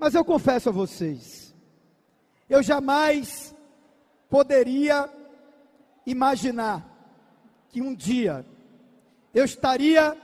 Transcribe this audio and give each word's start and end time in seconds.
Mas 0.00 0.14
eu 0.14 0.24
confesso 0.24 0.70
a 0.70 0.72
vocês, 0.72 1.54
eu 2.48 2.62
jamais 2.62 3.54
poderia 4.30 5.10
imaginar 6.06 6.88
que 7.68 7.82
um 7.82 7.94
dia 7.94 8.46
eu 9.34 9.44
estaria 9.44 10.16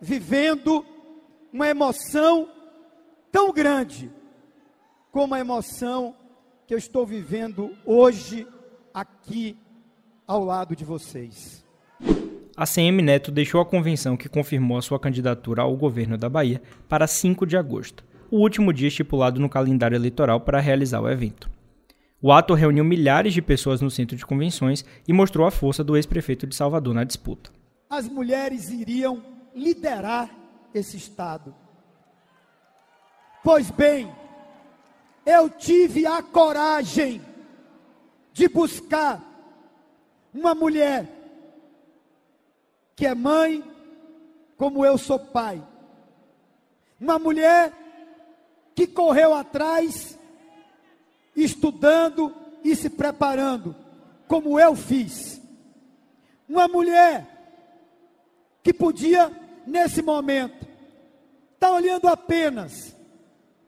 vivendo 0.00 0.86
uma 1.52 1.68
emoção 1.68 2.48
tão 3.32 3.52
grande 3.52 4.12
como 5.10 5.34
a 5.34 5.40
emoção 5.40 6.14
que 6.64 6.72
eu 6.72 6.78
estou 6.78 7.04
vivendo 7.04 7.76
hoje 7.84 8.46
aqui 8.94 9.58
ao 10.24 10.44
lado 10.44 10.76
de 10.76 10.84
vocês. 10.84 11.64
A 12.56 12.64
CM 12.64 13.02
Neto 13.02 13.30
deixou 13.30 13.60
a 13.60 13.66
convenção 13.66 14.16
que 14.16 14.28
confirmou 14.28 14.78
a 14.78 14.82
sua 14.82 15.00
candidatura 15.00 15.62
ao 15.62 15.76
governo 15.76 16.16
da 16.16 16.28
Bahia 16.28 16.62
para 16.88 17.06
5 17.06 17.44
de 17.44 17.56
agosto, 17.56 18.02
o 18.30 18.38
último 18.38 18.72
dia 18.72 18.88
estipulado 18.88 19.40
no 19.40 19.48
calendário 19.48 19.96
eleitoral 19.96 20.40
para 20.40 20.60
realizar 20.60 21.00
o 21.00 21.08
evento. 21.08 21.50
O 22.20 22.32
ato 22.32 22.54
reuniu 22.54 22.84
milhares 22.84 23.34
de 23.34 23.42
pessoas 23.42 23.80
no 23.80 23.90
centro 23.90 24.16
de 24.16 24.24
convenções 24.24 24.84
e 25.06 25.12
mostrou 25.12 25.46
a 25.46 25.50
força 25.50 25.84
do 25.84 25.96
ex-prefeito 25.96 26.46
de 26.46 26.56
Salvador 26.56 26.94
na 26.94 27.04
disputa. 27.04 27.50
As 27.88 28.08
mulheres 28.08 28.70
iriam 28.70 29.22
liderar 29.54 30.30
esse 30.74 30.96
Estado. 30.96 31.54
Pois 33.44 33.70
bem, 33.70 34.10
eu 35.24 35.48
tive 35.48 36.06
a 36.06 36.22
coragem 36.22 37.20
de 38.32 38.48
buscar 38.48 39.22
uma 40.34 40.54
mulher 40.54 41.08
que 42.94 43.06
é 43.06 43.14
mãe, 43.14 43.62
como 44.56 44.84
eu 44.84 44.96
sou 44.96 45.18
pai. 45.18 45.62
Uma 46.98 47.18
mulher 47.18 47.72
que 48.76 48.86
correu 48.86 49.32
atrás, 49.32 50.18
estudando 51.34 52.32
e 52.62 52.76
se 52.76 52.90
preparando, 52.90 53.74
como 54.28 54.60
eu 54.60 54.76
fiz. 54.76 55.40
Uma 56.46 56.68
mulher 56.68 57.26
que 58.62 58.74
podia, 58.74 59.32
nesse 59.66 60.02
momento, 60.02 60.66
estar 61.54 61.68
tá 61.68 61.72
olhando 61.72 62.06
apenas 62.06 62.94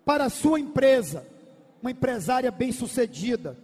para 0.05 0.27
a 0.27 0.31
sua 0.31 0.61
empresa, 0.61 1.27
uma 1.81 1.91
empresária 1.91 2.51
bem-sucedida. 2.51 3.57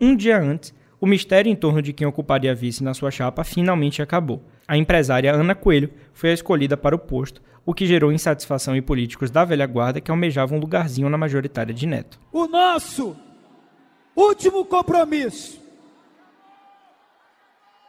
Um 0.00 0.16
dia 0.16 0.40
antes, 0.40 0.74
o 1.00 1.06
mistério 1.06 1.50
em 1.50 1.56
torno 1.56 1.80
de 1.80 1.92
quem 1.92 2.06
ocuparia 2.06 2.52
a 2.52 2.54
vice 2.54 2.82
na 2.82 2.94
sua 2.94 3.10
chapa 3.10 3.44
finalmente 3.44 4.02
acabou. 4.02 4.42
A 4.66 4.76
empresária 4.76 5.32
Ana 5.32 5.54
Coelho 5.54 5.90
foi 6.12 6.30
a 6.30 6.34
escolhida 6.34 6.76
para 6.76 6.94
o 6.94 6.98
posto, 6.98 7.40
o 7.64 7.74
que 7.74 7.86
gerou 7.86 8.10
insatisfação 8.10 8.74
em 8.74 8.82
políticos 8.82 9.30
da 9.30 9.44
velha 9.44 9.66
guarda 9.66 10.00
que 10.00 10.10
almejavam 10.10 10.58
um 10.58 10.60
lugarzinho 10.60 11.08
na 11.08 11.18
majoritária 11.18 11.72
de 11.72 11.86
Neto. 11.86 12.18
O 12.32 12.46
nosso 12.46 13.16
último 14.16 14.64
compromisso. 14.64 15.60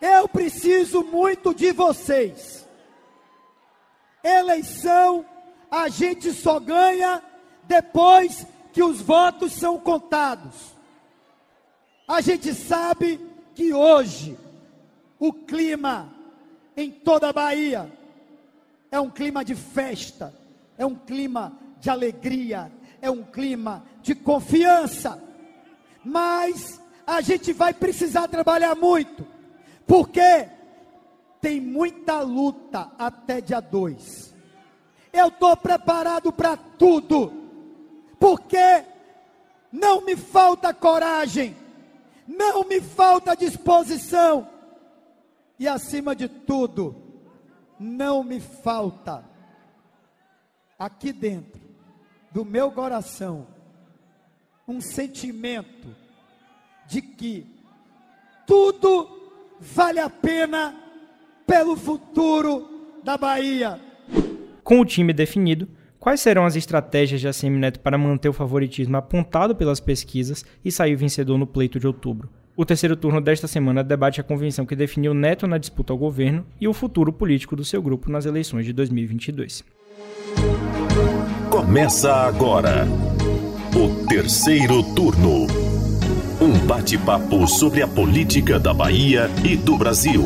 Eu 0.02 0.28
preciso 0.28 1.04
muito 1.04 1.54
de 1.54 1.72
vocês. 1.72 2.68
Eleição 4.24 5.26
a 5.72 5.90
gente 5.90 6.32
só 6.32 6.60
ganha 6.60 7.22
depois 7.68 8.46
que 8.72 8.84
os 8.84 9.02
votos 9.02 9.54
são 9.54 9.78
contados. 9.78 10.79
A 12.10 12.22
gente 12.22 12.56
sabe 12.56 13.20
que 13.54 13.72
hoje 13.72 14.36
o 15.20 15.32
clima 15.32 16.12
em 16.76 16.90
toda 16.90 17.30
a 17.30 17.34
Bahia. 17.34 17.92
É 18.92 19.00
um 19.00 19.12
clima 19.12 19.46
de 19.46 19.54
festa, 19.54 20.34
é 20.76 20.84
um 20.84 20.96
clima 20.96 21.54
de 21.80 21.92
alegria, 21.92 22.72
é 23.00 23.12
um 23.12 23.22
clima 23.22 23.84
de 24.02 24.16
confiança. 24.16 25.22
Mas 26.04 26.82
a 27.06 27.22
gente 27.22 27.54
vai 27.54 27.76
precisar 27.76 28.28
trabalhar 28.28 28.74
muito, 28.74 29.28
porque 29.86 30.50
tem 31.40 31.62
muita 31.62 32.22
luta 32.22 32.90
até 32.98 33.40
dia 33.40 33.60
2. 33.60 34.34
Eu 35.14 35.28
estou 35.28 35.56
preparado 35.56 36.34
para 36.34 36.58
tudo, 36.58 37.32
porque 38.20 38.84
não 39.72 40.02
me 40.02 40.16
falta 40.16 40.74
coragem, 40.74 41.56
não 42.30 42.64
me 42.64 42.80
falta 42.80 43.36
disposição 43.36 44.48
e 45.58 45.68
acima 45.68 46.16
de 46.16 46.30
tudo, 46.30 46.96
não 47.80 48.24
me 48.24 48.40
falta 48.40 49.26
aqui 50.78 51.12
dentro 51.12 51.60
do 52.32 52.46
meu 52.46 52.72
coração 52.72 53.48
um 54.68 54.80
sentimento 54.80 55.96
de 56.86 57.02
que 57.02 57.48
tudo 58.46 59.10
vale 59.60 60.00
a 60.00 60.10
pena 60.10 60.76
pelo 61.48 61.76
futuro 61.76 63.02
da 63.04 63.18
Bahia. 63.18 63.82
Com 64.64 64.82
o 64.82 64.86
time 64.86 65.12
definido, 65.14 65.68
quais 66.00 66.22
serão 66.22 66.46
as 66.46 66.56
estratégias 66.56 67.22
de 67.22 67.28
ACM 67.28 67.60
Neto 67.60 67.80
para 67.80 67.98
manter 67.98 68.30
o 68.30 68.34
favoritismo 68.34 68.98
apontado 68.98 69.56
pelas 69.56 69.80
pesquisas 69.80 70.46
e 70.64 70.72
sair 70.72 70.96
vencedor 70.96 71.38
no 71.38 71.46
pleito 71.46 71.80
de 71.80 71.88
outubro? 71.88 72.30
O 72.56 72.66
terceiro 72.66 72.96
turno 72.96 73.22
desta 73.22 73.48
semana 73.48 73.84
debate 73.84 74.20
a 74.20 74.24
convenção 74.24 74.66
que 74.66 74.76
definiu 74.76 75.14
Neto 75.14 75.48
na 75.48 75.58
disputa 75.58 75.94
ao 75.94 75.98
governo 75.98 76.46
e 76.60 76.68
o 76.68 76.74
futuro 76.74 77.14
político 77.14 77.56
do 77.56 77.64
seu 77.64 77.82
grupo 77.82 78.12
nas 78.12 78.26
eleições 78.26 78.66
de 78.66 78.74
2022. 78.74 79.64
Começa 81.50 82.14
agora 82.14 82.86
o 83.76 84.06
terceiro 84.08 84.84
turno. 84.94 85.48
Um 86.42 86.66
bate-papo 86.66 87.48
sobre 87.48 87.82
a 87.82 87.88
política 87.88 88.60
da 88.60 88.74
Bahia 88.74 89.30
e 89.44 89.56
do 89.56 89.78
Brasil. 89.78 90.24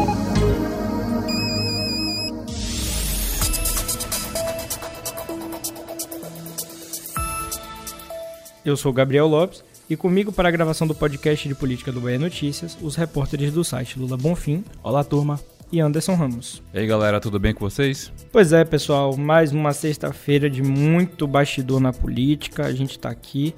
Eu 8.66 8.78
sou 8.78 8.94
Gabriel 8.94 9.28
Lopes 9.28 9.62
e 9.90 9.97
comigo 9.97 10.31
para 10.31 10.47
a 10.47 10.51
gravação 10.51 10.88
do 10.88 10.96
podcast 10.96 11.46
de 11.46 11.53
política 11.53 11.91
do 11.91 12.00
Bahia 12.00 12.18
Notícias, 12.18 12.78
os 12.81 12.96
repórteres 12.96 13.51
do 13.51 13.62
site 13.62 14.00
Lula 14.00 14.16
Bonfim. 14.16 14.63
Olá, 14.81 15.03
turma. 15.03 15.38
E 15.69 15.81
Anderson 15.81 16.16
Ramos. 16.16 16.63
E 16.73 16.79
aí, 16.79 16.88
galera, 16.88 17.19
tudo 17.19 17.38
bem 17.40 17.53
com 17.53 17.68
vocês? 17.68 18.13
Pois 18.31 18.53
é, 18.53 18.63
pessoal, 18.63 19.18
mais 19.18 19.52
uma 19.52 19.73
sexta-feira 19.73 20.50
de 20.50 20.63
muito 20.63 21.28
bastidor 21.28 21.81
na 21.81 21.91
política. 21.91 22.66
A 22.66 22.72
gente 22.72 22.91
está 22.91 23.09
aqui. 23.09 23.53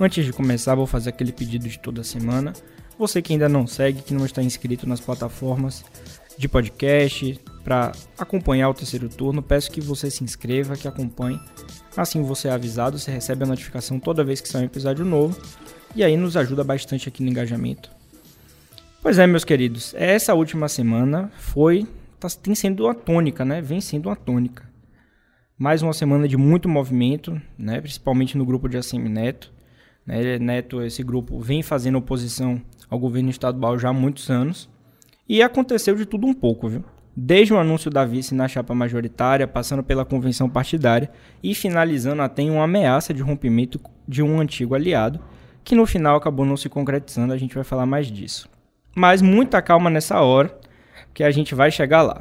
Antes 0.00 0.24
de 0.24 0.32
começar, 0.32 0.74
vou 0.74 0.86
fazer 0.86 1.10
aquele 1.10 1.32
pedido 1.32 1.68
de 1.68 1.78
toda 1.78 2.02
semana. 2.02 2.54
Você 2.98 3.20
que 3.20 3.34
ainda 3.34 3.50
não 3.50 3.66
segue, 3.66 4.00
que 4.00 4.14
não 4.14 4.24
está 4.24 4.42
inscrito 4.42 4.88
nas 4.88 5.00
plataformas 5.00 5.84
de 6.38 6.48
podcast 6.48 7.38
para 7.62 7.92
acompanhar 8.16 8.70
o 8.70 8.74
terceiro 8.74 9.08
turno, 9.08 9.42
peço 9.42 9.70
que 9.70 9.82
você 9.82 10.10
se 10.10 10.24
inscreva, 10.24 10.76
que 10.76 10.88
acompanhe. 10.88 11.38
Assim 11.96 12.22
você 12.22 12.48
é 12.48 12.50
avisado, 12.50 12.98
você 12.98 13.10
recebe 13.10 13.44
a 13.44 13.46
notificação 13.46 13.98
toda 13.98 14.22
vez 14.22 14.40
que 14.40 14.48
sai 14.48 14.62
um 14.62 14.66
episódio 14.66 15.04
novo 15.04 15.40
e 15.94 16.04
aí 16.04 16.16
nos 16.16 16.36
ajuda 16.36 16.62
bastante 16.62 17.08
aqui 17.08 17.22
no 17.22 17.30
engajamento. 17.30 17.90
Pois 19.02 19.18
é, 19.18 19.26
meus 19.26 19.44
queridos, 19.44 19.94
essa 19.96 20.34
última 20.34 20.68
semana 20.68 21.30
foi, 21.38 21.86
tá, 22.20 22.28
tem 22.28 22.54
sendo 22.54 22.84
uma 22.84 22.94
tônica, 22.94 23.44
né? 23.44 23.62
Vem 23.62 23.80
sendo 23.80 24.08
uma 24.08 24.16
tônica. 24.16 24.68
Mais 25.56 25.80
uma 25.80 25.94
semana 25.94 26.28
de 26.28 26.36
muito 26.36 26.68
movimento, 26.68 27.40
né? 27.56 27.80
Principalmente 27.80 28.36
no 28.36 28.44
grupo 28.44 28.68
de 28.68 28.76
ACM 28.76 29.08
Neto. 29.08 29.50
Né? 30.04 30.38
Neto, 30.38 30.82
esse 30.82 31.02
grupo, 31.02 31.40
vem 31.40 31.62
fazendo 31.62 31.96
oposição 31.96 32.60
ao 32.90 32.98
governo 32.98 33.30
estadual 33.30 33.78
já 33.78 33.88
há 33.88 33.92
muitos 33.92 34.28
anos. 34.28 34.68
E 35.26 35.42
aconteceu 35.42 35.94
de 35.94 36.04
tudo 36.04 36.26
um 36.26 36.34
pouco, 36.34 36.68
viu? 36.68 36.84
Desde 37.18 37.54
o 37.54 37.58
anúncio 37.58 37.90
da 37.90 38.04
vice 38.04 38.34
na 38.34 38.46
chapa 38.46 38.74
majoritária, 38.74 39.48
passando 39.48 39.82
pela 39.82 40.04
convenção 40.04 40.50
partidária 40.50 41.10
e 41.42 41.54
finalizando 41.54 42.20
até 42.20 42.42
em 42.42 42.50
uma 42.50 42.64
ameaça 42.64 43.14
de 43.14 43.22
rompimento 43.22 43.80
de 44.06 44.22
um 44.22 44.38
antigo 44.38 44.74
aliado 44.74 45.18
que 45.64 45.74
no 45.74 45.84
final 45.84 46.16
acabou 46.16 46.46
não 46.46 46.56
se 46.56 46.68
concretizando, 46.68 47.32
a 47.32 47.36
gente 47.36 47.54
vai 47.54 47.64
falar 47.64 47.86
mais 47.86 48.06
disso. 48.06 48.48
Mas 48.94 49.20
muita 49.20 49.60
calma 49.60 49.90
nessa 49.90 50.20
hora, 50.20 50.56
que 51.12 51.24
a 51.24 51.30
gente 51.32 51.56
vai 51.56 51.72
chegar 51.72 52.02
lá. 52.02 52.20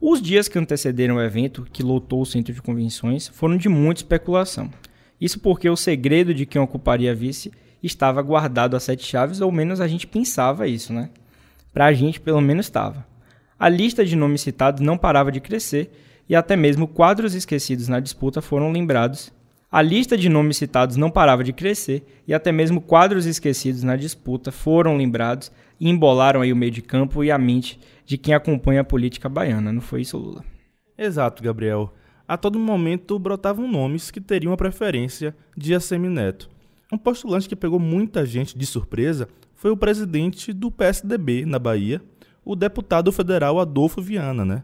Os 0.00 0.22
dias 0.22 0.46
que 0.46 0.58
antecederam 0.58 1.16
o 1.16 1.20
evento, 1.22 1.66
que 1.72 1.82
lotou 1.82 2.20
o 2.20 2.26
centro 2.26 2.52
de 2.52 2.62
convenções, 2.62 3.26
foram 3.26 3.56
de 3.56 3.68
muita 3.68 4.02
especulação. 4.02 4.70
Isso 5.20 5.40
porque 5.40 5.68
o 5.68 5.76
segredo 5.76 6.32
de 6.32 6.46
quem 6.46 6.60
ocuparia 6.60 7.10
a 7.10 7.14
vice 7.14 7.50
estava 7.82 8.22
guardado 8.22 8.76
a 8.76 8.80
sete 8.80 9.04
chaves, 9.04 9.40
ou 9.40 9.50
menos 9.50 9.80
a 9.80 9.88
gente 9.88 10.06
pensava 10.06 10.68
isso, 10.68 10.92
né? 10.92 11.10
Pra 11.72 11.92
gente, 11.92 12.20
pelo 12.20 12.40
menos 12.40 12.66
estava. 12.66 13.04
A 13.58 13.68
lista 13.68 14.04
de 14.04 14.16
nomes 14.16 14.40
citados 14.40 14.80
não 14.80 14.98
parava 14.98 15.32
de 15.32 15.40
crescer 15.40 15.90
e 16.28 16.34
até 16.34 16.56
mesmo 16.56 16.86
quadros 16.86 17.34
esquecidos 17.34 17.88
na 17.88 18.00
disputa 18.00 18.42
foram 18.42 18.72
lembrados 18.72 19.32
a 19.70 19.82
lista 19.82 20.16
de 20.16 20.28
nomes 20.28 20.56
citados 20.56 20.96
não 20.96 21.10
parava 21.10 21.42
de 21.42 21.52
crescer 21.52 22.02
e 22.26 22.32
até 22.32 22.52
mesmo 22.52 22.80
quadros 22.80 23.26
esquecidos 23.26 23.82
na 23.82 23.96
disputa 23.96 24.52
foram 24.52 24.96
lembrados 24.96 25.50
e 25.78 25.88
embolaram 25.88 26.40
aí 26.40 26.52
o 26.52 26.56
meio 26.56 26.70
de 26.70 26.80
campo 26.80 27.22
e 27.24 27.30
a 27.30 27.36
mente 27.36 27.78
de 28.04 28.16
quem 28.16 28.32
acompanha 28.32 28.82
a 28.82 28.84
política 28.84 29.28
baiana. 29.28 29.72
Não 29.72 29.80
foi 29.80 30.02
isso, 30.02 30.16
Lula? 30.16 30.44
Exato, 30.96 31.42
Gabriel. 31.42 31.92
a 32.28 32.36
todo 32.36 32.58
momento 32.58 33.18
brotavam 33.18 33.70
nomes 33.70 34.10
que 34.10 34.20
teriam 34.20 34.52
a 34.52 34.56
preferência 34.56 35.36
de 35.56 35.74
Assemineto. 35.74 36.48
Um 36.92 36.96
postulante 36.96 37.48
que 37.48 37.54
pegou 37.54 37.80
muita 37.80 38.24
gente 38.24 38.56
de 38.56 38.64
surpresa 38.64 39.28
foi 39.54 39.70
o 39.70 39.76
presidente 39.76 40.52
do 40.52 40.70
PSDB 40.70 41.44
na 41.44 41.58
Bahia, 41.58 42.00
o 42.46 42.54
deputado 42.54 43.10
federal 43.10 43.58
Adolfo 43.58 44.00
Viana. 44.00 44.44
Né? 44.44 44.62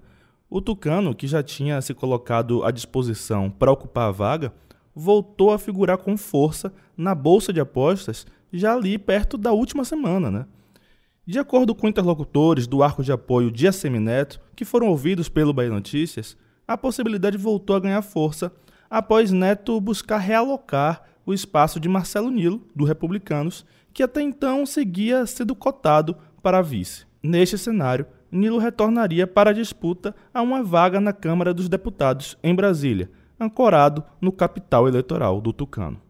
O 0.49 0.61
Tucano, 0.61 1.17
que 1.17 1.27
já 1.27 1.43
tinha 1.43 1.83
se 1.83 1.93
colocado 1.93 2.63
à 2.63 2.71
disposição 2.71 3.51
para 3.51 3.73
ocupar 3.73 4.09
a 4.09 4.13
vaga, 4.13 4.53
voltou 4.95 5.51
a 5.51 5.59
figurar 5.59 5.99
com 5.99 6.17
força 6.17 6.73
na 6.97 7.13
bolsa 7.13 7.53
de 7.53 7.59
apostas 7.61 8.25
já 8.53 8.73
ali 8.73 8.97
perto 8.99 9.37
da 9.37 9.51
última 9.51 9.85
semana. 9.85 10.31
Né? 10.31 10.47
De 11.27 11.41
acordo 11.41 11.75
com 11.75 11.89
interlocutores 11.89 12.69
do 12.69 12.85
arco 12.85 13.03
de 13.03 13.11
apoio 13.11 13.51
de 13.51 13.67
Assemineto, 13.67 14.41
que 14.55 14.65
foram 14.65 14.87
ouvidos 14.87 15.29
pelo 15.29 15.53
Bahia 15.53 15.71
Notícias, 15.71 16.37
a 16.69 16.79
possibilidade 16.79 17.37
voltou 17.37 17.75
a 17.75 17.81
ganhar 17.81 18.03
força 18.03 18.53
após 18.89 19.33
Neto 19.33 19.81
buscar 19.81 20.19
realocar 20.19 21.03
o 21.27 21.35
espaço 21.35 21.81
de 21.81 21.89
Marcelo 21.89 22.31
Nilo, 22.31 22.65
do 22.77 22.85
Republicanos, 22.85 23.67
que 23.93 24.05
até 24.05 24.23
então 24.23 24.65
seguia 24.65 25.27
sendo 25.27 25.55
cotado 25.55 26.17
para 26.41 26.63
vice. 26.63 27.11
Neste 27.23 27.57
cenário, 27.57 28.07
Nilo 28.31 28.59
retornaria 28.59 29.27
para 29.27 29.51
a 29.51 29.53
disputa 29.53 30.15
a 30.33 30.43
uma 30.43 30.63
vaga 30.63 31.01
na 31.01 31.13
Câmara 31.13 31.55
dos 31.55 31.69
Deputados, 31.69 32.37
em 32.43 32.55
Brasília, 32.55 33.11
ancorado 33.39 34.03
no 34.21 34.33
capital 34.33 34.89
eleitoral 34.89 35.41
do 35.41 35.53
Tucano. 35.53 36.01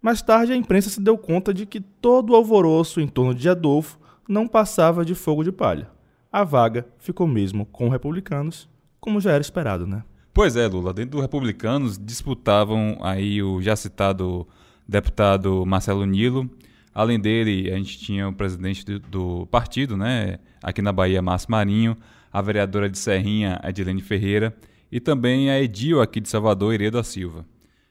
Mais 0.00 0.22
tarde, 0.22 0.52
a 0.52 0.56
imprensa 0.56 0.90
se 0.90 1.00
deu 1.00 1.18
conta 1.18 1.52
de 1.52 1.66
que 1.66 1.80
todo 1.80 2.30
o 2.30 2.36
alvoroço 2.36 3.00
em 3.00 3.08
torno 3.08 3.34
de 3.34 3.48
Adolfo 3.48 3.98
não 4.28 4.46
passava 4.46 5.04
de 5.04 5.14
fogo 5.14 5.42
de 5.42 5.50
palha. 5.50 5.88
A 6.30 6.44
vaga 6.44 6.86
ficou 6.98 7.26
mesmo 7.26 7.66
com 7.66 7.88
republicanos, 7.88 8.68
como 9.00 9.20
já 9.20 9.32
era 9.32 9.40
esperado, 9.40 9.86
né? 9.86 10.02
Pois 10.32 10.56
é, 10.56 10.66
Lula. 10.66 10.92
Dentro 10.92 11.12
do 11.12 11.22
Republicanos 11.22 11.96
disputavam 11.96 12.98
aí 13.00 13.42
o 13.42 13.62
já 13.62 13.76
citado 13.76 14.46
deputado 14.86 15.64
Marcelo 15.64 16.04
Nilo. 16.04 16.50
Além 16.94 17.18
dele, 17.18 17.72
a 17.72 17.76
gente 17.76 17.98
tinha 17.98 18.28
o 18.28 18.32
presidente 18.32 18.84
do, 18.84 18.98
do 19.00 19.46
partido, 19.46 19.96
né? 19.96 20.38
Aqui 20.62 20.80
na 20.80 20.92
Bahia, 20.92 21.20
Márcio 21.20 21.50
Marinho, 21.50 21.96
a 22.32 22.40
vereadora 22.40 22.88
de 22.88 22.96
Serrinha, 22.96 23.60
Edilene 23.64 24.00
Ferreira, 24.00 24.56
e 24.92 25.00
também 25.00 25.50
a 25.50 25.60
Edil 25.60 26.00
aqui 26.00 26.20
de 26.20 26.28
Salvador, 26.28 26.72
Iredo 26.72 26.96
da 26.96 27.02
Silva. 27.02 27.44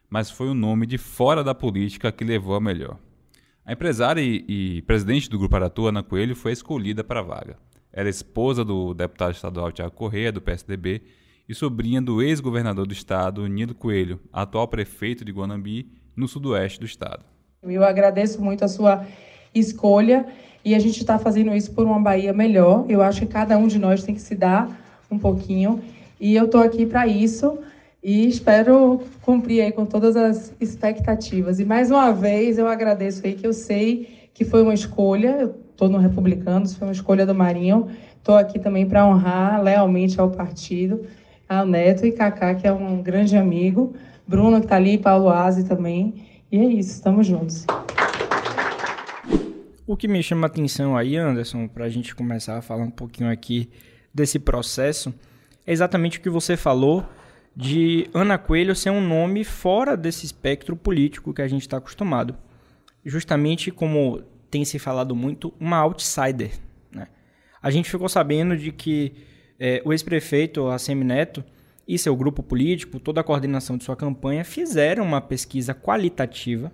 Mas 0.10 0.32
foi 0.32 0.48
o 0.48 0.54
nome 0.54 0.86
de 0.86 0.98
fora 0.98 1.44
da 1.44 1.54
política 1.54 2.14
que 2.14 2.24
levou 2.24 2.56
a 2.56 2.62
melhor. 2.62 2.98
A 3.66 3.74
empresária 3.74 4.22
e, 4.22 4.46
e 4.48 4.82
presidente 4.84 5.30
do 5.30 5.38
Grupo 5.38 5.56
Aratu, 5.56 5.88
Ana 5.88 6.02
Coelho, 6.02 6.36
foi 6.36 6.54
escolhida 6.54 7.04
para 7.04 7.20
a 7.20 7.24
vaga. 7.24 7.58
Era 7.92 8.08
esposa 8.08 8.64
do 8.64 8.94
deputado 8.94 9.34
estadual 9.34 9.72
Tiago 9.72 9.92
Correia, 9.92 10.32
do 10.32 10.42
PSDB, 10.42 11.02
e 11.48 11.54
sobrinha 11.54 12.02
do 12.02 12.22
ex-governador 12.22 12.88
do 12.88 12.94
estado, 12.94 13.46
Nilo 13.48 13.76
Coelho, 13.76 14.20
atual 14.32 14.68
prefeito 14.68 15.26
de 15.26 15.32
Guanambi, 15.32 15.92
no 16.16 16.28
sudoeste 16.28 16.80
do 16.80 16.86
estado. 16.86 17.33
Eu 17.66 17.84
agradeço 17.84 18.42
muito 18.42 18.66
a 18.66 18.68
sua 18.68 19.06
escolha 19.54 20.26
e 20.66 20.76
a 20.76 20.80
gente 20.80 21.00
está 21.00 21.18
fazendo 21.18 21.56
isso 21.56 21.72
por 21.72 21.86
uma 21.86 22.00
Bahia 22.00 22.34
melhor. 22.34 22.86
Eu 22.90 23.02
acho 23.02 23.22
que 23.22 23.28
cada 23.28 23.58
um 23.58 23.68
de 23.68 23.80
nós 23.80 24.04
tem 24.04 24.14
que 24.16 24.22
se 24.22 24.36
dar 24.36 24.70
um 25.10 25.18
pouquinho 25.18 25.82
e 26.20 26.36
eu 26.36 26.46
estou 26.46 26.62
aqui 26.62 26.86
para 26.86 27.08
isso 27.08 27.60
e 28.04 28.28
espero 28.28 29.02
cumprir 29.22 29.62
aí 29.62 29.72
com 29.72 29.86
todas 29.86 30.16
as 30.16 30.54
expectativas. 30.60 31.60
E 31.60 31.66
mais 31.66 31.90
uma 31.90 32.12
vez 32.12 32.58
eu 32.58 32.68
agradeço 32.68 33.26
aí 33.26 33.34
que 33.34 33.48
eu 33.48 33.54
sei 33.54 34.30
que 34.34 34.44
foi 34.44 34.62
uma 34.64 34.74
escolha, 34.74 35.38
eu 35.42 35.56
estou 35.72 35.88
no 35.88 35.98
Republicanos, 35.98 36.76
foi 36.76 36.88
uma 36.88 36.94
escolha 36.94 37.26
do 37.26 37.36
Marinho. 37.36 37.88
Estou 38.18 38.36
aqui 38.36 38.60
também 38.60 38.86
para 38.86 39.06
honrar 39.08 39.62
lealmente 39.62 40.20
ao 40.20 40.30
partido 40.32 41.06
ao 41.48 41.66
Neto 41.66 42.06
e 42.06 42.12
Kaká, 42.12 42.56
que 42.56 42.68
é 42.68 42.72
um 42.72 43.02
grande 43.02 43.38
amigo, 43.38 43.94
Bruno, 44.28 44.60
que 44.60 44.66
está 44.66 44.76
ali, 44.76 44.98
Paulo 44.98 45.30
Aze 45.30 45.64
também. 45.66 46.14
E 46.54 46.60
é 46.60 46.66
isso, 46.66 46.92
estamos 46.92 47.26
juntos. 47.26 47.66
O 49.88 49.98
que 49.98 50.08
me 50.08 50.22
chama 50.22 50.46
a 50.46 50.48
atenção 50.48 50.96
aí, 50.96 51.18
Anderson, 51.18 51.68
para 51.68 51.86
a 51.86 51.90
gente 51.90 52.14
começar 52.14 52.60
a 52.60 52.62
falar 52.62 52.84
um 52.84 52.92
pouquinho 52.92 53.32
aqui 53.32 53.72
desse 54.14 54.38
processo, 54.38 55.12
é 55.66 55.74
exatamente 55.74 56.20
o 56.20 56.22
que 56.22 56.30
você 56.30 56.56
falou 56.56 57.04
de 57.56 58.08
Ana 58.14 58.38
Coelho 58.38 58.76
ser 58.76 58.92
um 58.92 59.02
nome 59.02 59.44
fora 59.44 59.98
desse 59.98 60.28
espectro 60.28 60.76
político 60.76 61.34
que 61.34 61.42
a 61.42 61.48
gente 61.48 61.64
está 61.64 61.78
acostumado. 61.78 62.38
Justamente 63.04 63.72
como 63.72 64.22
tem 64.52 64.64
se 64.64 64.78
falado 64.78 65.16
muito, 65.16 65.52
uma 65.60 65.78
outsider. 65.78 66.52
Né? 66.92 67.08
A 67.64 67.72
gente 67.72 67.90
ficou 67.90 68.08
sabendo 68.08 68.56
de 68.56 68.72
que 68.72 69.12
é, 69.60 69.82
o 69.84 69.92
ex-prefeito 69.92 70.68
Assemi 70.68 71.04
Neto 71.04 71.44
e 71.88 71.98
seu 71.98 72.16
grupo 72.16 72.42
político, 72.42 73.00
toda 73.00 73.22
a 73.22 73.24
coordenação 73.24 73.78
de 73.78 73.84
sua 73.84 73.96
campanha, 73.96 74.44
fizeram 74.44 75.04
uma 75.04 75.22
pesquisa 75.22 75.74
qualitativa, 75.74 76.72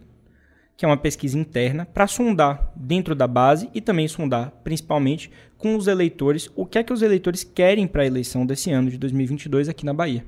que 0.77 0.85
é 0.85 0.87
uma 0.87 0.97
pesquisa 0.97 1.37
interna, 1.37 1.85
para 1.85 2.07
sondar 2.07 2.71
dentro 2.75 3.13
da 3.13 3.27
base 3.27 3.69
e 3.73 3.81
também 3.81 4.07
sondar, 4.07 4.51
principalmente, 4.63 5.31
com 5.57 5.75
os 5.75 5.87
eleitores, 5.87 6.49
o 6.55 6.65
que 6.65 6.77
é 6.77 6.83
que 6.83 6.93
os 6.93 7.01
eleitores 7.01 7.43
querem 7.43 7.87
para 7.87 8.03
a 8.03 8.05
eleição 8.05 8.45
desse 8.45 8.71
ano 8.71 8.89
de 8.89 8.97
2022 8.97 9.67
aqui 9.67 9.85
na 9.85 9.93
Bahia. 9.93 10.23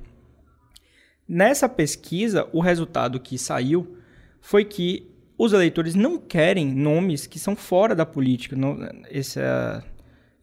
Nessa 1.27 1.69
pesquisa, 1.69 2.49
o 2.51 2.59
resultado 2.59 3.19
que 3.19 3.37
saiu 3.37 3.95
foi 4.41 4.65
que 4.65 5.09
os 5.37 5.53
eleitores 5.53 5.95
não 5.95 6.17
querem 6.19 6.67
nomes 6.67 7.25
que 7.25 7.39
são 7.39 7.55
fora 7.55 7.95
da 7.95 8.05
política. 8.05 8.55
Não, 8.55 8.77
esse, 9.09 9.39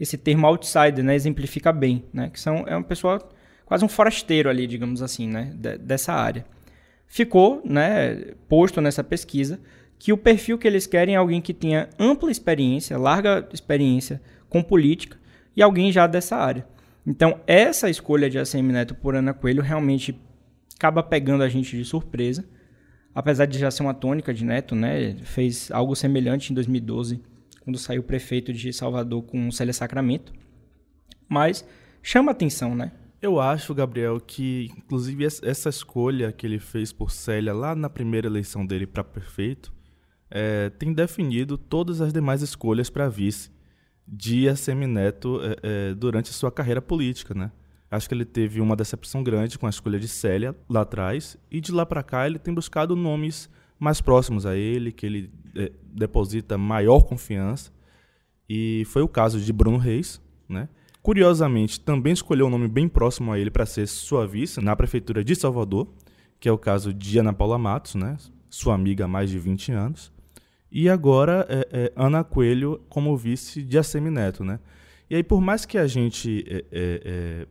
esse 0.01 0.17
termo 0.17 0.47
outsider, 0.47 1.05
né, 1.05 1.15
exemplifica 1.15 1.73
bem, 1.73 2.05
né, 2.13 2.31
que 2.31 2.41
são 2.41 2.65
é 2.67 2.75
uma 2.75 2.83
pessoa 2.83 3.19
quase 3.69 3.85
um 3.85 3.89
forasteiro 3.89 4.49
ali, 4.49 4.67
digamos 4.67 5.03
assim, 5.03 5.29
né, 5.29 5.53
de, 5.55 5.77
dessa 5.77 6.15
área. 6.15 6.47
Ficou, 7.07 7.61
né, 7.67 8.33
posto 8.49 8.81
nessa 8.81 9.05
pesquisa 9.05 9.61
que 9.99 10.11
o 10.11 10.17
perfil 10.17 10.57
que 10.57 10.67
eles 10.67 10.87
querem 10.87 11.17
é 11.17 11.19
alguém 11.19 11.43
que 11.43 11.53
tenha 11.53 11.91
ampla 11.99 12.31
experiência, 12.31 12.97
larga 12.97 13.47
experiência 13.53 14.23
com 14.49 14.63
política 14.63 15.19
e 15.55 15.63
alguém 15.63 15.93
já 15.93 16.07
dessa 16.07 16.37
área. 16.37 16.67
Então, 17.07 17.41
essa 17.47 17.91
escolha 17.91 18.31
de 18.31 18.39
ACM 18.39 18.73
Neto 18.73 18.95
por 18.95 19.15
Ana 19.15 19.35
Coelho 19.35 19.63
realmente 19.63 20.19
acaba 20.75 21.03
pegando 21.03 21.43
a 21.43 21.49
gente 21.49 21.77
de 21.77 21.85
surpresa. 21.85 22.49
Apesar 23.15 23.45
de 23.45 23.59
já 23.59 23.71
ser 23.71 23.83
uma 23.83 23.95
tônica 23.95 24.33
de 24.33 24.45
Neto, 24.45 24.75
né? 24.75 25.15
Fez 25.25 25.71
algo 25.73 25.95
semelhante 25.95 26.53
em 26.53 26.55
2012 26.55 27.21
quando 27.65 27.77
saiu 27.77 28.01
o 28.01 28.05
prefeito 28.05 28.51
de 28.51 28.73
Salvador 28.73 29.23
com 29.25 29.51
Célia 29.51 29.75
Sacramento. 29.75 30.33
Mas 31.29 31.67
chama 32.03 32.31
atenção, 32.31 32.75
né? 32.75 32.93
Eu 33.21 33.41
acho, 33.41 33.75
Gabriel, 33.75 34.21
que 34.21 34.71
inclusive 34.77 35.25
essa 35.25 35.69
escolha 35.69 36.31
que 36.31 36.47
ele 36.47 36.61
fez 36.61 36.93
por 36.93 37.11
Célia 37.11 37.53
lá 37.53 37.75
na 37.75 37.91
primeira 37.91 38.29
eleição 38.29 38.65
dele 38.65 38.87
para 38.87 39.03
prefeito 39.03 39.73
é, 40.31 40.71
tem 40.71 40.93
definido 40.93 41.59
todas 41.59 42.01
as 42.01 42.13
demais 42.13 42.43
escolhas 42.43 42.91
para 42.91 43.09
vice 43.09 43.51
de 44.07 44.49
Assemineto 44.49 45.41
é, 45.43 45.57
é, 45.63 45.95
durante 45.95 46.33
sua 46.33 46.53
carreira 46.53 46.81
política, 46.81 47.35
né? 47.35 47.51
Acho 47.91 48.09
que 48.09 48.15
ele 48.15 48.25
teve 48.25 48.61
uma 48.61 48.77
decepção 48.77 49.23
grande 49.23 49.59
com 49.59 49.67
a 49.67 49.71
escolha 49.71 49.99
de 49.99 50.09
Célia 50.09 50.55
lá 50.69 50.83
atrás 50.83 51.37
e 51.51 51.61
de 51.61 51.73
lá 51.73 51.87
para 51.87 52.03
cá 52.03 52.27
ele 52.27 52.39
tem 52.39 52.53
buscado 52.53 52.95
nomes 52.95 53.51
mais 53.79 54.01
próximos 54.01 54.45
a 54.45 54.55
ele, 54.55 54.93
que 54.93 55.07
ele 55.07 55.33
é, 55.57 55.73
deposita 55.83 56.59
maior 56.59 57.01
confiança. 57.03 57.73
E 58.49 58.85
foi 58.87 59.03
o 59.03 59.09
caso 59.09 59.41
de 59.41 59.53
Bruno 59.53 59.79
Reis, 59.79 60.21
né? 60.49 60.69
Curiosamente, 61.03 61.81
também 61.81 62.13
escolheu 62.13 62.47
um 62.47 62.51
nome 62.51 62.69
bem 62.69 62.89
próximo 62.89 63.33
a 63.33 63.39
ele 63.39 63.51
para 63.51 63.65
ser 63.65 63.87
sua 63.87 64.27
vice 64.27 64.61
na 64.61 64.75
prefeitura 64.77 65.25
de 65.25 65.35
Salvador, 65.35 65.89
que 66.39 66.49
é 66.49 66.53
o 66.53 66.59
caso 66.59 66.93
de 66.93 67.19
Ana 67.19 67.33
Paula 67.33 67.59
Matos, 67.59 67.95
né? 67.95 68.17
Sua 68.51 68.75
amiga 68.75 69.05
há 69.05 69.09
mais 69.09 69.31
de 69.31 69.39
20 69.39 69.73
anos. 69.73 70.13
E 70.71 70.89
agora 70.89 71.47
é, 71.49 71.69
é 71.73 71.93
Ana 71.97 72.23
Coelho 72.23 72.81
como 72.89 73.17
vice 73.17 73.63
de 73.63 73.79
Assemineto, 73.79 74.45
né? 74.45 74.59
E 75.09 75.17
aí, 75.17 75.23
por 75.23 75.41
mais 75.41 75.65
que 75.65 75.79
a 75.79 75.87
gente 75.87 76.45
é, 76.47 76.65
é, 76.71 77.01
é 77.05 77.47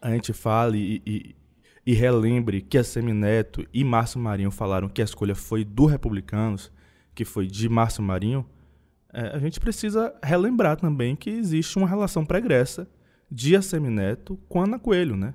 a 0.00 0.10
gente 0.10 0.32
fale 0.32 0.78
e, 0.78 1.02
e 1.06 1.34
e 1.86 1.92
relembre 1.92 2.62
que 2.62 2.78
a 2.78 2.84
Semineto 2.84 3.66
e 3.72 3.84
Márcio 3.84 4.18
Marinho 4.18 4.50
falaram 4.50 4.88
que 4.88 5.02
a 5.02 5.04
escolha 5.04 5.34
foi 5.34 5.64
do 5.64 5.84
Republicanos, 5.84 6.72
que 7.14 7.24
foi 7.24 7.46
de 7.46 7.68
Márcio 7.68 8.02
Marinho, 8.02 8.46
é, 9.14 9.36
a 9.36 9.38
gente 9.38 9.60
precisa 9.60 10.12
relembrar 10.22 10.76
também 10.76 11.14
que 11.14 11.30
existe 11.30 11.78
uma 11.78 11.88
relação 11.88 12.24
pregressa 12.24 12.88
de 13.30 13.54
Assemineto 13.54 14.36
com 14.48 14.62
Ana 14.62 14.78
Coelho, 14.78 15.16
né? 15.16 15.34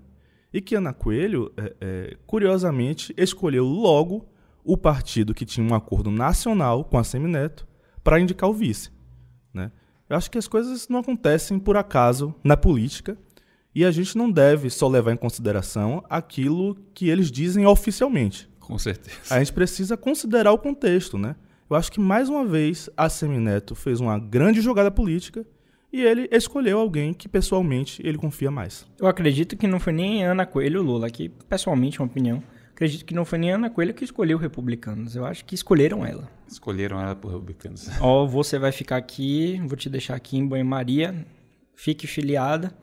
E 0.53 0.59
que 0.61 0.75
Ana 0.75 0.93
Coelho, 0.93 1.51
é, 1.55 1.75
é, 1.79 2.17
curiosamente, 2.27 3.13
escolheu 3.17 3.65
logo 3.65 4.27
o 4.63 4.77
partido 4.77 5.33
que 5.33 5.45
tinha 5.45 5.65
um 5.65 5.73
acordo 5.73 6.11
nacional 6.11 6.83
com 6.83 6.97
a 6.97 7.03
Semineto 7.03 7.67
para 8.03 8.19
indicar 8.19 8.49
o 8.49 8.53
vice. 8.53 8.91
Né? 9.53 9.71
Eu 10.09 10.17
acho 10.17 10.29
que 10.29 10.37
as 10.37 10.47
coisas 10.47 10.87
não 10.89 10.99
acontecem 10.99 11.57
por 11.57 11.77
acaso 11.77 12.33
na 12.43 12.57
política 12.57 13.17
e 13.73 13.85
a 13.85 13.91
gente 13.91 14.17
não 14.17 14.29
deve 14.29 14.69
só 14.69 14.87
levar 14.87 15.13
em 15.13 15.17
consideração 15.17 16.03
aquilo 16.09 16.75
que 16.93 17.09
eles 17.09 17.31
dizem 17.31 17.65
oficialmente. 17.65 18.49
Com 18.59 18.77
certeza. 18.77 19.17
A 19.29 19.39
gente 19.39 19.53
precisa 19.53 19.95
considerar 19.95 20.51
o 20.51 20.57
contexto, 20.57 21.17
né? 21.17 21.35
Eu 21.69 21.75
acho 21.75 21.91
que 21.91 21.99
mais 21.99 22.29
uma 22.29 22.43
vez 22.43 22.89
a 22.97 23.07
Semineto 23.07 23.75
fez 23.75 23.99
uma 23.99 24.17
grande 24.17 24.59
jogada 24.59 24.89
política 24.89 25.45
e 25.93 26.01
ele 26.01 26.27
escolheu 26.31 26.79
alguém 26.79 27.13
que 27.13 27.29
pessoalmente 27.29 28.01
ele 28.03 28.17
confia 28.17 28.49
mais. 28.49 28.87
Eu 28.99 29.05
acredito 29.05 29.55
que 29.55 29.67
não 29.67 29.79
foi 29.79 29.93
nem 29.93 30.23
Ana 30.23 30.47
Coelho 30.47 30.81
Lula, 30.81 31.05
aqui 31.05 31.29
pessoalmente 31.47 31.99
uma 31.99 32.07
opinião. 32.07 32.41
Acredito 32.71 33.05
que 33.05 33.13
não 33.13 33.23
foi 33.23 33.37
nem 33.37 33.51
Ana 33.51 33.69
Coelho 33.69 33.93
que 33.93 34.03
escolheu 34.03 34.39
republicanos. 34.39 35.15
Eu 35.15 35.25
acho 35.25 35.45
que 35.45 35.53
escolheram 35.53 36.03
ela. 36.03 36.27
Escolheram 36.47 36.99
ela 36.99 37.15
por 37.15 37.31
republicanos. 37.31 37.87
Ó, 38.01 38.25
você 38.25 38.57
vai 38.57 38.71
ficar 38.71 38.97
aqui, 38.97 39.61
vou 39.67 39.77
te 39.77 39.91
deixar 39.91 40.15
aqui 40.15 40.37
em 40.37 40.47
banho-maria, 40.47 41.23
fique 41.75 42.07
filiada. 42.07 42.73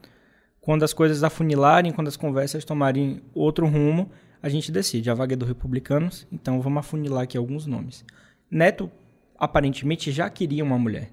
Quando 0.60 0.84
as 0.84 0.92
coisas 0.92 1.24
afunilarem, 1.24 1.90
quando 1.90 2.06
as 2.06 2.16
conversas 2.16 2.64
tomarem 2.64 3.20
outro 3.34 3.66
rumo, 3.66 4.12
a 4.40 4.48
gente 4.48 4.70
decide. 4.70 5.10
A 5.10 5.14
vaga 5.14 5.34
é 5.34 5.36
do 5.36 5.44
republicanos, 5.44 6.24
então 6.30 6.60
vamos 6.60 6.78
afunilar 6.78 7.24
aqui 7.24 7.36
alguns 7.36 7.66
nomes. 7.66 8.04
Neto 8.50 8.90
aparentemente 9.38 10.10
já 10.10 10.28
queria 10.30 10.64
uma 10.64 10.78
mulher. 10.78 11.10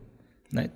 Né? 0.51 0.69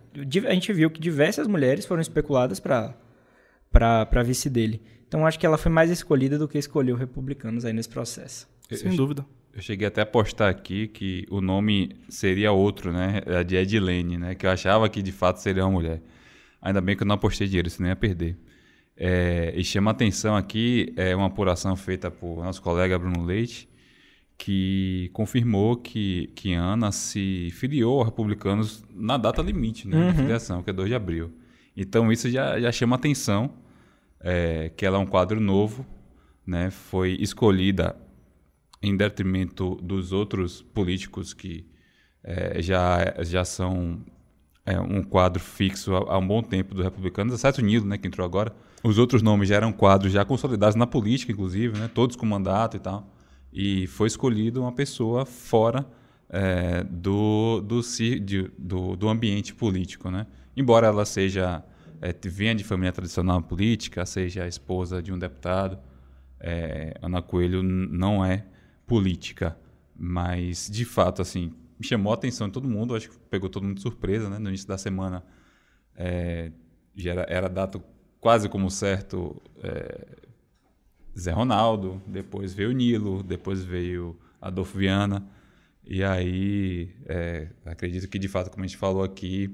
A 0.48 0.54
gente 0.54 0.74
viu 0.74 0.90
que 0.90 1.00
diversas 1.00 1.48
mulheres 1.48 1.86
foram 1.86 2.02
especuladas 2.02 2.60
para 2.60 4.24
vice 4.26 4.50
dele. 4.50 4.82
Então 5.08 5.26
acho 5.26 5.40
que 5.40 5.46
ela 5.46 5.58
foi 5.58 5.72
mais 5.72 5.90
escolhida 5.90 6.38
do 6.38 6.48
que 6.48 6.58
escolheu 6.58 6.96
republicanos 6.96 7.64
aí 7.64 7.74
nesse 7.74 7.90
processo. 7.90 8.48
Sem 8.70 8.92
eu, 8.92 8.98
dúvida. 8.98 9.26
Eu 9.54 9.62
cheguei 9.62 9.88
até 9.88 10.02
a 10.02 10.06
postar 10.06 10.50
aqui 10.50 10.88
que 10.88 11.26
o 11.30 11.40
nome 11.40 11.96
seria 12.10 12.52
outro, 12.52 12.92
né? 12.92 13.22
A 13.26 13.44
de 13.44 13.56
Edilene, 13.56 14.18
né? 14.18 14.36
Que 14.36 14.46
eu 14.46 14.50
achava 14.50 14.90
que 14.90 15.02
de 15.02 15.12
fato 15.12 15.38
seria 15.38 15.64
uma 15.64 15.72
mulher. 15.72 16.02
Ainda 16.62 16.82
bem 16.82 16.98
que 16.98 17.04
eu 17.04 17.08
não 17.08 17.16
apostei 17.16 17.48
dinheiro, 17.48 17.70
senão 17.70 17.90
ia 17.90 17.96
perder. 17.96 18.38
É, 18.98 19.54
e 19.56 19.64
chama 19.64 19.92
atenção 19.92 20.36
aqui 20.36 20.92
é 20.98 21.16
uma 21.16 21.28
apuração 21.28 21.76
feita 21.76 22.10
por 22.10 22.44
nosso 22.44 22.62
colega 22.62 22.98
Bruno 22.98 23.24
Leite, 23.24 23.70
que 24.38 25.10
confirmou 25.14 25.76
que, 25.76 26.32
que 26.36 26.54
Ana 26.54 26.92
se 26.92 27.50
filiou 27.54 28.00
aos 28.00 28.06
republicanos 28.06 28.84
na 28.94 29.18
data 29.18 29.42
limite 29.42 29.88
né, 29.88 29.98
uhum. 29.98 30.12
de 30.12 30.18
filiação, 30.18 30.62
que 30.62 30.70
é 30.70 30.74
2 30.74 30.90
de 30.90 30.96
abril. 30.96 31.34
Então 31.76 32.12
isso 32.12 32.30
já, 32.30 32.60
já 32.60 32.72
chama 32.72 32.96
atenção, 32.96 33.52
é, 34.20 34.70
que 34.76 34.86
ela 34.86 34.98
é 34.98 35.00
um 35.00 35.06
quadro 35.06 35.40
novo, 35.40 35.86
né, 36.46 36.70
foi 36.70 37.18
escolhida 37.20 37.96
em 38.82 38.96
detrimento 38.96 39.76
dos 39.82 40.12
outros 40.12 40.62
políticos 40.62 41.34
que 41.34 41.66
é, 42.24 42.62
já, 42.62 43.16
já 43.24 43.44
são 43.44 44.00
é, 44.66 44.80
um 44.80 45.02
quadro 45.02 45.42
fixo 45.42 45.96
há, 45.96 46.14
há, 46.14 46.18
um 46.20 46.28
bom 46.28 46.44
tempo 46.44 46.76
dos 46.76 46.84
republicanos, 46.84 47.34
exceto 47.34 47.60
o 47.60 47.64
Nilo, 47.64 47.88
né, 47.88 47.98
que 47.98 48.08
entrou 48.08 48.24
agora. 48.24 48.56
Os 48.84 49.00
outros 49.00 49.24
nomes 49.24 49.50
já 49.50 49.56
eram 49.56 49.74
quadros 49.74 50.14
já 50.14 50.24
consolidados 50.24 50.76
na 50.76 50.86
política, 50.86 51.32
inclusive, 51.32 51.78
né, 51.80 51.90
todos 51.92 52.16
com 52.16 52.26
mandato 52.26 52.78
e 52.78 52.80
tal 52.80 53.17
e 53.52 53.88
foi 53.88 54.08
escolhido 54.08 54.62
uma 54.62 54.72
pessoa 54.72 55.26
fora 55.26 55.86
é, 56.30 56.84
do, 56.84 57.62
do, 57.62 57.82
do, 58.58 58.96
do, 58.96 59.10
ambiente 59.10 59.54
político. 59.54 60.12
Né? 60.12 60.28
Embora 60.56 60.88
ela 60.88 61.06
seja 61.06 61.64
é, 62.02 62.14
venha 62.28 62.54
de 62.54 62.64
família 62.64 62.92
tradicional 62.92 63.42
política, 63.42 64.06
seja 64.06 64.44
a 64.44 64.48
esposa 64.48 65.02
de 65.02 65.12
um 65.12 65.18
deputado, 65.18 65.80
é, 66.40 66.94
Ana 67.02 67.22
Coelho 67.22 67.64
não 67.64 68.24
é 68.24 68.46
política, 68.86 69.58
mas 69.96 70.70
de 70.70 70.86
fato 70.86 71.22
assim 71.22 71.52
me 71.80 71.86
chamou 71.86 72.12
a 72.12 72.16
atenção 72.16 72.48
de 72.48 72.54
todo 72.54 72.68
mundo, 72.68 72.96
acho 72.96 73.10
que 73.10 73.18
pegou 73.30 73.50
todo 73.50 73.64
mundo 73.64 73.76
de 73.76 73.82
surpresa, 73.82 74.30
né? 74.30 74.40
No 74.40 74.50
início 74.50 74.68
da 74.68 74.78
semana 74.78 75.24
é, 75.96 76.52
já 76.96 77.12
era, 77.12 77.26
era 77.30 77.50
dado 77.50 77.84
quase 78.20 78.50
como 78.50 78.70
certo 78.70 79.40
é, 79.64 80.27
Zé 81.18 81.32
Ronaldo, 81.32 82.02
depois 82.06 82.54
veio 82.54 82.72
Nilo, 82.72 83.24
depois 83.24 83.64
veio 83.64 84.16
Adolfo 84.42 84.78
Viana. 84.78 85.24
E 85.86 86.04
aí, 86.04 86.90
é, 87.06 87.48
acredito 87.66 88.08
que 88.08 88.20
de 88.20 88.28
fato, 88.28 88.52
como 88.52 88.64
a 88.64 88.68
gente 88.68 88.78
falou 88.78 89.04
aqui, 89.04 89.50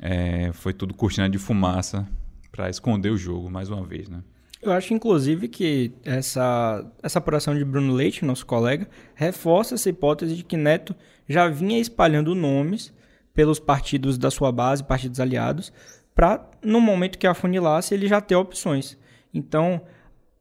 é, 0.00 0.52
foi 0.52 0.72
tudo 0.72 0.94
cortina 0.94 1.28
de 1.28 1.38
fumaça 1.38 2.06
para 2.52 2.68
esconder 2.68 3.10
o 3.10 3.16
jogo, 3.16 3.50
mais 3.50 3.70
uma 3.70 3.84
vez, 3.84 4.08
né? 4.08 4.22
Eu 4.62 4.72
acho, 4.72 4.94
inclusive, 4.94 5.48
que 5.48 5.92
essa, 6.04 6.90
essa 7.02 7.18
apuração 7.18 7.54
de 7.54 7.64
Bruno 7.64 7.92
Leite, 7.92 8.24
nosso 8.24 8.46
colega, 8.46 8.88
reforça 9.14 9.74
essa 9.74 9.90
hipótese 9.90 10.36
de 10.36 10.42
que 10.42 10.56
Neto 10.56 10.94
já 11.28 11.48
vinha 11.48 11.78
espalhando 11.78 12.34
nomes 12.34 12.92
pelos 13.34 13.58
partidos 13.58 14.16
da 14.16 14.30
sua 14.30 14.50
base, 14.50 14.82
partidos 14.82 15.20
aliados, 15.20 15.72
para, 16.14 16.48
no 16.62 16.80
momento 16.80 17.18
que 17.18 17.26
afunilasse, 17.26 17.92
ele 17.92 18.06
já 18.06 18.20
ter 18.20 18.36
opções. 18.36 18.96
Então, 19.34 19.82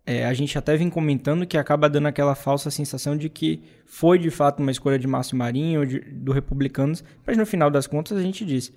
é, 0.06 0.26
a 0.26 0.34
gente 0.34 0.58
até 0.58 0.76
vem 0.76 0.90
comentando 0.90 1.48
que 1.48 1.58
acaba 1.58 1.90
dando 1.90 2.08
aquela 2.08 2.36
falsa 2.36 2.70
sensação 2.70 3.16
de 3.16 3.30
que 3.30 3.64
foi 3.86 4.20
de 4.20 4.30
fato 4.30 4.60
uma 4.60 4.72
escolha 4.72 5.00
de 5.00 5.08
Márcio 5.08 5.38
Marinho 5.38 5.80
ou 5.82 5.86
de, 5.86 6.00
do 6.00 6.32
Republicanos, 6.32 7.04
mas 7.26 7.38
no 7.38 7.46
final 7.46 7.72
das 7.72 7.88
contas 7.88 8.18
a 8.18 8.22
gente 8.22 8.46
diz, 8.46 8.74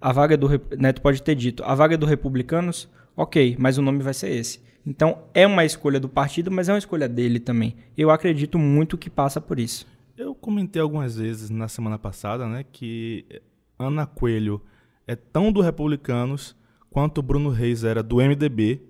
a 0.00 0.12
vaga 0.12 0.36
do 0.36 0.48
Neto 0.78 1.00
pode 1.00 1.22
ter 1.22 1.34
dito, 1.34 1.64
a 1.64 1.74
vaga 1.74 1.96
do 1.96 2.04
Republicanos, 2.04 2.90
ok, 3.16 3.56
mas 3.58 3.78
o 3.78 3.82
nome 3.82 4.02
vai 4.02 4.12
ser 4.12 4.30
esse. 4.30 4.60
Então 4.86 5.24
é 5.32 5.46
uma 5.46 5.64
escolha 5.64 5.98
do 5.98 6.08
partido, 6.08 6.50
mas 6.50 6.68
é 6.68 6.72
uma 6.72 6.78
escolha 6.78 7.08
dele 7.08 7.40
também. 7.40 7.74
Eu 7.96 8.10
acredito 8.10 8.58
muito 8.58 8.98
que 8.98 9.08
passa 9.08 9.40
por 9.40 9.58
isso. 9.58 9.86
Eu 10.16 10.34
comentei 10.34 10.80
algumas 10.80 11.16
vezes 11.16 11.48
na 11.48 11.68
semana 11.68 11.98
passada, 11.98 12.46
né, 12.46 12.64
que 12.70 13.24
Ana 13.78 14.06
Coelho 14.06 14.60
é 15.06 15.16
tão 15.16 15.50
do 15.50 15.62
Republicanos 15.62 16.54
quanto 16.90 17.22
Bruno 17.22 17.48
Reis 17.48 17.82
era 17.82 18.02
do 18.02 18.16
MDB 18.16 18.82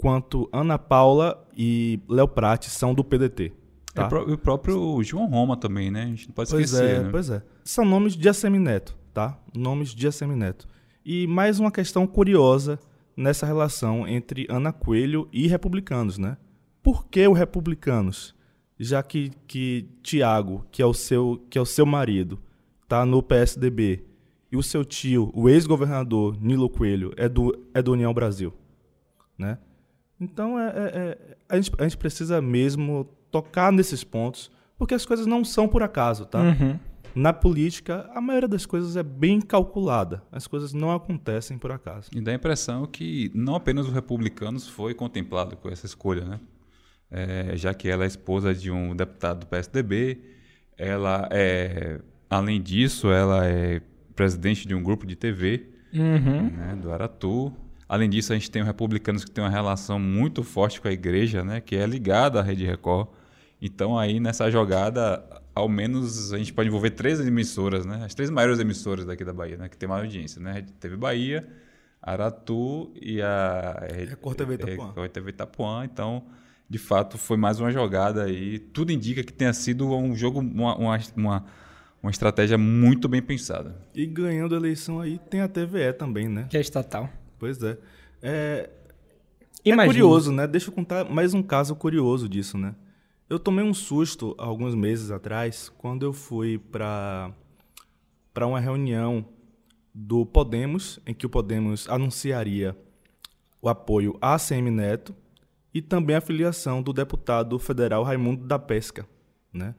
quanto 0.00 0.48
Ana 0.52 0.78
Paula 0.78 1.46
e 1.56 2.00
Léo 2.08 2.26
Prati 2.26 2.70
são 2.70 2.94
do 2.94 3.04
PDT. 3.04 3.52
Tá? 3.94 4.08
É, 4.10 4.32
o 4.32 4.38
próprio 4.38 5.02
João 5.02 5.26
Roma 5.26 5.56
também, 5.56 5.90
né? 5.90 6.04
A 6.04 6.06
gente 6.06 6.28
não 6.28 6.34
pode 6.34 6.50
pois 6.50 6.64
esquecer. 6.64 6.96
É, 6.96 7.02
né? 7.02 7.08
Pois 7.10 7.28
é. 7.28 7.42
São 7.64 7.84
nomes 7.84 8.16
de 8.16 8.28
Assemineto, 8.28 8.96
tá? 9.12 9.38
Nomes 9.54 9.94
de 9.94 10.06
Assemineto. 10.06 10.66
E 11.04 11.26
mais 11.26 11.60
uma 11.60 11.70
questão 11.70 12.06
curiosa 12.06 12.78
nessa 13.16 13.44
relação 13.44 14.08
entre 14.08 14.46
Ana 14.48 14.72
Coelho 14.72 15.28
e 15.32 15.46
republicanos, 15.46 16.16
né? 16.16 16.36
Por 16.82 17.06
que 17.06 17.26
os 17.28 17.36
republicanos? 17.36 18.34
Já 18.78 19.02
que, 19.02 19.32
que 19.46 19.86
Tiago, 20.02 20.64
que 20.70 20.80
é 20.80 20.86
o 20.86 20.94
seu 20.94 21.44
que 21.50 21.58
é 21.58 21.60
o 21.60 21.66
seu 21.66 21.84
marido, 21.84 22.38
tá 22.88 23.04
no 23.04 23.22
PSDB, 23.22 24.04
e 24.50 24.56
o 24.56 24.62
seu 24.62 24.84
tio, 24.84 25.30
o 25.34 25.48
ex-governador 25.48 26.36
Nilo 26.40 26.68
Coelho, 26.68 27.12
é 27.16 27.28
do, 27.28 27.56
é 27.72 27.80
do 27.80 27.92
União 27.92 28.12
Brasil, 28.12 28.52
né? 29.38 29.58
Então 30.20 30.58
é, 30.58 30.68
é, 30.68 30.72
é, 30.74 31.36
a, 31.48 31.56
gente, 31.56 31.72
a 31.78 31.82
gente 31.84 31.96
precisa 31.96 32.40
mesmo 32.42 33.08
tocar 33.30 33.72
nesses 33.72 34.04
pontos, 34.04 34.50
porque 34.76 34.94
as 34.94 35.06
coisas 35.06 35.26
não 35.26 35.44
são 35.44 35.66
por 35.66 35.82
acaso, 35.82 36.26
tá? 36.26 36.40
Uhum. 36.40 36.78
Na 37.14 37.32
política, 37.32 38.08
a 38.14 38.20
maioria 38.20 38.48
das 38.48 38.64
coisas 38.64 38.96
é 38.96 39.02
bem 39.02 39.40
calculada. 39.40 40.22
As 40.30 40.46
coisas 40.46 40.72
não 40.72 40.92
acontecem 40.92 41.58
por 41.58 41.72
acaso. 41.72 42.08
E 42.14 42.20
dá 42.20 42.30
a 42.30 42.34
impressão 42.34 42.86
que 42.86 43.30
não 43.34 43.54
apenas 43.54 43.86
os 43.86 43.92
republicanos 43.92 44.68
foi 44.68 44.94
contemplado 44.94 45.56
com 45.56 45.68
essa 45.68 45.86
escolha, 45.86 46.24
né? 46.24 46.40
É, 47.10 47.56
já 47.56 47.74
que 47.74 47.88
ela 47.88 48.04
é 48.04 48.06
esposa 48.06 48.54
de 48.54 48.70
um 48.70 48.94
deputado 48.94 49.40
do 49.40 49.46
PSDB, 49.46 50.20
ela 50.78 51.28
é, 51.32 52.00
além 52.28 52.62
disso, 52.62 53.10
ela 53.10 53.44
é 53.44 53.82
presidente 54.14 54.68
de 54.68 54.74
um 54.74 54.82
grupo 54.82 55.04
de 55.04 55.16
TV, 55.16 55.66
uhum. 55.92 56.50
né, 56.50 56.78
do 56.80 56.92
Aratu. 56.92 57.52
Além 57.90 58.08
disso, 58.08 58.32
a 58.32 58.36
gente 58.36 58.48
tem 58.48 58.62
os 58.62 58.68
republicanos 58.68 59.24
que 59.24 59.32
têm 59.32 59.42
uma 59.42 59.50
relação 59.50 59.98
muito 59.98 60.44
forte 60.44 60.80
com 60.80 60.86
a 60.86 60.92
igreja, 60.92 61.42
né, 61.42 61.60
que 61.60 61.74
é 61.74 61.84
ligada 61.84 62.38
à 62.38 62.42
Rede 62.42 62.64
Record. 62.64 63.08
Então, 63.60 63.98
aí 63.98 64.20
nessa 64.20 64.48
jogada, 64.48 65.20
ao 65.52 65.68
menos 65.68 66.32
a 66.32 66.38
gente 66.38 66.52
pode 66.52 66.68
envolver 66.68 66.90
três 66.90 67.18
emissoras, 67.18 67.84
né, 67.84 68.04
as 68.04 68.14
três 68.14 68.30
maiores 68.30 68.60
emissoras 68.60 69.04
daqui 69.04 69.24
da 69.24 69.32
Bahia, 69.32 69.56
né, 69.56 69.68
que 69.68 69.76
tem 69.76 69.88
maior 69.88 70.04
audiência, 70.04 70.40
né, 70.40 70.64
TV 70.78 70.96
Bahia, 70.96 71.44
Aratu 72.00 72.92
e 72.94 73.20
a 73.20 73.88
Record 74.08 74.36
TV 74.36 74.54
Itapuã. 74.54 74.86
Record 74.86 75.10
TV 75.10 75.30
Itapuã. 75.30 75.84
Então, 75.84 76.22
de 76.68 76.78
fato, 76.78 77.18
foi 77.18 77.36
mais 77.36 77.58
uma 77.58 77.72
jogada 77.72 78.22
aí. 78.22 78.60
Tudo 78.60 78.92
indica 78.92 79.24
que 79.24 79.32
tenha 79.32 79.52
sido 79.52 79.92
um 79.92 80.14
jogo, 80.14 80.38
uma, 80.38 80.76
uma, 80.76 80.98
uma 81.16 81.44
uma 82.02 82.10
estratégia 82.10 82.56
muito 82.56 83.08
bem 83.08 83.20
pensada. 83.20 83.76
E 83.94 84.06
ganhando 84.06 84.54
a 84.54 84.58
eleição 84.58 85.00
aí 85.00 85.18
tem 85.28 85.40
a 85.40 85.48
TVE 85.48 85.92
também, 85.92 86.28
né? 86.28 86.46
Que 86.48 86.56
é 86.56 86.60
estatal. 86.60 87.10
Pois 87.40 87.60
é. 87.62 87.78
É, 88.22 88.70
é 89.64 89.86
curioso, 89.86 90.30
né? 90.30 90.46
Deixa 90.46 90.68
eu 90.68 90.74
contar 90.74 91.06
mais 91.06 91.32
um 91.32 91.42
caso 91.42 91.74
curioso 91.74 92.28
disso, 92.28 92.58
né? 92.58 92.74
Eu 93.30 93.38
tomei 93.38 93.64
um 93.64 93.72
susto 93.72 94.34
alguns 94.36 94.74
meses 94.74 95.10
atrás 95.10 95.72
quando 95.78 96.04
eu 96.04 96.12
fui 96.12 96.58
para 96.58 97.32
para 98.34 98.46
uma 98.46 98.60
reunião 98.60 99.24
do 99.92 100.24
Podemos, 100.24 101.00
em 101.06 101.14
que 101.14 101.26
o 101.26 101.30
Podemos 101.30 101.88
anunciaria 101.88 102.76
o 103.60 103.68
apoio 103.68 104.16
a 104.20 104.34
ACM 104.34 104.70
Neto 104.70 105.14
e 105.72 105.80
também 105.80 106.16
a 106.16 106.20
filiação 106.20 106.82
do 106.82 106.92
deputado 106.92 107.58
federal 107.58 108.02
Raimundo 108.04 108.46
da 108.46 108.58
Pesca, 108.58 109.08
né? 109.52 109.74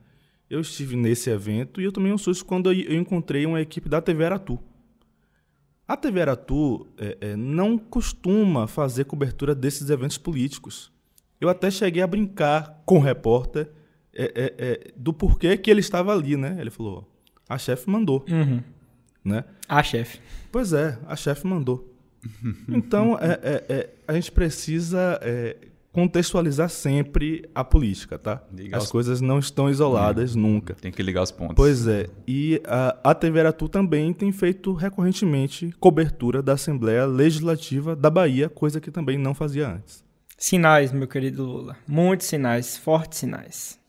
Eu 0.50 0.62
estive 0.62 0.96
nesse 0.96 1.30
evento 1.30 1.80
e 1.80 1.84
eu 1.84 1.92
tomei 1.92 2.12
um 2.12 2.18
susto 2.18 2.44
quando 2.44 2.72
eu 2.74 2.96
encontrei 3.00 3.46
uma 3.46 3.62
equipe 3.62 3.88
da 3.88 4.02
TV 4.02 4.26
Aratu. 4.26 4.60
A 5.92 5.98
TV 5.98 6.22
Aratu 6.22 6.88
é, 6.98 7.18
é, 7.20 7.36
não 7.36 7.78
costuma 7.78 8.66
fazer 8.66 9.04
cobertura 9.04 9.54
desses 9.54 9.90
eventos 9.90 10.18
políticos. 10.18 10.90
Eu 11.38 11.50
até 11.50 11.70
cheguei 11.70 12.02
a 12.02 12.08
brincar 12.08 12.82
com 12.86 12.96
o 12.96 13.02
repórter 13.02 13.70
é, 14.14 14.24
é, 14.24 14.56
é 14.58 14.92
do 14.96 15.12
porquê 15.12 15.58
que 15.58 15.70
ele 15.70 15.82
estava 15.82 16.14
ali, 16.14 16.38
né? 16.38 16.56
Ele 16.62 16.70
falou, 16.70 17.14
a 17.50 17.58
chefe 17.58 17.90
mandou. 17.90 18.24
Uhum. 18.30 18.64
Né? 19.22 19.44
A 19.68 19.84
chefe. 19.84 20.22
Pois 20.50 20.72
é, 20.72 20.98
a 21.06 21.18
chefe 21.18 21.46
mandou. 21.46 21.94
Então, 22.70 23.18
é, 23.20 23.90
a 24.08 24.14
gente 24.14 24.32
precisa 24.32 25.20
é, 25.22 25.58
contextualizar 25.92 26.70
sempre 26.70 27.50
a 27.54 27.64
política, 27.64 28.18
tá? 28.18 28.42
Ligar 28.54 28.78
As 28.78 28.86
os- 28.86 28.92
coisas 28.92 29.22
não 29.22 29.40
estão 29.40 29.70
isoladas 29.70 30.36
nunca. 30.36 30.74
Tem 30.74 30.92
que 30.92 31.04
ligar 31.04 31.22
os 31.24 31.32
pontos. 31.32 31.56
Pois 31.56 31.88
é, 31.88 32.08
e 32.28 32.62
a, 32.66 32.98
a 33.12 33.14
TV 33.16 33.40
Aratu 33.42 33.68
também 33.68 34.14
tem 34.14 34.32
feito 34.32 34.74
recorrentemente 34.74 35.74
cobertura 35.80 36.42
da 36.42 36.54
Assembleia 36.54 37.06
Legislativa 37.06 37.96
da 37.96 38.10
Bahia, 38.10 38.48
coisa 38.50 38.80
que 38.80 38.90
também 38.92 39.18
não 39.18 39.34
fazia 39.34 39.68
antes. 39.68 40.04
Sinais, 40.38 40.92
meu 40.92 41.08
querido 41.08 41.46
Lula. 41.46 41.78
Muitos 41.88 42.28
sinais, 42.28 42.78
fortes 42.78 43.20
sinais. 43.20 43.80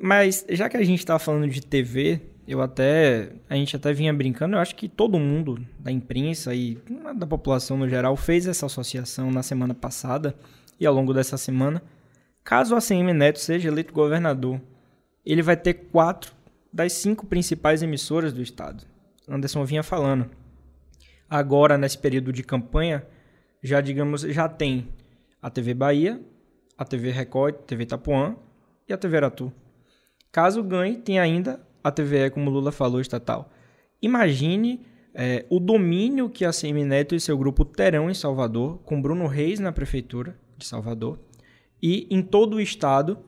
Mas 0.00 0.44
já 0.50 0.68
que 0.68 0.76
a 0.76 0.84
gente 0.84 1.06
tá 1.06 1.18
falando 1.18 1.48
de 1.48 1.60
TV, 1.62 2.20
eu 2.46 2.60
até. 2.60 3.30
A 3.48 3.54
gente 3.54 3.76
até 3.76 3.92
vinha 3.92 4.12
brincando, 4.12 4.56
eu 4.56 4.60
acho 4.60 4.74
que 4.74 4.88
todo 4.88 5.18
mundo 5.18 5.64
da 5.78 5.90
imprensa 5.92 6.52
e 6.54 6.76
da 7.16 7.26
população 7.26 7.76
no 7.78 7.88
geral 7.88 8.16
fez 8.16 8.46
essa 8.48 8.66
associação 8.66 9.30
na 9.30 9.42
semana 9.44 9.72
passada 9.74 10.34
e 10.82 10.86
ao 10.86 10.92
longo 10.92 11.14
dessa 11.14 11.36
semana. 11.36 11.80
Caso 12.42 12.74
ACM 12.74 13.12
Neto 13.14 13.38
seja 13.38 13.68
eleito 13.68 13.94
governador, 13.94 14.60
ele 15.24 15.40
vai 15.40 15.56
ter 15.56 15.74
quatro 15.74 16.34
das 16.72 16.94
cinco 16.94 17.24
principais 17.24 17.84
emissoras 17.84 18.32
do 18.32 18.42
estado. 18.42 18.84
Anderson 19.28 19.64
vinha 19.64 19.84
falando. 19.84 20.28
Agora, 21.30 21.78
nesse 21.78 21.96
período 21.96 22.32
de 22.32 22.42
campanha, 22.42 23.06
já 23.62 23.80
digamos, 23.80 24.22
já 24.22 24.48
tem 24.48 24.88
a 25.40 25.48
TV 25.48 25.72
Bahia, 25.72 26.20
a 26.76 26.84
TV 26.84 27.12
Record, 27.12 27.54
TV 27.64 27.84
Itapuã 27.84 28.34
e 28.88 28.92
a 28.92 28.98
TV 28.98 29.18
Aratu. 29.18 29.52
Caso 30.32 30.64
ganhe, 30.64 30.96
tem 30.96 31.20
ainda 31.20 31.60
a 31.84 31.92
TVE, 31.92 32.30
como 32.30 32.50
Lula 32.50 32.72
falou, 32.72 33.00
estatal. 33.00 33.50
Imagine 34.00 34.84
eh, 35.14 35.46
o 35.48 35.60
domínio 35.60 36.28
que 36.28 36.44
a 36.44 36.50
CM 36.50 36.84
Neto 36.84 37.14
e 37.14 37.20
seu 37.20 37.38
grupo 37.38 37.64
terão 37.64 38.10
em 38.10 38.14
Salvador, 38.14 38.78
com 38.78 39.00
Bruno 39.00 39.28
Reis 39.28 39.60
na 39.60 39.70
prefeitura 39.70 40.36
de 40.56 40.66
Salvador 40.66 41.18
e 41.82 42.06
em 42.10 42.22
todo 42.22 42.54
o 42.54 42.60
estado 42.60 43.18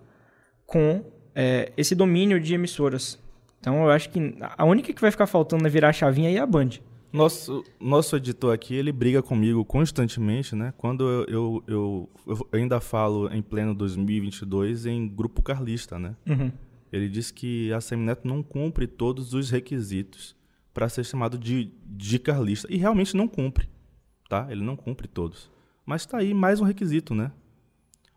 com 0.67 1.05
eh, 1.35 1.73
esse 1.77 1.95
domínio 1.95 2.41
de 2.41 2.55
emissoras. 2.55 3.19
Então 3.61 3.85
eu 3.85 3.91
acho 3.91 4.11
que 4.11 4.37
a 4.41 4.65
única 4.65 4.93
que 4.93 5.01
vai 5.01 5.11
ficar 5.11 5.27
faltando 5.27 5.67
é 5.67 5.71
virar 5.71 5.89
a 5.89 5.93
chavinha 5.93 6.31
é 6.31 6.39
a 6.39 6.47
Band. 6.47 6.71
Nosso, 7.13 7.63
nosso 7.81 8.17
editor 8.17 8.53
aqui, 8.53 8.75
ele 8.75 8.91
briga 8.91 9.23
comigo 9.23 9.65
constantemente, 9.65 10.57
né? 10.57 10.75
Quando 10.77 11.09
eu, 11.09 11.25
eu, 11.29 11.65
eu, 11.69 12.11
eu 12.27 12.49
ainda 12.59 12.81
falo 12.81 13.33
em 13.33 13.41
pleno 13.41 13.73
2022 13.73 14.85
em 14.87 15.07
grupo 15.07 15.41
carlista, 15.41 15.97
né? 15.97 16.17
Uhum. 16.27 16.51
Ele 16.93 17.09
diz 17.09 17.31
que 17.31 17.73
a 17.73 17.81
Semineto 17.81 18.27
não 18.27 18.43
cumpre 18.43 18.89
todos 18.89 19.33
os 19.33 19.49
requisitos 19.49 20.37
para 20.73 20.89
ser 20.89 21.05
chamado 21.05 21.39
de, 21.39 21.73
de 21.87 22.19
carlista. 22.19 22.67
E 22.69 22.77
realmente 22.77 23.17
não 23.17 23.29
cumpre, 23.29 23.69
tá? 24.29 24.49
Ele 24.51 24.65
não 24.65 24.77
cumpre 24.77 25.07
todos. 25.07 25.49
Mas 25.85 26.03
está 26.03 26.19
aí 26.19 26.33
mais 26.33 26.61
um 26.61 26.65
requisito, 26.65 27.15
né? 27.15 27.31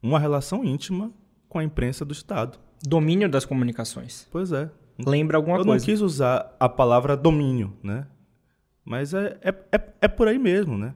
Uma 0.02 0.20
relação 0.20 0.64
íntima 0.64 1.12
com 1.50 1.60
a 1.60 1.64
imprensa 1.64 2.06
do 2.06 2.14
Estado. 2.14 2.58
Domínio 2.82 3.30
das 3.30 3.46
comunicações. 3.46 4.28
Pois 4.32 4.52
é. 4.52 4.70
Lembra 5.06 5.38
alguma 5.38 5.58
Eu 5.58 5.66
coisa? 5.66 5.80
não 5.80 5.86
quis 5.86 6.02
usar 6.02 6.56
a 6.60 6.70
palavra 6.70 7.16
domínio, 7.16 7.74
né? 7.84 8.08
Mas 8.86 9.14
é, 9.14 9.38
é, 9.42 9.50
é, 9.72 9.94
é 10.02 10.08
por 10.08 10.28
aí 10.28 10.40
mesmo, 10.40 10.78
né? 10.78 10.96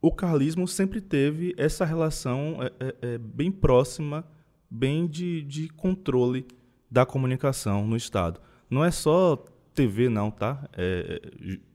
O 0.00 0.12
carlismo 0.12 0.68
sempre 0.68 1.00
teve 1.00 1.54
essa 1.56 1.84
relação 1.84 2.58
é, 2.60 2.72
é, 2.78 2.94
é, 3.14 3.18
bem 3.18 3.50
próxima, 3.50 4.24
bem 4.68 5.06
de, 5.06 5.42
de 5.42 5.68
controle 5.68 6.46
da 6.90 7.06
comunicação 7.06 7.86
no 7.86 7.96
Estado. 7.96 8.40
Não 8.68 8.84
é 8.84 8.90
só 8.90 9.42
TV, 9.74 10.08
não, 10.08 10.30
tá? 10.30 10.68
É, 10.76 11.22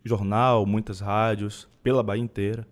jornal, 0.04 0.66
muitas 0.66 1.00
rádios, 1.00 1.68
pela 1.82 2.04
Bahia 2.04 2.22
inteira. 2.22 2.68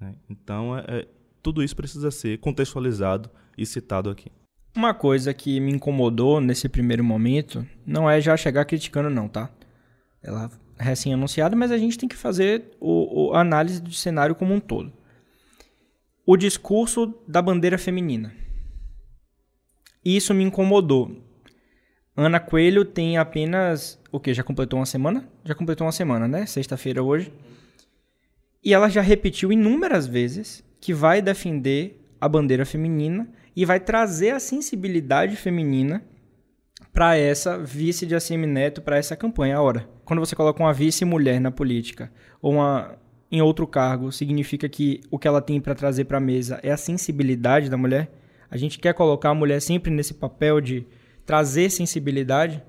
Né? 0.00 0.14
Então, 0.28 0.76
é, 0.78 0.84
é, 0.88 1.08
tudo 1.42 1.62
isso 1.62 1.76
precisa 1.76 2.10
ser 2.10 2.38
contextualizado 2.38 3.30
e 3.56 3.64
citado 3.66 4.10
aqui. 4.10 4.30
Uma 4.76 4.92
coisa 4.92 5.32
que 5.32 5.60
me 5.60 5.72
incomodou 5.72 6.40
nesse 6.40 6.68
primeiro 6.68 7.04
momento 7.04 7.64
não 7.86 8.10
é 8.10 8.20
já 8.20 8.36
chegar 8.36 8.64
criticando, 8.64 9.08
não, 9.08 9.28
tá? 9.28 9.48
Ela 10.22 10.50
é 10.78 10.82
recém-anunciada, 10.82 11.54
mas 11.54 11.70
a 11.70 11.78
gente 11.78 11.96
tem 11.96 12.08
que 12.08 12.16
fazer 12.16 12.72
o, 12.80 13.28
o- 13.30 13.34
a 13.34 13.40
análise 13.40 13.80
do 13.80 13.92
cenário 13.92 14.34
como 14.34 14.52
um 14.52 14.58
todo. 14.60 14.92
O 16.26 16.36
discurso 16.36 17.14
da 17.28 17.40
bandeira 17.40 17.78
feminina. 17.78 18.32
Isso 20.04 20.34
me 20.34 20.42
incomodou. 20.44 21.20
Ana 22.16 22.38
Coelho 22.40 22.84
tem 22.84 23.16
apenas. 23.18 24.00
O 24.12 24.20
que? 24.20 24.32
Já 24.34 24.42
completou 24.42 24.78
uma 24.78 24.86
semana? 24.86 25.28
Já 25.44 25.54
completou 25.54 25.86
uma 25.86 25.92
semana, 25.92 26.26
né? 26.28 26.46
Sexta-feira 26.46 27.02
hoje. 27.02 27.32
E 28.64 28.72
ela 28.72 28.88
já 28.88 29.02
repetiu 29.02 29.52
inúmeras 29.52 30.06
vezes 30.06 30.64
que 30.80 30.94
vai 30.94 31.20
defender 31.20 32.00
a 32.20 32.28
bandeira 32.28 32.64
feminina 32.64 33.28
e 33.54 33.64
vai 33.64 33.78
trazer 33.78 34.30
a 34.30 34.40
sensibilidade 34.40 35.36
feminina 35.36 36.02
para 36.92 37.16
essa 37.16 37.58
vice 37.58 38.06
de 38.06 38.14
ACM 38.14 38.46
Neto, 38.46 38.80
para 38.80 38.96
essa 38.96 39.16
campanha. 39.16 39.60
Ora, 39.60 39.88
quando 40.04 40.20
você 40.20 40.34
coloca 40.34 40.62
uma 40.62 40.72
vice-mulher 40.72 41.40
na 41.40 41.50
política 41.50 42.10
ou 42.40 42.52
uma 42.52 42.98
em 43.30 43.42
outro 43.42 43.66
cargo, 43.66 44.12
significa 44.12 44.68
que 44.68 45.00
o 45.10 45.18
que 45.18 45.26
ela 45.26 45.42
tem 45.42 45.60
para 45.60 45.74
trazer 45.74 46.04
para 46.04 46.18
a 46.18 46.20
mesa 46.20 46.60
é 46.62 46.70
a 46.70 46.76
sensibilidade 46.76 47.68
da 47.68 47.76
mulher? 47.76 48.10
A 48.48 48.56
gente 48.56 48.78
quer 48.78 48.94
colocar 48.94 49.30
a 49.30 49.34
mulher 49.34 49.60
sempre 49.60 49.90
nesse 49.90 50.14
papel 50.14 50.60
de 50.60 50.86
trazer 51.26 51.68
sensibilidade? 51.70 52.62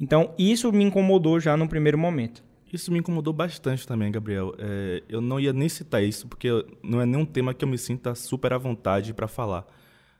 Então, 0.00 0.34
isso 0.38 0.72
me 0.72 0.84
incomodou 0.84 1.38
já 1.38 1.56
no 1.56 1.68
primeiro 1.68 1.98
momento. 1.98 2.42
Isso 2.72 2.92
me 2.92 2.98
incomodou 2.98 3.32
bastante 3.32 3.86
também, 3.86 4.12
Gabriel. 4.12 4.54
É, 4.58 5.02
eu 5.08 5.20
não 5.20 5.40
ia 5.40 5.52
nem 5.52 5.68
citar 5.68 6.02
isso, 6.02 6.28
porque 6.28 6.48
não 6.82 7.00
é 7.00 7.06
nenhum 7.06 7.24
tema 7.24 7.54
que 7.54 7.64
eu 7.64 7.68
me 7.68 7.78
sinta 7.78 8.14
super 8.14 8.52
à 8.52 8.58
vontade 8.58 9.14
para 9.14 9.26
falar. 9.26 9.66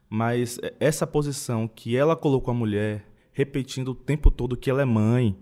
Mas 0.09 0.59
é, 0.63 0.75
essa 0.81 1.07
posição 1.07 1.69
que 1.69 1.97
ela 1.97 2.17
colocou 2.17 2.53
a 2.53 2.57
mulher, 2.57 3.05
repetindo 3.33 3.89
o 3.89 3.95
tempo 3.95 4.31
todo 4.31 4.57
que 4.57 4.71
ela 4.71 4.81
é 4.81 4.87
mãe, 4.87 5.37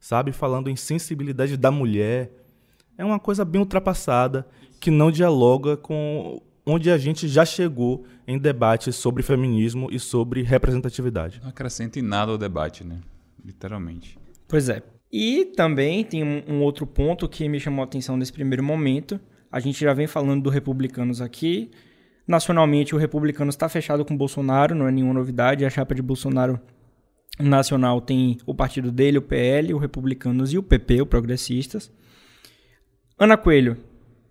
sabe? 0.00 0.32
Falando 0.32 0.68
em 0.68 0.74
sensibilidade 0.74 1.56
da 1.56 1.70
mulher, 1.70 2.32
é 2.96 3.04
uma 3.04 3.20
coisa 3.20 3.44
bem 3.44 3.60
ultrapassada, 3.60 4.46
que 4.80 4.90
não 4.90 5.10
dialoga 5.10 5.76
com 5.76 6.42
onde 6.66 6.90
a 6.90 6.98
gente 6.98 7.28
já 7.28 7.44
chegou 7.44 8.04
em 8.26 8.36
debates 8.36 8.96
sobre 8.96 9.22
feminismo 9.22 9.88
e 9.90 9.98
sobre 9.98 10.42
representatividade. 10.42 11.40
Não 11.40 11.50
acrescenta 11.50 11.98
em 11.98 12.02
nada 12.02 12.32
ao 12.32 12.38
debate, 12.38 12.84
né? 12.84 13.00
Literalmente. 13.42 14.18
Pois 14.46 14.68
é. 14.68 14.82
E 15.10 15.46
também 15.56 16.04
tem 16.04 16.22
um, 16.22 16.42
um 16.46 16.62
outro 16.62 16.86
ponto 16.86 17.28
que 17.28 17.48
me 17.48 17.58
chamou 17.58 17.82
a 17.82 17.84
atenção 17.84 18.16
nesse 18.16 18.32
primeiro 18.32 18.62
momento. 18.62 19.18
A 19.50 19.58
gente 19.60 19.80
já 19.80 19.94
vem 19.94 20.06
falando 20.06 20.42
do 20.42 20.50
Republicanos 20.50 21.20
aqui. 21.20 21.70
Nacionalmente, 22.26 22.94
o 22.94 22.98
Republicanos 22.98 23.54
está 23.54 23.68
fechado 23.68 24.04
com 24.04 24.14
Bolsonaro, 24.14 24.74
não 24.74 24.86
é 24.86 24.90
nenhuma 24.90 25.14
novidade. 25.14 25.64
A 25.64 25.70
chapa 25.70 25.94
de 25.94 26.02
Bolsonaro 26.02 26.60
nacional 27.40 28.00
tem 28.00 28.38
o 28.44 28.54
partido 28.54 28.92
dele, 28.92 29.18
o 29.18 29.22
PL, 29.22 29.72
o 29.72 29.78
Republicanos 29.78 30.52
e 30.52 30.58
o 30.58 30.62
PP, 30.62 31.00
o 31.00 31.06
Progressistas. 31.06 31.90
Ana 33.18 33.36
Coelho 33.36 33.78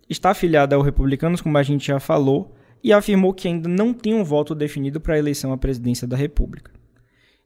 está 0.08 0.30
afiliada 0.30 0.76
ao 0.76 0.82
Republicanos, 0.82 1.40
como 1.40 1.58
a 1.58 1.62
gente 1.62 1.88
já 1.88 1.98
falou, 1.98 2.54
e 2.82 2.92
afirmou 2.92 3.34
que 3.34 3.48
ainda 3.48 3.68
não 3.68 3.92
tem 3.92 4.14
um 4.14 4.22
voto 4.22 4.54
definido 4.54 5.00
para 5.00 5.14
a 5.14 5.18
eleição 5.18 5.52
à 5.52 5.58
presidência 5.58 6.06
da 6.06 6.16
República. 6.16 6.77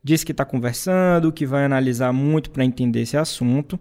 Diz 0.04 0.24
que 0.24 0.32
está 0.32 0.44
conversando, 0.44 1.32
que 1.32 1.46
vai 1.46 1.64
analisar 1.64 2.12
muito 2.12 2.50
para 2.50 2.64
entender 2.64 3.02
esse 3.02 3.16
assunto, 3.16 3.78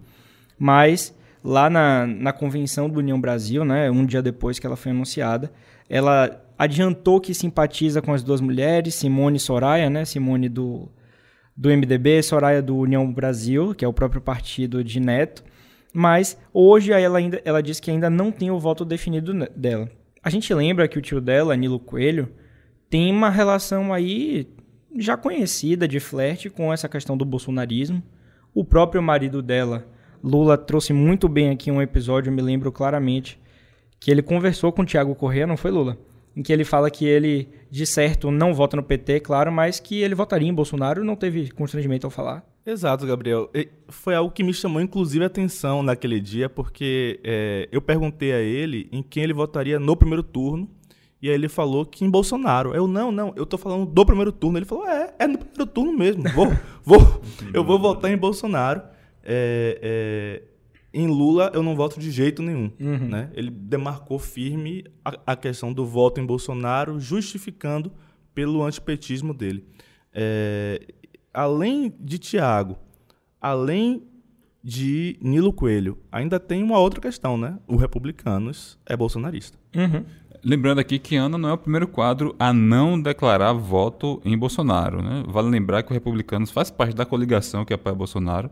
mas 0.58 1.16
lá 1.44 1.70
na, 1.70 2.06
na 2.06 2.32
convenção 2.32 2.90
do 2.90 3.00
União 3.00 3.20
Brasil, 3.20 3.66
né, 3.66 3.90
um 3.90 4.06
dia 4.06 4.22
depois 4.22 4.60
que 4.60 4.68
ela 4.68 4.76
foi 4.76 4.92
anunciada, 4.92 5.52
ela 5.90 6.44
adiantou 6.58 7.20
que 7.20 7.34
simpatiza 7.34 8.02
com 8.02 8.14
as 8.14 8.22
duas 8.22 8.40
mulheres, 8.40 8.94
Simone 8.96 9.38
e 9.38 9.40
Soraya, 9.40 9.90
né, 9.90 10.06
Simone 10.06 10.48
do, 10.48 10.88
do 11.58 11.70
MDB, 11.70 12.22
Soraya 12.22 12.62
do 12.62 12.78
União 12.78 13.12
Brasil, 13.12 13.74
que 13.74 13.84
é 13.84 13.88
o 13.88 13.94
próprio 13.94 14.22
partido 14.22 14.84
de 14.84 15.00
Neto, 15.00 15.44
mas 15.94 16.38
hoje 16.54 16.92
ela 16.92 17.18
ainda 17.18 17.42
ela 17.44 17.62
diz 17.62 17.80
que 17.80 17.92
ainda 17.92 18.10
não 18.10 18.32
tem 18.32 18.50
o 18.52 18.60
voto 18.60 18.86
definido 18.86 19.34
dela. 19.56 19.90
A 20.24 20.30
gente 20.30 20.54
lembra 20.54 20.88
que 20.88 20.98
o 20.98 21.02
tio 21.02 21.20
dela, 21.20 21.58
Nilo 21.58 21.80
Coelho, 21.80 22.32
tem 22.90 23.12
uma 23.12 23.30
relação 23.30 23.92
aí 23.92 24.48
já 24.98 25.16
conhecida 25.18 25.88
de 25.88 26.00
flerte 26.00 26.50
com 26.50 26.72
essa 26.74 26.90
questão 26.90 27.18
do 27.18 27.26
bolsonarismo. 27.26 28.02
O 28.54 28.66
próprio 28.66 29.02
marido 29.02 29.42
dela, 29.42 29.88
Lula, 30.24 30.58
trouxe 30.58 30.94
muito 30.94 31.28
bem 31.30 31.50
aqui 31.50 31.72
um 31.72 31.82
episódio, 31.82 32.32
me 32.32 32.42
lembro 32.42 32.72
claramente, 32.72 33.40
que 34.00 34.12
ele 34.12 34.22
conversou 34.22 34.72
com 34.72 34.82
o 34.82 34.86
Tiago 34.86 35.16
Corrêa, 35.16 35.48
não 35.48 35.56
foi, 35.56 35.72
Lula? 35.72 35.98
Em 36.36 36.42
que 36.42 36.52
ele 36.52 36.64
fala 36.64 36.90
que 36.90 37.06
ele, 37.06 37.50
de 37.70 37.86
certo, 37.86 38.32
não 38.32 38.54
vota 38.54 38.78
no 38.78 38.84
PT, 38.84 39.20
claro, 39.20 39.52
mas 39.52 39.80
que 39.80 40.02
ele 40.02 40.16
votaria 40.16 40.48
em 40.48 40.54
Bolsonaro 40.54 41.04
não 41.04 41.16
teve 41.16 41.52
constrangimento 41.52 42.08
ao 42.08 42.12
falar. 42.12 42.46
Exato, 42.66 43.06
Gabriel. 43.06 43.50
E 43.54 43.68
Foi 43.90 44.16
algo 44.16 44.32
que 44.32 44.44
me 44.44 44.54
chamou, 44.54 44.82
inclusive, 44.82 45.24
a 45.24 45.28
atenção 45.28 45.82
naquele 45.84 46.20
dia, 46.20 46.48
porque 46.48 47.20
é, 47.24 47.68
eu 47.72 47.82
perguntei 47.82 48.34
a 48.34 48.40
ele 48.40 48.88
em 48.92 49.02
quem 49.02 49.24
ele 49.24 49.34
votaria 49.34 49.80
no 49.80 49.96
primeiro 49.96 50.24
turno, 50.24 50.70
e 51.22 51.30
aí 51.30 51.36
ele 51.36 51.48
falou 51.48 51.86
que 51.86 52.04
em 52.04 52.10
Bolsonaro. 52.10 52.74
Eu, 52.74 52.88
não, 52.88 53.12
não, 53.12 53.32
eu 53.36 53.46
tô 53.46 53.58
falando 53.58 53.86
do 53.86 54.06
primeiro 54.06 54.32
turno. 54.32 54.58
Ele 54.58 54.66
falou, 54.66 54.88
é, 54.88 55.14
é 55.20 55.28
no 55.28 55.38
primeiro 55.38 55.66
turno 55.68 55.96
mesmo. 55.96 56.24
Vou, 56.34 56.48
vou, 56.84 57.22
eu 57.54 57.64
vou 57.64 57.78
votar 57.78 58.12
em 58.12 58.18
Bolsonaro. 58.18 58.82
É, 59.24 59.80
é, 59.82 60.44
em 60.92 61.08
Lula 61.08 61.52
eu 61.54 61.62
não 61.62 61.76
voto 61.76 62.00
de 62.00 62.10
jeito 62.10 62.42
nenhum. 62.42 62.72
Né? 62.80 63.30
Ele 63.34 63.52
demarcou 63.52 64.18
firme 64.18 64.84
a, 65.06 65.14
a, 65.28 65.36
questão 65.36 65.72
do 65.72 65.86
voto 65.86 66.20
em 66.20 66.26
Bolsonaro, 66.26 67.00
justificando 67.00 67.92
pelo 68.34 68.64
antipetismo 68.64 69.34
dele. 69.34 69.64
É, 70.12 70.82
além 71.32 71.94
de 72.00 72.18
Tiago, 72.18 72.78
além 73.40 74.04
de 74.64 75.18
Nilo 75.22 75.54
Coelho, 75.54 75.98
ainda 76.12 76.40
tem 76.40 76.62
uma 76.62 76.78
outra 76.78 77.00
questão, 77.00 77.38
né? 77.38 77.58
O 77.68 77.76
Republicanos 77.76 78.78
é 78.86 78.96
bolsonarista. 78.96 79.58
Uhum. 79.76 80.04
Lembrando 80.44 80.80
aqui 80.80 80.98
que 80.98 81.16
Ana 81.16 81.38
não 81.38 81.50
é 81.50 81.54
o 81.54 81.58
primeiro 81.58 81.88
quadro 81.88 82.36
a 82.40 82.52
não 82.52 83.00
declarar 83.00 83.54
voto 83.54 84.22
em 84.26 84.38
Bolsonaro. 84.38 85.02
Né? 85.02 85.24
Vale 85.28 85.50
lembrar 85.50 85.84
que 85.84 85.92
o 85.92 85.94
Republicanos 85.94 86.50
faz 86.50 86.72
parte 86.72 86.96
da 86.96 87.06
coligação 87.06 87.64
que 87.64 87.74
apoia 87.74 87.96
Bolsonaro, 87.96 88.50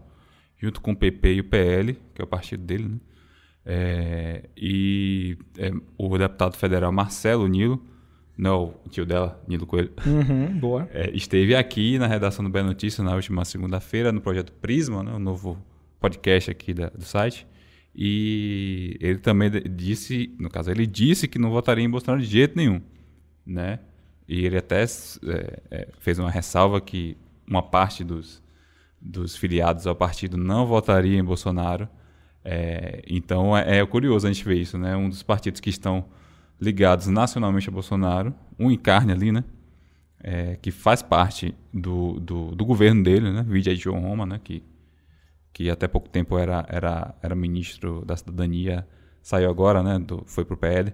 junto 0.57 0.81
com 0.81 0.91
o 0.91 0.95
PP 0.95 1.33
e 1.33 1.39
o 1.39 1.43
PL, 1.43 1.97
que 2.13 2.21
é 2.21 2.23
o 2.23 2.27
partido 2.27 2.63
dele. 2.63 2.89
Né? 2.89 2.97
É, 3.65 4.49
e 4.55 5.37
é, 5.57 5.71
o 5.97 6.17
deputado 6.17 6.55
federal 6.57 6.91
Marcelo 6.91 7.47
Nilo, 7.47 7.81
não, 8.37 8.75
o 8.85 8.89
tio 8.89 9.05
dela, 9.05 9.41
Nilo 9.47 9.65
Coelho, 9.65 9.91
uhum, 10.05 10.59
boa. 10.59 10.87
É, 10.93 11.09
esteve 11.11 11.55
aqui 11.55 11.99
na 11.99 12.07
redação 12.07 12.43
do 12.43 12.49
Bela 12.49 12.67
Notícia 12.67 13.03
na 13.03 13.13
última 13.13 13.43
segunda-feira, 13.43 14.11
no 14.11 14.21
projeto 14.21 14.53
Prisma, 14.53 15.03
né, 15.03 15.11
o 15.13 15.19
novo 15.19 15.57
podcast 15.99 16.49
aqui 16.49 16.73
da, 16.73 16.89
do 16.89 17.03
site. 17.03 17.45
E 17.95 18.97
ele 18.99 19.19
também 19.19 19.51
disse, 19.69 20.33
no 20.39 20.49
caso, 20.49 20.71
ele 20.71 20.85
disse 20.85 21.27
que 21.27 21.39
não 21.39 21.49
votaria 21.49 21.83
em 21.83 21.89
Bolsonaro 21.89 22.21
de 22.21 22.27
jeito 22.27 22.55
nenhum, 22.55 22.81
né? 23.45 23.79
E 24.27 24.45
ele 24.45 24.57
até 24.57 24.83
é, 24.83 25.59
é, 25.71 25.87
fez 25.99 26.19
uma 26.19 26.29
ressalva 26.29 26.79
que 26.79 27.17
uma 27.47 27.63
parte 27.63 28.03
dos, 28.03 28.41
dos 29.01 29.35
filiados 29.35 29.87
ao 29.87 29.95
partido 29.95 30.37
não 30.37 30.67
votaria 30.67 31.17
em 31.17 31.23
Bolsonaro. 31.23 31.89
É, 32.45 33.01
então 33.07 33.57
é, 33.57 33.79
é, 33.79 33.85
curioso 33.85 34.27
a 34.27 34.31
gente 34.31 34.45
ver 34.45 34.57
isso, 34.57 34.77
né? 34.77 34.95
Um 34.95 35.09
dos 35.09 35.23
partidos 35.23 35.59
que 35.59 35.69
estão 35.69 36.05
ligados 36.61 37.07
nacionalmente 37.07 37.69
a 37.69 37.71
Bolsonaro, 37.71 38.33
um 38.57 38.69
encarne 38.69 39.11
ali, 39.11 39.31
né? 39.31 39.43
É, 40.21 40.57
que 40.61 40.69
faz 40.69 41.01
parte 41.01 41.55
do, 41.73 42.19
do, 42.19 42.53
do, 42.53 42.65
governo 42.65 43.01
dele, 43.01 43.31
né? 43.31 43.43
Vídeo 43.47 43.73
de 43.73 43.81
João 43.81 44.01
Roma, 44.01 44.25
né? 44.25 44.39
Que 44.43 44.61
que 45.59 45.69
até 45.69 45.89
pouco 45.89 46.07
tempo 46.07 46.37
era, 46.37 46.65
era, 46.69 47.13
era 47.21 47.35
ministro 47.35 48.05
da 48.05 48.15
cidadania, 48.15 48.87
saiu 49.21 49.49
agora, 49.49 49.83
né, 49.83 49.99
do, 49.99 50.23
foi 50.25 50.45
para 50.45 50.53
o 50.53 50.57
PL. 50.57 50.93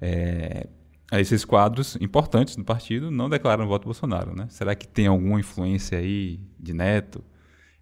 É, 0.00 0.68
esses 1.12 1.44
quadros 1.44 1.96
importantes 2.00 2.56
do 2.56 2.64
partido 2.64 3.10
não 3.10 3.28
declaram 3.28 3.68
voto 3.68 3.84
Bolsonaro. 3.84 4.34
Né? 4.34 4.46
Será 4.48 4.74
que 4.74 4.88
tem 4.88 5.06
alguma 5.06 5.38
influência 5.38 5.98
aí 5.98 6.40
de 6.58 6.72
Neto 6.72 7.22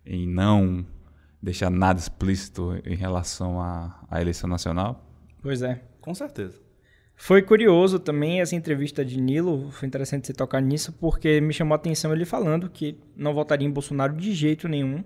em 0.04 0.26
não 0.26 0.84
deixar 1.40 1.70
nada 1.70 2.00
explícito 2.00 2.82
em 2.84 2.96
relação 2.96 3.60
à, 3.60 4.04
à 4.10 4.20
eleição 4.20 4.50
nacional? 4.50 5.08
Pois 5.40 5.62
é. 5.62 5.84
Com 6.00 6.16
certeza. 6.16 6.60
Foi 7.14 7.42
curioso 7.42 8.00
também 8.00 8.40
essa 8.40 8.56
entrevista 8.56 9.04
de 9.04 9.20
Nilo, 9.20 9.70
foi 9.70 9.86
interessante 9.86 10.26
você 10.26 10.32
tocar 10.32 10.60
nisso, 10.60 10.92
porque 10.94 11.40
me 11.40 11.52
chamou 11.52 11.74
a 11.74 11.76
atenção 11.76 12.12
ele 12.12 12.24
falando 12.24 12.68
que 12.68 12.98
não 13.16 13.32
votaria 13.32 13.68
em 13.68 13.70
Bolsonaro 13.70 14.16
de 14.16 14.32
jeito 14.34 14.66
nenhum, 14.66 15.04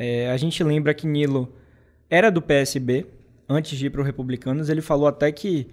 é, 0.00 0.30
a 0.30 0.36
gente 0.36 0.62
lembra 0.62 0.94
que 0.94 1.08
Nilo 1.08 1.52
era 2.08 2.30
do 2.30 2.40
PSB, 2.40 3.04
antes 3.48 3.76
de 3.76 3.86
ir 3.86 3.90
para 3.90 4.00
o 4.00 4.04
Republicanos. 4.04 4.68
Ele 4.68 4.80
falou 4.80 5.08
até 5.08 5.32
que, 5.32 5.66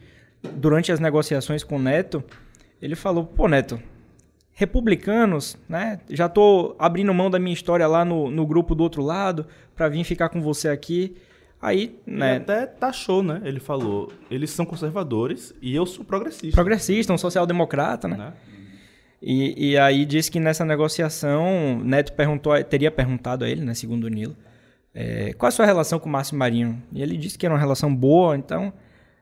durante 0.55 0.91
as 0.91 0.99
negociações 0.99 1.63
com 1.63 1.75
o 1.75 1.79
Neto, 1.79 2.23
ele 2.81 2.95
falou: 2.95 3.23
pô, 3.23 3.47
Neto, 3.47 3.79
republicanos, 4.51 5.55
né? 5.69 5.99
Já 6.09 6.27
tô 6.27 6.75
abrindo 6.79 7.13
mão 7.13 7.29
da 7.29 7.38
minha 7.38 7.53
história 7.53 7.85
lá 7.85 8.03
no, 8.03 8.31
no 8.31 8.47
grupo 8.47 8.73
do 8.73 8.81
outro 8.81 9.03
lado 9.03 9.45
para 9.75 9.89
vir 9.89 10.03
ficar 10.03 10.29
com 10.29 10.41
você 10.41 10.69
aqui. 10.69 11.15
Aí, 11.61 11.99
né? 12.05 12.35
Ele 12.35 12.43
até 12.43 12.65
taxou, 12.65 13.21
né? 13.21 13.41
Ele 13.45 13.59
falou: 13.59 14.11
eles 14.31 14.49
são 14.49 14.65
conservadores 14.65 15.53
e 15.61 15.75
eu 15.75 15.85
sou 15.85 16.03
progressista. 16.03 16.55
Progressista, 16.55 17.13
um 17.13 17.17
social-democrata, 17.17 18.07
né? 18.07 18.17
né? 18.17 18.33
E, 19.27 19.71
e 19.71 19.77
aí 19.79 20.05
disse 20.05 20.29
que 20.29 20.39
nessa 20.39 20.63
negociação, 20.63 21.79
Neto 21.83 22.13
perguntou, 22.13 22.63
teria 22.63 22.91
perguntado 22.91 23.43
a 23.43 23.49
ele, 23.49 23.65
né, 23.65 23.73
segundo 23.73 24.03
o 24.03 24.07
Nilo, 24.07 24.38
é, 24.93 25.33
qual 25.33 25.47
a 25.47 25.51
sua 25.51 25.65
relação 25.65 25.97
com 25.97 26.07
o 26.07 26.11
Márcio 26.11 26.38
Marinho? 26.38 26.79
E 26.93 27.01
ele 27.01 27.17
disse 27.17 27.35
que 27.35 27.43
era 27.43 27.55
uma 27.55 27.59
relação 27.59 27.93
boa, 27.93 28.38
então 28.38 28.71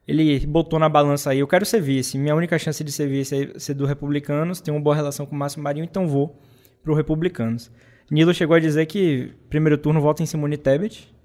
ele 0.05 0.45
botou 0.45 0.77
na 0.77 0.89
balança 0.89 1.29
aí, 1.29 1.39
eu 1.39 1.47
quero 1.47 1.65
ser 1.65 1.81
vice, 1.81 2.17
minha 2.17 2.35
única 2.35 2.59
chance 2.59 2.83
de 2.83 2.91
ser 2.91 3.07
vice 3.07 3.53
é 3.55 3.57
ser 3.57 3.75
do 3.75 3.85
Republicanos, 3.85 4.59
tenho 4.59 4.75
uma 4.75 4.83
boa 4.83 4.93
relação 4.93 5.25
com 5.25 5.37
o 5.37 5.39
Márcio 5.39 5.63
Marinho, 5.63 5.85
então 5.85 6.05
vou 6.05 6.37
pro 6.83 6.93
Republicanos. 6.93 7.71
Nilo 8.11 8.33
chegou 8.33 8.57
a 8.57 8.59
dizer 8.59 8.85
que 8.87 9.31
primeiro 9.49 9.77
turno 9.77 10.01
vota 10.01 10.21
em 10.21 10.25
Simone 10.25 10.57
Tebet, 10.57 11.15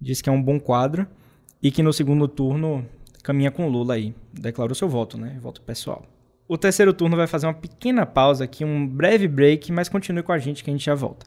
disse 0.00 0.24
que 0.24 0.28
é 0.28 0.32
um 0.32 0.42
bom 0.42 0.58
quadro, 0.58 1.06
e 1.62 1.70
que 1.70 1.84
no 1.84 1.92
segundo 1.92 2.26
turno 2.26 2.84
caminha 3.22 3.52
com 3.52 3.68
Lula 3.68 3.94
aí, 3.94 4.12
declarou 4.32 4.74
seu 4.74 4.88
voto, 4.88 5.16
né, 5.16 5.38
voto 5.40 5.62
pessoal. 5.62 6.04
O 6.50 6.56
terceiro 6.56 6.94
turno 6.94 7.14
vai 7.14 7.26
fazer 7.26 7.46
uma 7.46 7.52
pequena 7.52 8.06
pausa 8.06 8.44
aqui, 8.44 8.64
um 8.64 8.86
breve 8.86 9.28
break, 9.28 9.70
mas 9.70 9.90
continue 9.90 10.22
com 10.22 10.32
a 10.32 10.38
gente 10.38 10.64
que 10.64 10.70
a 10.70 10.72
gente 10.72 10.86
já 10.86 10.94
volta. 10.94 11.26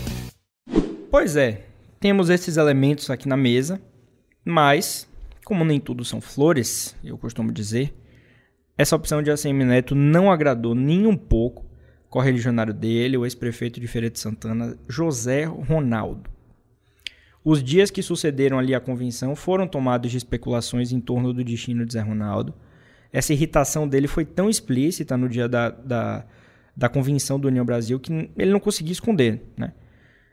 Pois 1.11 1.35
é, 1.35 1.63
temos 1.99 2.31
esses 2.31 2.57
elementos 2.57 3.11
aqui 3.11 3.27
na 3.27 3.37
mesa, 3.37 3.81
mas 4.45 5.09
como 5.47 5.65
nem 5.65 5.79
tudo 5.79 6.05
são 6.05 6.21
flores, 6.21 6.97
eu 7.05 7.17
costumo 7.17 7.53
dizer, 7.53 7.95
essa 8.77 8.97
opção 8.97 9.23
de 9.23 9.31
ACM 9.31 9.65
Neto 9.65 9.95
não 9.95 10.29
agradou 10.29 10.75
nem 10.75 11.07
um 11.07 11.17
pouco 11.17 11.65
correligionário 12.11 12.75
dele, 12.75 13.17
o 13.17 13.25
ex-prefeito 13.25 13.79
de 13.79 13.87
Feira 13.87 14.11
de 14.11 14.19
Santana, 14.19 14.77
José 14.89 15.45
Ronaldo. 15.45 16.29
Os 17.45 17.63
dias 17.63 17.93
que 17.93 18.03
sucederam 18.03 18.59
ali 18.59 18.75
a 18.75 18.81
convenção 18.81 19.37
foram 19.37 19.69
tomados 19.69 20.11
de 20.11 20.17
especulações 20.17 20.91
em 20.91 21.01
torno 21.01 21.33
do 21.33 21.45
destino 21.45 21.87
de 21.87 21.93
Zé 21.93 22.01
Ronaldo. 22.01 22.53
Essa 23.13 23.33
irritação 23.33 23.87
dele 23.87 24.09
foi 24.09 24.25
tão 24.25 24.51
explícita 24.51 25.17
no 25.17 25.29
dia 25.29 25.49
da, 25.49 25.71
da, 25.71 26.27
da 26.77 26.89
convenção 26.89 27.39
do 27.39 27.47
União 27.47 27.65
Brasil 27.65 28.01
que 28.01 28.13
ele 28.37 28.51
não 28.51 28.59
conseguia 28.59 28.93
esconder. 28.93 29.41
Né? 29.57 29.73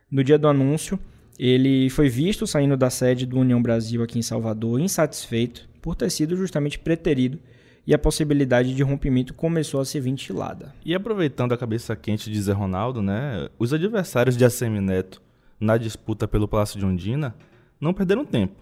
No 0.09 0.23
dia 0.23 0.39
do 0.39 0.47
anúncio, 0.47 0.99
ele 1.37 1.89
foi 1.89 2.09
visto 2.09 2.45
saindo 2.45 2.77
da 2.77 2.89
sede 2.89 3.25
do 3.25 3.39
União 3.39 3.61
Brasil 3.61 4.03
aqui 4.03 4.19
em 4.19 4.21
Salvador, 4.21 4.79
insatisfeito 4.79 5.67
por 5.81 5.95
ter 5.95 6.09
sido 6.09 6.35
justamente 6.35 6.79
preterido 6.79 7.39
e 7.85 7.93
a 7.93 7.99
possibilidade 7.99 8.73
de 8.73 8.83
rompimento 8.83 9.33
começou 9.33 9.81
a 9.81 9.85
ser 9.85 9.99
ventilada. 9.99 10.73
E 10.85 10.95
aproveitando 10.95 11.51
a 11.53 11.57
cabeça 11.57 11.95
quente 11.95 12.31
de 12.31 12.41
Zé 12.41 12.53
Ronaldo, 12.53 13.01
né, 13.01 13.49
os 13.59 13.73
adversários 13.73 14.37
de 14.37 14.45
ACM 14.45 14.79
Neto 14.79 15.21
na 15.59 15.77
disputa 15.77 16.27
pelo 16.27 16.47
Palácio 16.47 16.79
de 16.79 16.85
Ondina 16.85 17.35
não 17.79 17.93
perderam 17.93 18.25
tempo. 18.25 18.55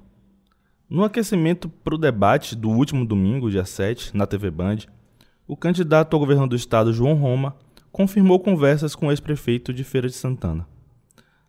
No 0.89 1.03
aquecimento 1.03 1.69
para 1.69 1.95
o 1.95 1.97
debate 1.97 2.55
do 2.55 2.69
último 2.69 3.05
domingo, 3.05 3.49
dia 3.49 3.63
7, 3.63 4.15
na 4.15 4.25
TV 4.25 4.51
Band, 4.51 4.79
o 5.47 5.55
candidato 5.55 6.13
ao 6.13 6.19
governo 6.19 6.47
do 6.47 6.55
estado, 6.55 6.91
João 6.91 7.13
Roma, 7.13 7.55
confirmou 7.91 8.39
conversas 8.39 8.95
com 8.95 9.07
o 9.07 9.11
ex-prefeito 9.11 9.73
de 9.73 9.83
Feira 9.83 10.07
de 10.07 10.15
Santana. 10.15 10.67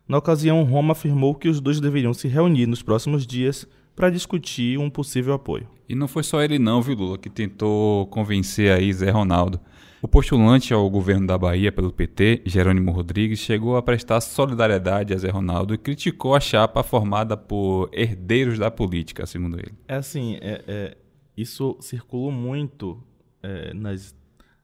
Na 0.07 0.17
ocasião, 0.17 0.63
Roma 0.63 0.91
afirmou 0.91 1.33
que 1.33 1.47
os 1.47 1.61
dois 1.61 1.79
deveriam 1.79 2.13
se 2.13 2.27
reunir 2.27 2.67
nos 2.67 2.81
próximos 2.81 3.25
dias 3.25 3.67
para 3.95 4.09
discutir 4.09 4.77
um 4.77 4.89
possível 4.89 5.33
apoio. 5.33 5.67
E 5.87 5.95
não 5.95 6.07
foi 6.07 6.23
só 6.23 6.41
ele 6.41 6.59
não, 6.59 6.81
viu, 6.81 6.95
Lula, 6.95 7.17
que 7.17 7.29
tentou 7.29 8.07
convencer 8.07 8.71
aí 8.71 8.91
Zé 8.91 9.09
Ronaldo. 9.09 9.59
O 10.01 10.07
postulante 10.07 10.73
ao 10.73 10.89
governo 10.89 11.25
da 11.25 11.37
Bahia 11.37 11.71
pelo 11.71 11.93
PT, 11.93 12.41
Jerônimo 12.45 12.91
Rodrigues, 12.91 13.39
chegou 13.39 13.77
a 13.77 13.81
prestar 13.81 14.19
solidariedade 14.19 15.13
a 15.13 15.17
Zé 15.17 15.29
Ronaldo 15.29 15.73
e 15.73 15.77
criticou 15.77 16.35
a 16.35 16.41
chapa 16.41 16.83
formada 16.83 17.37
por 17.37 17.89
herdeiros 17.93 18.59
da 18.59 18.69
política, 18.69 19.25
segundo 19.25 19.57
ele. 19.57 19.71
É 19.87 19.95
assim, 19.95 20.37
é, 20.41 20.63
é 20.67 20.97
isso 21.37 21.77
circulou 21.79 22.31
muito 22.31 23.01
é, 23.41 23.73
nas, 23.73 24.13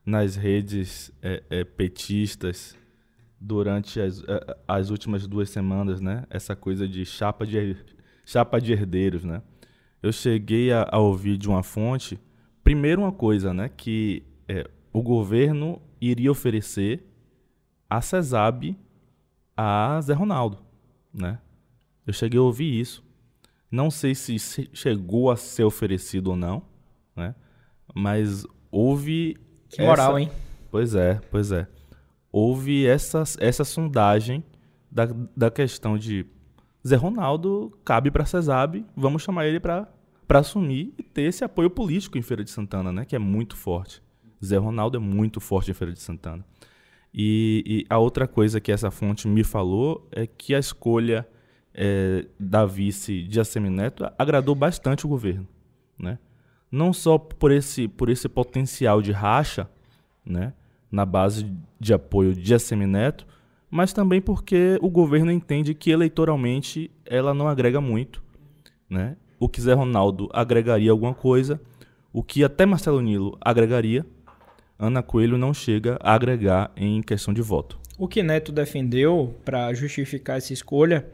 nas 0.05 0.35
redes 0.35 1.11
é, 1.21 1.41
é, 1.49 1.63
petistas 1.63 2.75
durante 3.39 4.01
as, 4.01 4.23
as 4.67 4.89
últimas 4.89 5.25
duas 5.25 5.49
semanas, 5.49 6.01
né? 6.01 6.25
Essa 6.29 6.55
coisa 6.55 6.87
de 6.87 7.05
chapa 7.05 7.45
de, 7.45 7.77
chapa 8.25 8.59
de 8.59 8.73
herdeiros, 8.73 9.23
né? 9.23 9.41
Eu 10.01 10.11
cheguei 10.11 10.71
a, 10.71 10.87
a 10.91 10.99
ouvir 10.99 11.37
de 11.37 11.47
uma 11.47 11.63
fonte, 11.63 12.19
primeiro 12.63 13.01
uma 13.01 13.11
coisa, 13.11 13.53
né? 13.53 13.69
Que 13.69 14.23
é, 14.47 14.69
o 14.91 15.01
governo 15.01 15.81
iria 16.01 16.31
oferecer 16.31 17.05
a 17.89 18.01
CESAB 18.01 18.75
a 19.55 19.99
Zé 20.01 20.13
Ronaldo, 20.13 20.57
né? 21.13 21.39
Eu 22.05 22.13
cheguei 22.13 22.39
a 22.39 22.43
ouvir 22.43 22.79
isso. 22.79 23.03
Não 23.71 23.91
sei 23.91 24.15
se 24.15 24.37
chegou 24.73 25.29
a 25.29 25.37
ser 25.37 25.63
oferecido 25.63 26.31
ou 26.31 26.35
não, 26.35 26.63
né? 27.15 27.35
Mas 27.93 28.45
houve. 28.71 29.37
Que 29.69 29.81
moral, 29.81 30.17
essa... 30.17 30.21
hein? 30.21 30.31
Pois 30.71 30.95
é, 30.95 31.21
pois 31.29 31.51
é 31.51 31.67
houve 32.31 32.85
essa, 32.85 33.23
essa 33.39 33.63
sondagem 33.63 34.43
da, 34.91 35.07
da 35.35 35.51
questão 35.51 35.97
de 35.97 36.25
Zé 36.87 36.95
Ronaldo 36.95 37.77
cabe 37.83 38.09
para 38.09 38.25
Cesab, 38.25 38.85
vamos 38.95 39.21
chamar 39.21 39.47
ele 39.47 39.59
para 39.59 39.87
assumir 40.29 40.93
e 40.97 41.03
ter 41.03 41.23
esse 41.23 41.43
apoio 41.43 41.69
político 41.69 42.17
em 42.17 42.21
Feira 42.21 42.43
de 42.43 42.49
Santana, 42.49 42.91
né, 42.91 43.05
que 43.05 43.15
é 43.15 43.19
muito 43.19 43.55
forte. 43.55 44.01
Zé 44.43 44.57
Ronaldo 44.57 44.97
é 44.97 44.99
muito 44.99 45.39
forte 45.39 45.71
em 45.71 45.73
Feira 45.73 45.93
de 45.93 45.99
Santana. 45.99 46.45
E, 47.13 47.63
e 47.65 47.85
a 47.89 47.97
outra 47.97 48.27
coisa 48.27 48.61
que 48.61 48.71
essa 48.71 48.91
fonte 48.91 49.27
me 49.27 49.43
falou 49.43 50.07
é 50.11 50.27
que 50.27 50.53
a 50.53 50.59
escolha 50.59 51.27
é, 51.73 52.25
da 52.39 52.65
vice 52.65 53.23
de 53.23 53.39
Assemineto 53.39 54.09
agradou 54.17 54.55
bastante 54.55 55.05
o 55.05 55.09
governo, 55.09 55.47
né? 55.97 56.19
Não 56.71 56.93
só 56.93 57.17
por 57.17 57.51
esse, 57.51 57.87
por 57.87 58.09
esse 58.09 58.29
potencial 58.29 59.01
de 59.01 59.11
racha, 59.11 59.67
né, 60.23 60.53
na 60.91 61.05
base 61.05 61.45
de 61.79 61.93
apoio 61.93 62.33
de 62.33 62.53
Assemineto, 62.53 63.25
mas 63.69 63.93
também 63.93 64.21
porque 64.21 64.77
o 64.81 64.89
governo 64.89 65.31
entende 65.31 65.73
que 65.73 65.91
eleitoralmente 65.91 66.89
ela 67.05 67.33
não 67.33 67.47
agrega 67.47 67.79
muito, 67.79 68.21
né? 68.89 69.15
O 69.39 69.47
que 69.47 69.61
Zé 69.61 69.73
Ronaldo 69.73 70.27
agregaria 70.33 70.91
alguma 70.91 71.13
coisa, 71.13 71.61
o 72.11 72.23
que 72.23 72.43
até 72.43 72.65
Marcelo 72.65 72.99
Nilo 72.99 73.37
agregaria, 73.39 74.05
Ana 74.77 75.03
Coelho 75.03 75.37
não 75.37 75.53
chega 75.53 75.97
a 76.01 76.13
agregar 76.13 76.71
em 76.75 77.01
questão 77.01 77.33
de 77.33 77.41
voto. 77.41 77.79
O 77.97 78.07
que 78.07 78.23
Neto 78.23 78.51
defendeu 78.51 79.35
para 79.43 79.73
justificar 79.73 80.37
essa 80.37 80.53
escolha 80.53 81.05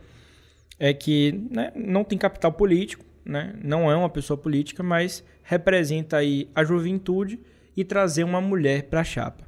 é 0.79 0.93
que 0.93 1.47
né, 1.49 1.71
não 1.75 2.03
tem 2.03 2.17
capital 2.17 2.51
político, 2.51 3.03
né, 3.25 3.55
não 3.63 3.89
é 3.91 3.95
uma 3.95 4.09
pessoa 4.09 4.37
política, 4.37 4.83
mas 4.83 5.23
representa 5.43 6.17
aí 6.17 6.47
a 6.53 6.63
juventude 6.63 7.39
e 7.75 7.83
trazer 7.83 8.23
uma 8.23 8.39
mulher 8.39 8.83
para 8.83 9.01
a 9.01 9.03
chapa. 9.03 9.44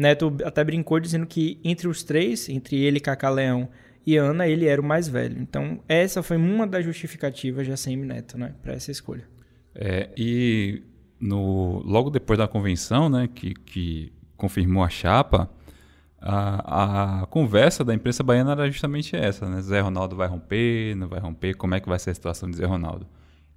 Neto 0.00 0.34
até 0.44 0.64
brincou 0.64 0.98
dizendo 0.98 1.26
que 1.26 1.60
entre 1.62 1.86
os 1.86 2.02
três, 2.02 2.48
entre 2.48 2.76
ele, 2.76 2.98
Cacá 2.98 3.28
Leão 3.28 3.68
e 4.06 4.16
Ana, 4.16 4.48
ele 4.48 4.66
era 4.66 4.80
o 4.80 4.84
mais 4.84 5.06
velho. 5.06 5.38
Então, 5.40 5.80
essa 5.86 6.22
foi 6.22 6.36
uma 6.36 6.66
das 6.66 6.84
justificativas 6.84 7.66
de 7.66 7.72
ACM 7.72 8.06
Neto, 8.06 8.38
né, 8.38 8.54
para 8.62 8.72
essa 8.72 8.90
escolha. 8.90 9.28
É, 9.74 10.08
e 10.16 10.82
no, 11.20 11.82
logo 11.84 12.08
depois 12.10 12.38
da 12.38 12.48
convenção, 12.48 13.08
né, 13.08 13.28
que, 13.32 13.52
que 13.54 14.12
confirmou 14.36 14.82
a 14.82 14.88
chapa, 14.88 15.50
a, 16.18 17.22
a, 17.22 17.26
conversa 17.26 17.84
da 17.84 17.94
imprensa 17.94 18.22
baiana 18.22 18.52
era 18.52 18.70
justamente 18.70 19.16
essa, 19.16 19.48
né? 19.48 19.60
Zé 19.62 19.80
Ronaldo 19.80 20.16
vai 20.16 20.28
romper, 20.28 20.94
não 20.94 21.08
vai 21.08 21.20
romper, 21.20 21.54
como 21.54 21.74
é 21.74 21.80
que 21.80 21.88
vai 21.88 21.98
ser 21.98 22.10
a 22.10 22.14
situação 22.14 22.50
de 22.50 22.56
Zé 22.56 22.66
Ronaldo? 22.66 23.06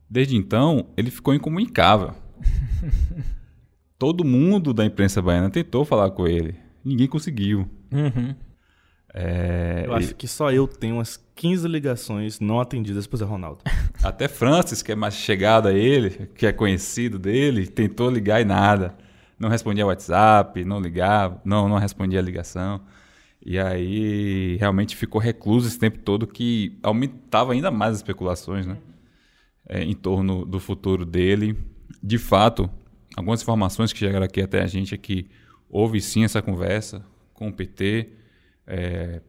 Desde 0.09 0.37
então, 0.37 0.87
ele 0.95 1.11
ficou 1.11 1.33
incomunicável. 1.33 2.13
Todo 4.03 4.25
mundo 4.25 4.73
da 4.73 4.83
imprensa 4.83 5.21
baiana 5.21 5.49
tentou 5.49 5.85
falar 5.85 6.11
com 6.11 6.27
ele, 6.27 6.55
ninguém 6.83 7.07
conseguiu. 7.07 7.69
Uhum. 7.89 8.35
É, 9.13 9.83
eu 9.85 9.93
acho 9.93 10.15
que 10.15 10.27
só 10.27 10.51
eu 10.51 10.67
tenho 10.67 10.95
umas 10.95 11.23
15 11.35 11.67
ligações 11.67 12.39
não 12.39 12.59
atendidas 12.59 13.07
por 13.07 13.15
Zé 13.15 13.23
Ronaldo. 13.23 13.59
Até 14.03 14.27
Francis, 14.27 14.81
que 14.81 14.91
é 14.91 14.95
mais 14.95 15.13
chegado 15.13 15.67
a 15.67 15.73
ele, 15.73 16.29
que 16.35 16.45
é 16.45 16.51
conhecido 16.51 17.17
dele, 17.17 17.65
tentou 17.65 18.09
ligar 18.09 18.41
e 18.41 18.45
nada 18.45 18.97
não 19.39 19.49
respondia 19.49 19.85
WhatsApp, 19.85 20.63
não 20.63 20.79
ligava, 20.79 21.41
não, 21.43 21.67
não 21.67 21.77
respondia 21.77 22.19
a 22.19 22.21
ligação. 22.21 22.81
E 23.45 23.59
aí 23.59 24.55
realmente 24.57 24.95
ficou 24.95 25.19
recluso 25.19 25.67
esse 25.67 25.77
tempo 25.77 25.99
todo 25.99 26.25
que 26.25 26.79
aumentava 26.81 27.51
ainda 27.51 27.69
mais 27.69 27.91
as 27.91 27.97
especulações 27.97 28.65
né? 28.65 28.77
É, 29.67 29.83
em 29.83 29.93
torno 29.93 30.45
do 30.45 30.59
futuro 30.59 31.05
dele. 31.05 31.57
De 32.01 32.17
fato, 32.17 32.69
algumas 33.15 33.41
informações 33.41 33.91
que 33.93 33.99
chegaram 33.99 34.25
aqui 34.25 34.41
até 34.41 34.61
a 34.61 34.67
gente 34.67 34.93
é 34.93 34.97
que 34.97 35.29
houve 35.69 36.01
sim 36.01 36.23
essa 36.23 36.41
conversa 36.41 37.05
com 37.33 37.49
o 37.49 37.53
PT. 37.53 38.09
É, 38.65 39.21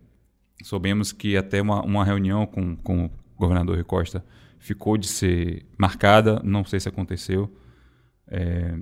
soubemos 0.62 1.12
que 1.12 1.36
até 1.36 1.60
uma, 1.60 1.82
uma 1.82 2.04
reunião 2.04 2.46
com, 2.46 2.76
com 2.76 3.06
o 3.06 3.10
governador 3.36 3.74
Rui 3.74 3.84
Costa 3.84 4.24
ficou 4.58 4.96
de 4.96 5.08
ser 5.08 5.66
marcada, 5.76 6.40
não 6.44 6.64
sei 6.64 6.80
se 6.80 6.88
aconteceu. 6.88 7.54
É, 8.26 8.78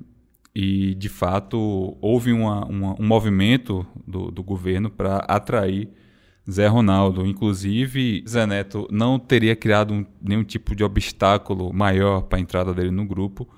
e, 0.54 0.94
de 0.94 1.08
fato, 1.08 1.96
houve 2.00 2.32
uma, 2.32 2.64
uma, 2.66 3.00
um 3.00 3.06
movimento 3.06 3.86
do, 4.06 4.30
do 4.30 4.42
governo 4.42 4.90
para 4.90 5.18
atrair 5.18 5.88
Zé 6.48 6.66
Ronaldo. 6.66 7.26
Inclusive, 7.26 8.22
Zé 8.28 8.46
Neto 8.46 8.86
não 8.90 9.18
teria 9.18 9.56
criado 9.56 9.94
um, 9.94 10.06
nenhum 10.20 10.44
tipo 10.44 10.76
de 10.76 10.84
obstáculo 10.84 11.72
maior 11.72 12.22
para 12.22 12.38
a 12.38 12.40
entrada 12.40 12.74
dele 12.74 12.90
no 12.90 13.06
grupo. 13.06 13.48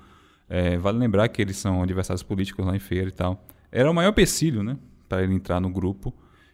É, 0.49 0.77
vale 0.77 0.97
lembrar 0.97 1.27
que 1.27 1.41
eles 1.41 1.57
são 1.57 1.81
adversários 1.81 2.23
políticos 2.23 2.65
lá 2.65 2.75
em 2.75 2.79
feira 2.79 3.09
e 3.09 3.11
tal. 3.11 3.45
Era 3.71 3.89
o 3.89 3.93
maior 3.93 4.09
empecilho 4.09 4.63
né, 4.63 4.77
para 5.09 5.23
ele 5.23 5.33
entrar 5.33 5.59
no 5.59 5.69
grupo. 5.69 6.13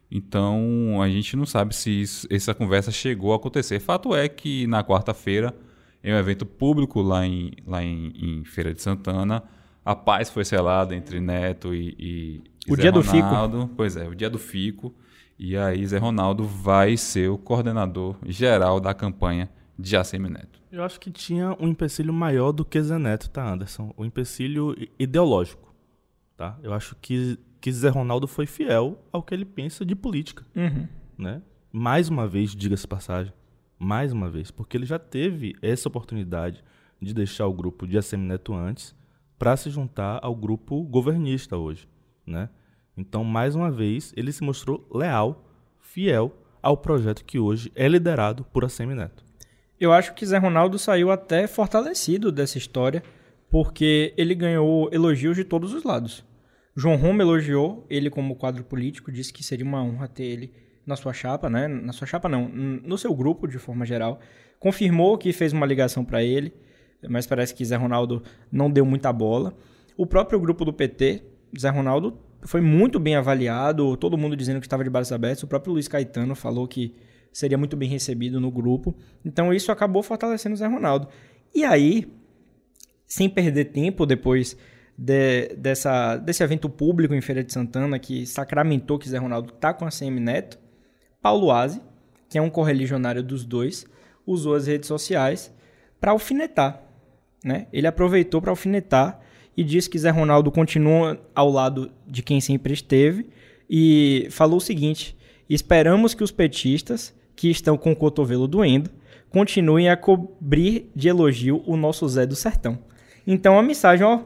Então, 0.10 1.01
a 1.01 1.08
gente 1.08 1.38
não 1.38 1.45
sabe 1.45 1.75
se 1.75 2.01
isso, 2.01 2.27
essa 2.30 2.54
conversa 2.54 2.91
chegou 2.91 3.32
a 3.34 3.38
acontecer. 3.38 3.80
Fato 3.80 4.13
é 4.15 4.27
que 4.27 4.67
na 4.67 4.84
quarta-feira, 4.84 5.56
em 6.04 6.13
um 6.13 6.17
evento 6.17 6.45
público 6.45 7.01
lá 7.01 7.25
em, 7.25 7.51
lá 7.65 7.84
em, 7.84 8.12
em 8.15 8.43
Feira 8.43 8.73
de 8.73 8.82
Santana, 8.82 9.43
a 9.86 9.95
paz 9.95 10.30
foi 10.30 10.43
selada 10.43 10.95
entre 10.95 11.19
Neto 11.19 11.73
e, 11.73 11.95
e 11.97 12.43
o 12.67 12.75
Zé 12.75 12.82
dia 12.82 12.91
Ronaldo. 12.91 13.58
do 13.58 13.63
Fico. 13.63 13.75
Pois 13.75 13.95
é, 13.95 14.08
o 14.08 14.15
dia 14.15 14.30
do 14.30 14.38
Fico. 14.38 14.93
E 15.39 15.58
aí 15.58 15.86
Zé 15.88 15.97
Ronaldo 15.97 16.45
vai 16.45 16.95
ser 16.97 17.30
o 17.30 17.38
coordenador 17.38 18.15
geral 18.25 18.80
da 18.80 18.93
campanha 18.93 19.49
de 19.82 19.98
ACM 19.98 20.30
Neto. 20.30 20.62
Eu 20.72 20.84
acho 20.84 21.00
que 21.00 21.12
tinha 21.12 21.56
um 21.60 21.67
empecilho 21.67 22.13
maior 22.13 22.52
do 22.52 22.63
que 22.63 22.82
Zé 22.82 22.98
Neto, 22.98 23.30
tá, 23.30 23.52
Anderson? 23.52 23.94
O 23.98 24.06
empecilho 24.06 24.76
ideológico, 24.98 25.74
tá? 26.38 26.58
Eu 26.63 26.74
acho 26.74 26.96
que, 27.02 27.38
que 27.60 27.72
Zé 27.72 27.89
Ronaldo 27.89 28.28
foi 28.28 28.46
fiel 28.46 29.04
ao 29.12 29.24
que 29.24 29.34
ele 29.34 29.46
pensa 29.46 29.84
de 29.84 29.96
política, 29.96 30.46
uhum. 30.56 30.88
né? 31.17 31.41
Mais 31.72 32.10
uma 32.10 32.28
vez, 32.28 32.56
diga-se 32.56 32.88
passagem, 32.88 33.34
mais 33.80 34.13
uma 34.13 34.30
vez, 34.30 34.52
porque 34.52 34.78
ele 34.78 34.86
já 34.86 35.00
teve 35.00 35.56
essa 35.62 35.88
oportunidade 35.88 36.63
de 37.02 37.13
deixar 37.13 37.48
o 37.48 37.54
grupo 37.54 37.88
de 37.88 37.98
ACM 37.98 38.28
Neto 38.28 38.54
antes 38.54 38.96
para 39.39 39.58
se 39.58 39.70
juntar 39.70 40.20
ao 40.22 40.36
grupo 40.36 40.84
governista 40.84 41.58
hoje, 41.58 41.89
né? 42.26 42.50
Então, 42.96 43.24
mais 43.24 43.56
uma 43.56 43.72
vez, 43.72 44.13
ele 44.15 44.32
se 44.32 44.44
mostrou 44.44 44.88
leal, 44.94 45.44
fiel 45.80 46.36
ao 46.62 46.78
projeto 46.78 47.26
que 47.26 47.39
hoje 47.39 47.72
é 47.74 47.88
liderado 47.88 48.44
por 48.46 48.63
Assemi 48.63 48.94
Neto. 48.94 49.31
Eu 49.82 49.91
acho 49.91 50.13
que 50.13 50.26
Zé 50.26 50.38
Ronaldo 50.38 50.80
saiu 50.80 51.12
até 51.12 51.48
fortalecido 51.48 52.32
dessa 52.32 52.58
história, 52.58 53.04
porque 53.50 54.13
ele 54.15 54.34
ganhou 54.34 54.89
elogios 54.94 55.36
de 55.36 55.44
todos 55.44 55.74
os 55.74 55.84
lados. 55.84 56.24
João 56.76 56.96
Roma 56.96 57.22
elogiou 57.22 57.86
ele 57.89 58.10
como 58.10 58.36
quadro 58.36 58.63
político, 58.63 59.12
disse 59.12 59.34
que 59.34 59.44
seria 59.44 59.65
uma 59.65 59.84
honra 59.84 60.08
ter 60.08 60.24
ele 60.24 60.54
na 60.86 60.96
sua 60.96 61.12
chapa, 61.12 61.50
né? 61.50 61.67
Na 61.67 61.91
sua 61.91 62.08
chapa 62.08 62.30
não, 62.30 62.48
no 62.48 62.98
seu 62.98 63.13
grupo 63.13 63.48
de 63.48 63.58
forma 63.58 63.86
geral. 63.86 64.22
Confirmou 64.58 65.17
que 65.17 65.34
fez 65.34 65.52
uma 65.52 65.65
ligação 65.65 66.06
para 66.06 66.24
ele 66.24 66.54
mas 67.08 67.26
parece 67.26 67.54
que 67.54 67.65
Zé 67.65 67.76
Ronaldo 67.76 68.24
não 68.52 68.70
deu 68.70 68.86
muita 68.86 69.12
bola. 69.12 69.54
O 69.98 70.06
próprio 70.06 70.39
grupo 70.39 70.63
do 70.65 70.74
PT, 70.74 71.24
Zé 71.58 71.70
Ronaldo, 71.70 72.17
foi 72.44 72.62
muito 72.62 73.00
bem 73.00 73.15
avaliado, 73.15 73.96
todo 73.98 74.17
mundo 74.17 74.36
dizendo 74.36 74.60
que 74.60 74.65
estava 74.65 74.84
de 74.84 74.89
braços 74.89 75.12
abertos. 75.12 75.44
O 75.44 75.48
próprio 75.48 75.74
Luiz 75.74 75.88
Caetano 75.88 76.36
falou 76.36 76.67
que 76.67 76.96
seria 77.32 77.58
muito 77.58 77.76
bem 77.76 77.89
recebido 77.89 78.39
no 78.39 78.52
grupo. 78.52 78.96
Então 79.24 79.54
isso 79.54 79.72
acabou 79.72 80.04
fortalecendo 80.04 80.54
o 80.54 80.58
Zé 80.58 80.67
Ronaldo. 80.67 81.08
E 81.54 81.63
aí, 81.63 82.12
sem 83.06 83.30
perder 83.30 83.65
tempo 83.65 84.06
depois 84.06 84.58
de, 84.98 85.50
dessa, 85.56 86.17
desse 86.17 86.44
evento 86.44 86.70
público 86.70 87.13
em 87.13 87.22
Feira 87.22 87.44
de 87.44 87.52
Santana 87.52 88.00
que 88.00 88.26
sacramentou 88.26 89.00
que 89.00 89.10
Zé 89.10 89.17
Ronaldo 89.17 89.54
está 89.54 89.74
com 89.74 89.86
a 89.86 89.89
CM 89.89 90.20
Neto, 90.20 90.60
Paulo 91.22 91.52
Aze, 91.52 91.82
que 92.30 92.38
é 92.38 92.41
um 92.41 92.50
correligionário 92.50 93.24
dos 93.24 93.44
dois, 93.44 93.86
usou 94.26 94.56
as 94.56 94.67
redes 94.67 94.88
sociais 94.88 95.54
para 96.00 96.12
alfinetar 96.12 96.91
né? 97.44 97.67
Ele 97.74 97.88
aproveitou 97.88 98.41
para 98.41 98.52
alfinetar 98.52 99.20
e 99.56 99.63
disse 99.63 99.89
que 99.89 99.98
Zé 99.98 100.10
Ronaldo 100.10 100.52
continua 100.52 101.20
ao 101.34 101.50
lado 101.50 101.91
de 102.08 102.22
quem 102.22 102.39
sempre 102.39 102.74
esteve 102.74 103.28
e 103.70 104.28
falou 104.30 104.58
o 104.58 104.62
seguinte: 104.62 105.17
esperamos 105.50 106.13
que 106.13 106.24
os 106.24 106.32
petistas, 106.32 107.13
que 107.41 107.49
estão 107.49 107.75
com 107.75 107.91
o 107.91 107.95
cotovelo 107.95 108.47
doendo, 108.47 108.91
continuem 109.32 109.89
a 109.89 109.97
cobrir 109.97 110.91
de 110.95 111.10
elogio 111.10 111.63
o 111.65 111.75
nosso 111.75 112.08
Zé 112.08 112.23
do 112.23 112.36
Sertão. 112.36 112.77
Então 113.25 113.58
a 113.58 113.63
mensagem, 113.63 114.06
ó, 114.06 114.19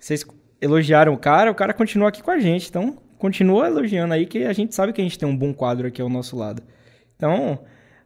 vocês 0.00 0.26
elogiaram 0.60 1.14
o 1.14 1.16
cara, 1.16 1.48
o 1.48 1.54
cara 1.54 1.72
continua 1.72 2.08
aqui 2.08 2.20
com 2.20 2.32
a 2.32 2.40
gente, 2.40 2.68
então 2.68 2.98
continua 3.18 3.68
elogiando 3.68 4.14
aí 4.14 4.26
que 4.26 4.42
a 4.42 4.52
gente 4.52 4.74
sabe 4.74 4.92
que 4.92 5.00
a 5.00 5.04
gente 5.04 5.16
tem 5.16 5.28
um 5.28 5.36
bom 5.36 5.54
quadro 5.54 5.86
aqui 5.86 6.02
ao 6.02 6.08
nosso 6.08 6.36
lado. 6.36 6.60
Então, 7.14 7.60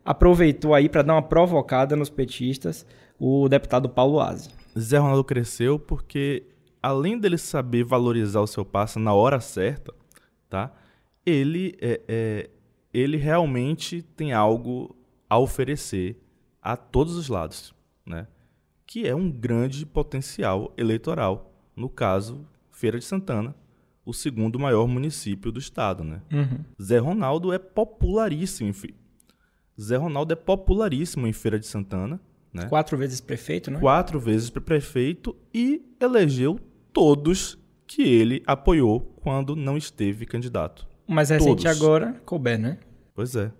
aproveitou 0.04 0.74
aí 0.74 0.90
para 0.90 1.00
dar 1.00 1.14
uma 1.14 1.22
provocada 1.22 1.96
nos 1.96 2.10
petistas 2.10 2.84
o 3.18 3.48
deputado 3.48 3.88
Paulo 3.88 4.20
Aze. 4.20 4.50
Zé 4.78 4.98
Ronaldo 4.98 5.24
cresceu 5.24 5.78
porque, 5.78 6.42
além 6.82 7.18
dele 7.18 7.38
saber 7.38 7.82
valorizar 7.82 8.42
o 8.42 8.46
seu 8.46 8.66
passe 8.66 8.98
na 8.98 9.14
hora 9.14 9.40
certa, 9.40 9.94
tá? 10.50 10.70
ele, 11.24 11.76
é, 11.80 12.00
é, 12.08 12.50
ele 12.92 13.16
realmente 13.16 14.02
tem 14.02 14.32
algo 14.32 14.96
a 15.28 15.38
oferecer 15.38 16.20
a 16.60 16.76
todos 16.76 17.16
os 17.16 17.28
lados, 17.28 17.74
né? 18.04 18.26
que 18.86 19.06
é 19.06 19.14
um 19.14 19.30
grande 19.30 19.86
potencial 19.86 20.74
eleitoral. 20.76 21.54
No 21.76 21.88
caso, 21.88 22.44
Feira 22.72 22.98
de 22.98 23.04
Santana, 23.04 23.54
o 24.04 24.12
segundo 24.12 24.58
maior 24.58 24.88
município 24.88 25.52
do 25.52 25.60
estado. 25.60 26.02
Né? 26.02 26.20
Uhum. 26.32 26.64
Zé 26.82 26.98
Ronaldo 26.98 27.52
é 27.52 27.58
popularíssimo 27.58 28.72
Zé 29.80 29.96
Ronaldo 29.96 30.32
é 30.32 30.36
popularíssimo 30.36 31.26
em 31.26 31.32
Feira 31.32 31.58
de 31.58 31.66
Santana. 31.66 32.20
Né? 32.52 32.66
Quatro 32.66 32.98
vezes 32.98 33.20
prefeito, 33.20 33.70
né? 33.70 33.78
Quatro 33.78 34.18
vezes 34.18 34.50
prefeito 34.50 35.36
e 35.54 35.80
elegeu 36.00 36.58
todos 36.92 37.56
que 37.86 38.02
ele 38.02 38.42
apoiou 38.44 39.00
quando 39.22 39.54
não 39.54 39.76
esteve 39.76 40.26
candidato. 40.26 40.89
Mais 41.10 41.28
recente 41.28 41.64
Todos. 41.64 41.66
agora, 41.66 42.22
Colbert, 42.24 42.60
né? 42.60 42.78
Pois 43.12 43.34
é. 43.34 43.50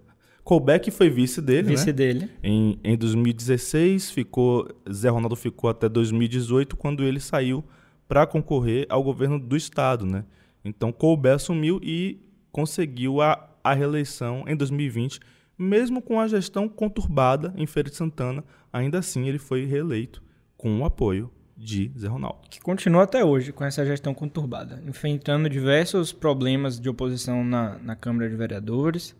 Colbeck 0.44 0.88
foi 0.92 1.10
vice 1.10 1.42
dele, 1.42 1.68
Vice 1.68 1.86
né? 1.86 1.92
dele. 1.92 2.30
Em, 2.42 2.78
em 2.84 2.96
2016, 2.96 4.12
ficou, 4.12 4.68
Zé 4.90 5.08
Ronaldo 5.08 5.34
ficou 5.34 5.68
até 5.68 5.88
2018, 5.88 6.76
quando 6.76 7.02
ele 7.02 7.18
saiu 7.18 7.64
para 8.06 8.24
concorrer 8.24 8.86
ao 8.88 9.02
governo 9.02 9.36
do 9.38 9.56
estado, 9.56 10.06
né? 10.06 10.24
Então, 10.64 10.92
Colbert 10.92 11.34
assumiu 11.34 11.80
e 11.82 12.20
conseguiu 12.52 13.20
a, 13.20 13.50
a 13.64 13.74
reeleição 13.74 14.44
em 14.46 14.54
2020, 14.54 15.18
mesmo 15.58 16.00
com 16.00 16.20
a 16.20 16.28
gestão 16.28 16.68
conturbada 16.68 17.52
em 17.56 17.66
Feira 17.66 17.90
de 17.90 17.96
Santana, 17.96 18.44
ainda 18.72 18.98
assim 18.98 19.28
ele 19.28 19.38
foi 19.38 19.64
reeleito 19.64 20.22
com 20.56 20.78
o 20.80 20.84
apoio 20.84 21.30
de 21.60 21.92
Zé 21.96 22.08
Ronaldo. 22.08 22.38
que 22.48 22.58
continua 22.58 23.02
até 23.02 23.22
hoje 23.22 23.52
com 23.52 23.62
essa 23.62 23.84
gestão 23.84 24.14
conturbada, 24.14 24.82
enfrentando 24.86 25.48
diversos 25.48 26.10
problemas 26.10 26.80
de 26.80 26.88
oposição 26.88 27.44
na, 27.44 27.78
na 27.78 27.94
Câmara 27.94 28.30
de 28.30 28.34
Vereadores, 28.34 29.14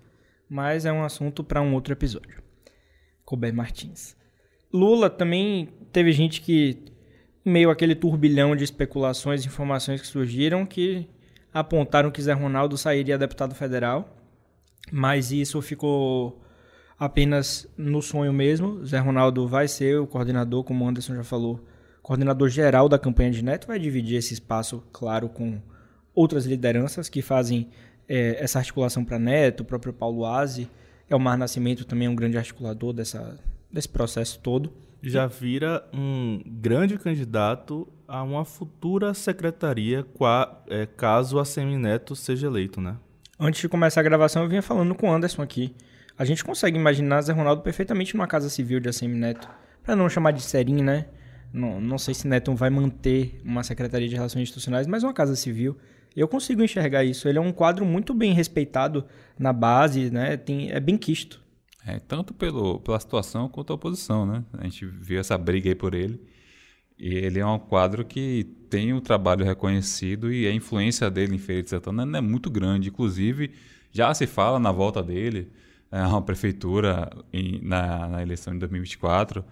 mas 0.48 0.86
é 0.86 0.92
um 0.92 1.04
assunto 1.04 1.44
para 1.44 1.60
um 1.60 1.74
outro 1.74 1.92
episódio. 1.92 2.42
Colbert 3.26 3.54
Martins. 3.54 4.16
Lula 4.72 5.10
também 5.10 5.68
teve 5.92 6.12
gente 6.12 6.40
que, 6.40 6.82
meio 7.44 7.70
àquele 7.70 7.94
turbilhão 7.94 8.56
de 8.56 8.64
especulações 8.64 9.44
e 9.44 9.46
informações 9.46 10.00
que 10.00 10.06
surgiram, 10.06 10.64
que 10.64 11.06
apontaram 11.52 12.10
que 12.10 12.22
Zé 12.22 12.32
Ronaldo 12.32 12.78
sairia 12.78 13.18
deputado 13.18 13.54
federal, 13.54 14.16
mas 14.90 15.30
isso 15.30 15.60
ficou 15.60 16.40
apenas 16.98 17.68
no 17.76 18.00
sonho 18.00 18.32
mesmo. 18.32 18.84
Zé 18.84 18.98
Ronaldo 18.98 19.46
vai 19.46 19.68
ser 19.68 20.00
o 20.00 20.06
coordenador, 20.06 20.64
como 20.64 20.84
o 20.84 20.88
Anderson 20.88 21.14
já 21.14 21.24
falou, 21.24 21.60
coordenador 22.10 22.48
geral 22.48 22.88
da 22.88 22.98
campanha 22.98 23.30
de 23.30 23.40
Neto, 23.40 23.68
vai 23.68 23.78
dividir 23.78 24.16
esse 24.16 24.34
espaço, 24.34 24.82
claro, 24.92 25.28
com 25.28 25.60
outras 26.12 26.44
lideranças 26.44 27.08
que 27.08 27.22
fazem 27.22 27.68
eh, 28.08 28.36
essa 28.40 28.58
articulação 28.58 29.04
para 29.04 29.16
Neto, 29.16 29.60
o 29.60 29.64
próprio 29.64 29.92
Paulo 29.92 30.26
Aze, 30.26 30.68
Elmar 31.08 31.38
Nascimento 31.38 31.84
também 31.84 32.08
é 32.08 32.10
um 32.10 32.16
grande 32.16 32.36
articulador 32.36 32.92
dessa, 32.92 33.38
desse 33.72 33.88
processo 33.88 34.40
todo. 34.40 34.72
Já 35.00 35.28
vira 35.28 35.84
um 35.94 36.42
grande 36.44 36.98
candidato 36.98 37.86
a 38.08 38.24
uma 38.24 38.44
futura 38.44 39.14
secretaria 39.14 40.02
qua- 40.02 40.64
é, 40.68 40.86
caso 40.86 41.38
a 41.38 41.44
Semineto 41.44 42.16
seja 42.16 42.48
eleito, 42.48 42.80
né? 42.80 42.96
Antes 43.38 43.60
de 43.60 43.68
começar 43.68 44.00
a 44.00 44.04
gravação, 44.04 44.42
eu 44.42 44.48
vinha 44.48 44.62
falando 44.62 44.96
com 44.96 45.08
o 45.08 45.12
Anderson 45.12 45.42
aqui. 45.42 45.72
A 46.18 46.24
gente 46.24 46.42
consegue 46.44 46.76
imaginar 46.76 47.22
Zé 47.22 47.32
Ronaldo 47.32 47.62
perfeitamente 47.62 48.16
numa 48.16 48.26
casa 48.26 48.50
civil 48.50 48.80
de 48.80 48.88
ACM 48.88 49.14
Neto. 49.14 49.48
Pra 49.84 49.94
não 49.94 50.08
chamar 50.08 50.32
de 50.32 50.42
serinho, 50.42 50.82
né? 50.84 51.06
Não, 51.52 51.80
não 51.80 51.98
sei 51.98 52.14
se 52.14 52.28
Neto 52.28 52.54
vai 52.54 52.70
manter 52.70 53.40
uma 53.44 53.62
Secretaria 53.62 54.08
de 54.08 54.14
Relações 54.14 54.42
Institucionais, 54.44 54.86
mas 54.86 55.02
uma 55.02 55.12
casa 55.12 55.34
civil. 55.34 55.76
Eu 56.14 56.26
consigo 56.28 56.62
enxergar 56.62 57.04
isso. 57.04 57.28
Ele 57.28 57.38
é 57.38 57.40
um 57.40 57.52
quadro 57.52 57.84
muito 57.84 58.12
bem 58.14 58.32
respeitado 58.32 59.04
na 59.38 59.52
base, 59.52 60.10
né? 60.10 60.36
Tem, 60.36 60.70
é 60.70 60.80
bem 60.80 60.96
quisto. 60.96 61.40
É, 61.86 61.98
tanto 61.98 62.34
pelo, 62.34 62.80
pela 62.80 62.98
situação 63.00 63.48
quanto 63.48 63.72
a 63.72 63.76
oposição, 63.76 64.26
né? 64.26 64.44
A 64.58 64.64
gente 64.64 64.84
viu 64.86 65.18
essa 65.18 65.36
briga 65.38 65.68
aí 65.70 65.74
por 65.74 65.94
ele. 65.94 66.20
E 66.98 67.14
ele 67.14 67.38
é 67.38 67.46
um 67.46 67.58
quadro 67.58 68.04
que 68.04 68.44
tem 68.68 68.92
o 68.92 69.00
trabalho 69.00 69.44
reconhecido 69.44 70.32
e 70.32 70.46
a 70.46 70.52
influência 70.52 71.10
dele 71.10 71.34
em 71.34 71.38
Feira 71.38 71.62
de 71.62 71.70
Santana 71.70 72.18
é 72.18 72.20
muito 72.20 72.50
grande. 72.50 72.88
Inclusive, 72.90 73.52
já 73.90 74.12
se 74.12 74.26
fala 74.26 74.58
na 74.58 74.70
volta 74.70 75.02
dele 75.02 75.48
a 75.90 76.06
uma 76.08 76.22
prefeitura 76.22 77.10
em- 77.32 77.60
na, 77.62 78.08
na 78.08 78.22
eleição 78.22 78.52
de 78.52 78.58
2024. 78.60 79.42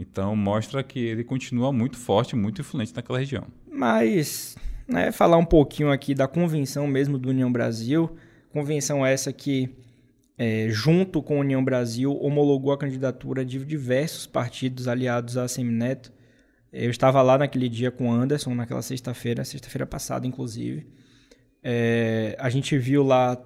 Então, 0.00 0.36
mostra 0.36 0.82
que 0.82 0.98
ele 0.98 1.24
continua 1.24 1.72
muito 1.72 1.96
forte, 1.96 2.36
muito 2.36 2.60
influente 2.60 2.94
naquela 2.94 3.18
região. 3.18 3.44
Mas, 3.70 4.56
né, 4.86 5.10
falar 5.10 5.36
um 5.36 5.44
pouquinho 5.44 5.90
aqui 5.90 6.14
da 6.14 6.28
convenção 6.28 6.86
mesmo 6.86 7.18
do 7.18 7.30
União 7.30 7.50
Brasil. 7.50 8.16
Convenção 8.52 9.04
essa 9.04 9.32
que, 9.32 9.70
é, 10.36 10.68
junto 10.70 11.20
com 11.22 11.36
a 11.38 11.40
União 11.40 11.64
Brasil, 11.64 12.16
homologou 12.22 12.72
a 12.72 12.78
candidatura 12.78 13.44
de 13.44 13.58
diversos 13.64 14.26
partidos 14.26 14.86
aliados 14.86 15.36
à 15.36 15.48
Semineto. 15.48 16.12
Eu 16.72 16.90
estava 16.90 17.20
lá 17.22 17.36
naquele 17.38 17.68
dia 17.68 17.90
com 17.90 18.08
o 18.08 18.12
Anderson, 18.12 18.54
naquela 18.54 18.82
sexta-feira, 18.82 19.44
sexta-feira 19.44 19.86
passada, 19.86 20.26
inclusive. 20.26 20.86
É, 21.62 22.36
a 22.38 22.48
gente 22.50 22.78
viu 22.78 23.02
lá 23.02 23.36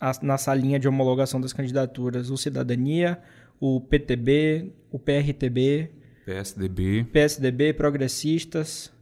a- 0.00 0.12
na 0.20 0.36
salinha 0.36 0.78
de 0.80 0.88
homologação 0.88 1.40
das 1.40 1.52
candidaturas 1.52 2.28
o 2.30 2.36
Cidadania, 2.36 3.18
o 3.64 3.80
PTB, 3.80 4.72
o 4.90 4.98
PRTB, 4.98 5.88
PSDB, 6.26 7.04
PSDB, 7.12 7.72
Progressistas 7.72 8.92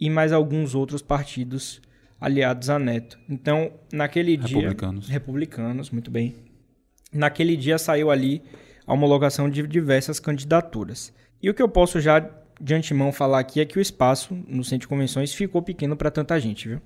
e 0.00 0.08
mais 0.08 0.32
alguns 0.32 0.74
outros 0.74 1.02
partidos 1.02 1.82
aliados 2.18 2.70
a 2.70 2.78
Neto. 2.78 3.18
Então, 3.28 3.70
naquele 3.92 4.38
dia. 4.38 4.56
Republicanos. 4.56 5.08
Republicanos, 5.08 5.90
muito 5.90 6.10
bem. 6.10 6.36
Naquele 7.12 7.58
dia 7.58 7.76
saiu 7.76 8.10
ali 8.10 8.42
a 8.86 8.94
homologação 8.94 9.50
de 9.50 9.66
diversas 9.66 10.18
candidaturas. 10.18 11.12
E 11.42 11.50
o 11.50 11.54
que 11.54 11.60
eu 11.60 11.68
posso 11.68 12.00
já 12.00 12.20
de 12.58 12.74
antemão 12.74 13.12
falar 13.12 13.40
aqui 13.40 13.60
é 13.60 13.66
que 13.66 13.78
o 13.78 13.82
espaço 13.82 14.34
no 14.48 14.64
centro 14.64 14.80
de 14.80 14.88
convenções 14.88 15.34
ficou 15.34 15.60
pequeno 15.60 15.94
para 15.94 16.10
tanta 16.10 16.40
gente, 16.40 16.68
viu? 16.68 16.80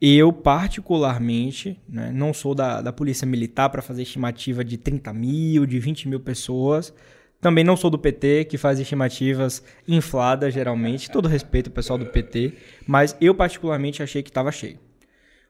Eu, 0.00 0.32
particularmente, 0.32 1.80
né, 1.88 2.12
não 2.14 2.32
sou 2.32 2.54
da, 2.54 2.80
da 2.80 2.92
polícia 2.92 3.26
militar 3.26 3.68
para 3.68 3.82
fazer 3.82 4.02
estimativa 4.02 4.64
de 4.64 4.76
30 4.76 5.12
mil, 5.12 5.66
de 5.66 5.78
20 5.78 6.08
mil 6.08 6.20
pessoas. 6.20 6.94
Também 7.40 7.64
não 7.64 7.76
sou 7.76 7.90
do 7.90 7.98
PT, 7.98 8.44
que 8.44 8.56
faz 8.56 8.78
estimativas 8.78 9.62
infladas, 9.86 10.54
geralmente. 10.54 11.10
Todo 11.10 11.28
respeito 11.28 11.68
ao 11.68 11.72
pessoal 11.72 11.98
do 11.98 12.06
PT. 12.06 12.54
Mas 12.86 13.16
eu, 13.20 13.34
particularmente, 13.34 14.02
achei 14.02 14.22
que 14.22 14.30
estava 14.30 14.52
cheio. 14.52 14.78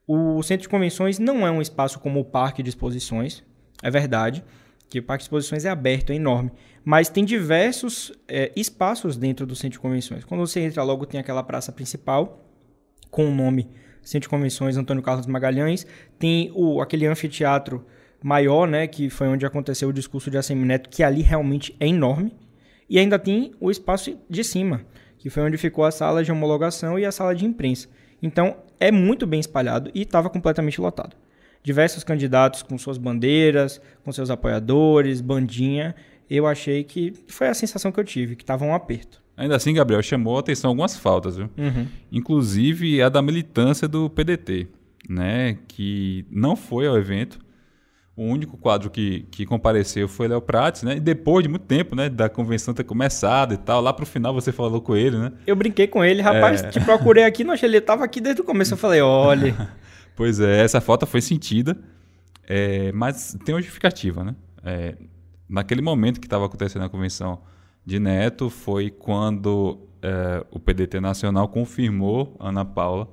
O 0.07 0.43
centro 0.43 0.63
de 0.63 0.69
convenções 0.69 1.19
não 1.19 1.47
é 1.47 1.51
um 1.51 1.61
espaço 1.61 1.99
como 1.99 2.21
o 2.21 2.25
parque 2.25 2.63
de 2.63 2.71
exposições. 2.71 3.43
É 3.83 3.91
verdade 3.91 4.43
que 4.89 4.99
o 4.99 5.03
parque 5.03 5.23
de 5.23 5.27
exposições 5.27 5.67
é 5.67 5.69
aberto, 5.69 6.11
é 6.11 6.17
enorme. 6.17 6.51
Mas 6.83 7.11
tem 7.11 7.23
diversos 7.23 8.13
eh, 8.27 8.51
espaços 8.57 9.19
dentro 9.19 9.45
do 9.45 9.55
centro 9.55 9.73
de 9.73 9.79
convenções. 9.79 10.25
Quando 10.25 10.41
você 10.41 10.61
entra 10.61 10.83
logo, 10.83 11.05
tem 11.05 11.21
aquela 11.21 11.43
praça 11.43 11.71
principal, 11.71 12.43
com 13.11 13.27
o 13.27 13.35
nome 13.35 13.69
Centro 14.09 14.21
de 14.21 14.29
Convenções 14.31 14.79
Antônio 14.79 15.03
Carlos 15.03 15.27
Magalhães. 15.27 15.87
Tem 16.19 16.51
o, 16.55 16.81
aquele 16.81 17.07
anfiteatro 17.07 17.85
maior, 18.23 18.67
né, 18.67 18.87
que 18.87 19.11
foi 19.11 19.29
onde 19.29 19.45
aconteceu 19.45 19.91
o 19.91 19.93
discurso 19.93 20.31
de 20.31 20.39
ACM 20.39 20.65
Neto, 20.65 20.89
que 20.89 21.03
ali 21.03 21.21
realmente 21.21 21.77
é 21.79 21.87
enorme. 21.87 22.35
E 22.89 22.99
ainda 22.99 23.19
tem 23.19 23.53
o 23.61 23.71
espaço 23.71 24.19
de 24.29 24.43
cima, 24.43 24.81
que 25.19 25.29
foi 25.29 25.43
onde 25.43 25.59
ficou 25.59 25.85
a 25.85 25.91
sala 25.91 26.25
de 26.25 26.33
homologação 26.33 26.99
e 26.99 27.05
a 27.05 27.13
sala 27.13 27.35
de 27.35 27.45
imprensa. 27.45 27.87
Então, 28.23 28.57
é 28.81 28.91
muito 28.91 29.27
bem 29.27 29.41
espalhado 29.41 29.91
e 29.95 30.01
estava 30.01 30.31
completamente 30.31 30.81
lotado. 30.81 31.15
Diversos 31.63 32.03
candidatos 32.03 32.63
com 32.63 32.79
suas 32.79 32.97
bandeiras, 32.97 33.79
com 34.03 34.11
seus 34.11 34.31
apoiadores, 34.31 35.21
bandinha. 35.21 35.95
Eu 36.31 36.47
achei 36.47 36.83
que 36.83 37.13
foi 37.29 37.49
a 37.49 37.55
sensação 37.55 37.93
que 37.93 38.01
eu 38.01 38.05
tive, 38.05 38.37
que 38.37 38.43
estava 38.43 38.65
um 38.65 38.75
aperto. 38.75 39.23
Ainda 39.39 39.57
assim, 39.57 39.73
Gabriel, 39.73 40.03
chamou 40.03 40.37
a 40.37 40.41
atenção 40.41 40.71
algumas 40.71 40.97
faltas, 40.97 41.37
viu? 41.37 41.49
Inclusive 42.13 43.01
a 43.01 43.09
da 43.09 43.23
militância 43.23 43.87
do 43.87 44.11
PDT, 44.11 44.67
né? 45.09 45.59
Que 45.69 46.27
não 46.31 46.57
foi 46.57 46.87
ao 46.87 46.99
evento. 46.99 47.39
O 48.17 48.25
único 48.25 48.57
quadro 48.57 48.91
que, 48.91 49.27
que 49.31 49.47
compareceu 49.47 50.09
foi 50.09 50.27
Léo 50.27 50.41
Prates, 50.41 50.83
né? 50.83 50.97
E 50.97 51.01
depois 51.01 51.45
de 51.45 51.49
muito 51.49 51.67
tempo, 51.67 51.95
né? 51.95 52.09
Da 52.09 52.29
convenção 52.29 52.75
ter 52.75 52.83
começado 52.83 53.55
e 53.55 53.57
tal. 53.57 53.81
Lá 53.81 53.93
pro 53.93 54.05
final 54.05 54.35
você 54.35 54.51
falou 54.51 54.81
com 54.81 54.97
ele, 54.97 55.17
né? 55.17 55.33
Eu 55.47 55.55
brinquei 55.55 55.87
com 55.87 56.05
ele, 56.05 56.21
rapaz, 56.21 56.63
te 56.63 56.81
procurei 56.81 57.23
aqui, 57.23 57.45
não 57.45 57.55
achei 57.55 57.69
ele 57.69 57.79
estava 57.79 58.05
aqui 58.05 58.21
desde 58.21 58.43
o 58.43 58.45
começo. 58.45 58.75
Eu 58.75 58.79
falei, 58.79 59.01
olha, 59.01 59.55
Pois 60.19 60.41
é, 60.41 60.65
essa 60.65 60.81
falta 60.81 61.07
foi 61.07 61.21
sentida, 61.21 61.79
é, 62.45 62.91
mas 62.91 63.39
tem 63.45 63.55
uma 63.55 63.61
justificativa, 63.61 64.25
né? 64.25 64.35
É, 64.65 64.97
naquele 65.49 65.81
momento 65.81 66.19
que 66.19 66.27
estava 66.27 66.45
acontecendo 66.45 66.85
a 66.85 66.89
convenção 66.89 67.41
de 67.89 67.99
Neto 67.99 68.51
foi 68.51 68.91
quando 68.91 69.89
é, 70.03 70.45
o 70.51 70.61
PDT 70.61 71.01
Nacional 71.01 71.49
confirmou 71.49 72.37
Ana 72.39 72.63
Paula 72.63 73.09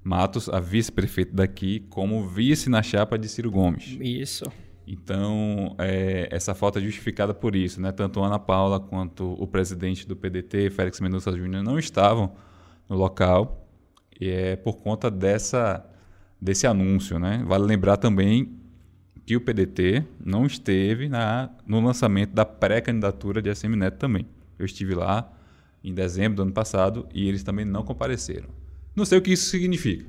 Matos, 0.00 0.48
a 0.48 0.60
vice-prefeita 0.60 1.34
daqui, 1.34 1.80
como 1.90 2.24
vice 2.28 2.70
na 2.70 2.84
chapa 2.84 3.18
de 3.18 3.28
Ciro 3.28 3.50
Gomes. 3.50 3.98
isso. 4.00 4.44
Então, 4.86 5.74
é, 5.76 6.28
essa 6.30 6.54
falta 6.54 6.78
é 6.78 6.82
justificada 6.82 7.34
por 7.34 7.56
isso, 7.56 7.80
né? 7.80 7.90
Tanto 7.90 8.22
Ana 8.22 8.38
Paula 8.38 8.78
quanto 8.78 9.32
o 9.32 9.44
presidente 9.44 10.06
do 10.06 10.14
PDT, 10.14 10.70
Félix 10.70 11.00
Mendonça 11.00 11.36
Júnior, 11.36 11.64
não 11.64 11.76
estavam 11.76 12.30
no 12.88 12.94
local. 12.94 13.68
E 14.20 14.30
é 14.30 14.54
por 14.54 14.76
conta 14.76 15.10
dessa, 15.10 15.84
desse 16.40 16.64
anúncio, 16.64 17.18
né? 17.18 17.42
Vale 17.44 17.64
lembrar 17.64 17.96
também 17.96 18.56
que 19.26 19.36
o 19.36 19.40
PDT 19.40 20.04
não 20.24 20.46
esteve 20.46 21.08
na, 21.08 21.50
no 21.66 21.84
lançamento 21.84 22.30
da 22.30 22.44
pré-candidatura 22.44 23.42
de 23.42 23.50
ACM 23.50 23.74
Neto 23.74 23.98
também. 23.98 24.24
Eu 24.56 24.64
estive 24.64 24.94
lá 24.94 25.30
em 25.82 25.92
dezembro 25.92 26.36
do 26.36 26.42
ano 26.42 26.52
passado 26.52 27.08
e 27.12 27.28
eles 27.28 27.42
também 27.42 27.64
não 27.64 27.82
compareceram. 27.82 28.48
Não 28.94 29.04
sei 29.04 29.18
o 29.18 29.22
que 29.22 29.32
isso 29.32 29.50
significa, 29.50 30.06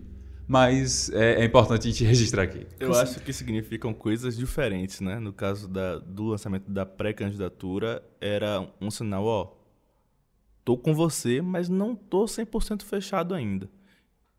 mas 0.47 1.09
é, 1.09 1.41
é, 1.41 1.45
importante 1.45 1.88
a 1.88 1.91
gente 1.91 2.03
registrar 2.05 2.43
aqui. 2.43 2.68
Eu 2.80 2.93
acho 2.93 3.20
que 3.20 3.34
significam 3.34 3.91
coisas 3.91 4.38
diferentes, 4.38 5.01
né? 5.01 5.20
No 5.20 5.34
caso 5.34 5.68
da, 5.68 5.97
do 5.97 6.26
lançamento 6.26 6.70
da 6.70 6.86
pré-candidatura, 6.86 8.03
era 8.22 8.70
um 8.80 8.91
sinal, 8.91 9.26
ó, 9.26 9.51
tô 10.63 10.78
com 10.78 10.93
você, 10.93 11.41
mas 11.41 11.68
não 11.68 11.95
tô 11.95 12.26
100% 12.26 12.84
fechado 12.84 13.34
ainda. 13.34 13.68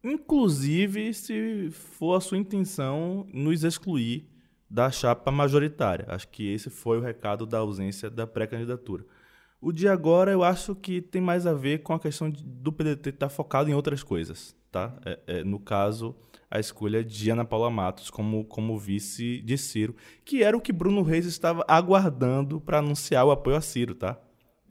Inclusive, 0.04 1.12
se 1.12 1.68
for 1.72 2.14
a 2.14 2.20
sua 2.20 2.38
intenção 2.38 3.26
nos 3.32 3.64
excluir 3.64 4.37
da 4.70 4.90
chapa 4.90 5.30
majoritária. 5.30 6.04
Acho 6.08 6.28
que 6.28 6.52
esse 6.52 6.68
foi 6.68 6.98
o 6.98 7.00
recado 7.00 7.46
da 7.46 7.58
ausência 7.58 8.10
da 8.10 8.26
pré-candidatura. 8.26 9.04
O 9.60 9.72
de 9.72 9.88
agora 9.88 10.30
eu 10.30 10.44
acho 10.44 10.74
que 10.74 11.00
tem 11.00 11.20
mais 11.20 11.46
a 11.46 11.52
ver 11.52 11.82
com 11.82 11.92
a 11.92 11.98
questão 11.98 12.30
de, 12.30 12.44
do 12.44 12.72
PDT 12.72 13.10
estar 13.10 13.26
tá 13.26 13.30
focado 13.30 13.70
em 13.70 13.74
outras 13.74 14.02
coisas. 14.02 14.54
Tá? 14.70 14.94
É, 15.04 15.18
é, 15.26 15.44
no 15.44 15.58
caso, 15.58 16.14
a 16.50 16.60
escolha 16.60 17.02
de 17.02 17.30
Ana 17.30 17.44
Paula 17.44 17.70
Matos 17.70 18.10
como, 18.10 18.44
como 18.44 18.78
vice 18.78 19.40
de 19.40 19.56
Ciro, 19.56 19.96
que 20.24 20.42
era 20.42 20.56
o 20.56 20.60
que 20.60 20.72
Bruno 20.72 21.02
Reis 21.02 21.26
estava 21.26 21.64
aguardando 21.66 22.60
para 22.60 22.78
anunciar 22.78 23.24
o 23.24 23.30
apoio 23.30 23.56
a 23.56 23.60
Ciro. 23.60 23.94
Tá? 23.94 24.18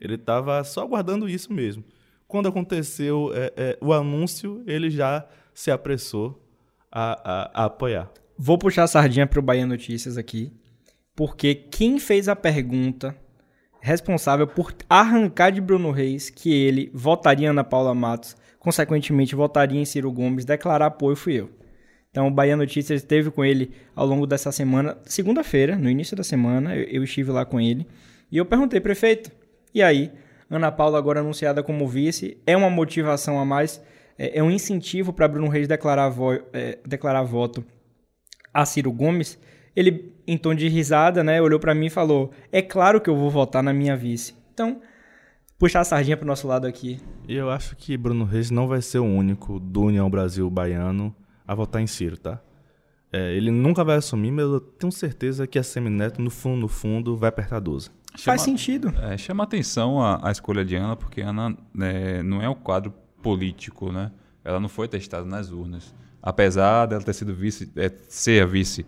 Ele 0.00 0.14
estava 0.14 0.62
só 0.64 0.82
aguardando 0.82 1.28
isso 1.28 1.52
mesmo. 1.52 1.84
Quando 2.26 2.48
aconteceu 2.48 3.30
é, 3.34 3.52
é, 3.56 3.78
o 3.80 3.92
anúncio, 3.92 4.62
ele 4.66 4.90
já 4.90 5.26
se 5.52 5.70
apressou 5.70 6.42
a, 6.90 7.12
a, 7.12 7.62
a 7.62 7.64
apoiar. 7.64 8.10
Vou 8.40 8.56
puxar 8.56 8.84
a 8.84 8.86
sardinha 8.86 9.26
para 9.26 9.40
o 9.40 9.42
Bahia 9.42 9.66
Notícias 9.66 10.16
aqui, 10.16 10.52
porque 11.16 11.56
quem 11.56 11.98
fez 11.98 12.28
a 12.28 12.36
pergunta 12.36 13.12
responsável 13.80 14.46
por 14.46 14.72
arrancar 14.88 15.50
de 15.50 15.60
Bruno 15.60 15.90
Reis 15.90 16.30
que 16.30 16.54
ele 16.54 16.88
votaria 16.94 17.50
Ana 17.50 17.64
Paula 17.64 17.92
Matos, 17.96 18.36
consequentemente 18.60 19.34
votaria 19.34 19.80
em 19.80 19.84
Ciro 19.84 20.12
Gomes, 20.12 20.44
declarar 20.44 20.86
apoio 20.86 21.16
fui 21.16 21.34
eu. 21.34 21.50
Então 22.12 22.28
o 22.28 22.30
Bahia 22.30 22.56
Notícias 22.56 23.02
esteve 23.02 23.28
com 23.32 23.44
ele 23.44 23.72
ao 23.92 24.06
longo 24.06 24.24
dessa 24.24 24.52
semana, 24.52 24.96
segunda-feira, 25.04 25.74
no 25.74 25.90
início 25.90 26.16
da 26.16 26.22
semana, 26.22 26.76
eu, 26.76 26.84
eu 26.84 27.02
estive 27.02 27.32
lá 27.32 27.44
com 27.44 27.60
ele, 27.60 27.88
e 28.30 28.36
eu 28.36 28.46
perguntei, 28.46 28.78
prefeito, 28.78 29.32
e 29.74 29.82
aí? 29.82 30.12
Ana 30.48 30.70
Paula 30.70 30.96
agora 30.96 31.18
anunciada 31.18 31.60
como 31.60 31.88
vice, 31.88 32.38
é 32.46 32.56
uma 32.56 32.70
motivação 32.70 33.40
a 33.40 33.44
mais, 33.44 33.82
é, 34.16 34.38
é 34.38 34.42
um 34.44 34.50
incentivo 34.50 35.12
para 35.12 35.26
Bruno 35.26 35.48
Reis 35.48 35.66
declarar, 35.66 36.08
vo, 36.08 36.34
é, 36.52 36.78
declarar 36.86 37.24
voto 37.24 37.64
a 38.60 38.66
Ciro 38.66 38.92
Gomes, 38.92 39.38
ele, 39.74 40.12
em 40.26 40.36
tom 40.36 40.54
de 40.54 40.68
risada, 40.68 41.22
né, 41.22 41.40
olhou 41.40 41.60
para 41.60 41.74
mim 41.74 41.86
e 41.86 41.90
falou: 41.90 42.32
É 42.50 42.60
claro 42.60 43.00
que 43.00 43.08
eu 43.08 43.16
vou 43.16 43.30
votar 43.30 43.62
na 43.62 43.72
minha 43.72 43.96
vice. 43.96 44.34
Então, 44.52 44.80
puxar 45.56 45.80
a 45.80 45.84
sardinha 45.84 46.16
pro 46.16 46.26
nosso 46.26 46.48
lado 46.48 46.66
aqui. 46.66 47.00
E 47.28 47.36
eu 47.36 47.50
acho 47.50 47.76
que 47.76 47.96
Bruno 47.96 48.24
Reis 48.24 48.50
não 48.50 48.66
vai 48.66 48.82
ser 48.82 48.98
o 48.98 49.04
único 49.04 49.60
do 49.60 49.82
União 49.82 50.10
Brasil 50.10 50.50
baiano 50.50 51.14
a 51.46 51.54
votar 51.54 51.80
em 51.80 51.86
Ciro, 51.86 52.16
tá? 52.16 52.40
É, 53.12 53.32
ele 53.34 53.50
nunca 53.50 53.84
vai 53.84 53.96
assumir, 53.96 54.32
mas 54.32 54.44
eu 54.44 54.60
tenho 54.60 54.92
certeza 54.92 55.46
que 55.46 55.58
a 55.58 55.62
Semineto, 55.62 56.20
no 56.20 56.30
fundo, 56.30 56.62
no 56.62 56.68
fundo, 56.68 57.16
vai 57.16 57.28
apertar 57.28 57.60
12. 57.60 57.90
Chama, 58.16 58.18
Faz 58.18 58.42
sentido. 58.42 58.92
É, 59.00 59.16
chama 59.16 59.44
atenção 59.44 60.02
a, 60.02 60.28
a, 60.28 60.32
escolha 60.32 60.64
de 60.64 60.74
Ana, 60.74 60.96
porque 60.96 61.20
Ana 61.20 61.56
né, 61.72 62.22
não 62.22 62.42
é 62.42 62.48
um 62.48 62.54
quadro 62.54 62.92
político, 63.22 63.92
né? 63.92 64.10
Ela 64.44 64.58
não 64.58 64.68
foi 64.68 64.88
testada 64.88 65.24
nas 65.24 65.50
urnas 65.50 65.94
apesar 66.22 66.86
dela 66.86 67.02
ter 67.02 67.12
sido 67.12 67.34
vice, 67.34 67.70
é, 67.76 67.90
ser 68.08 68.42
a 68.42 68.46
vice 68.46 68.84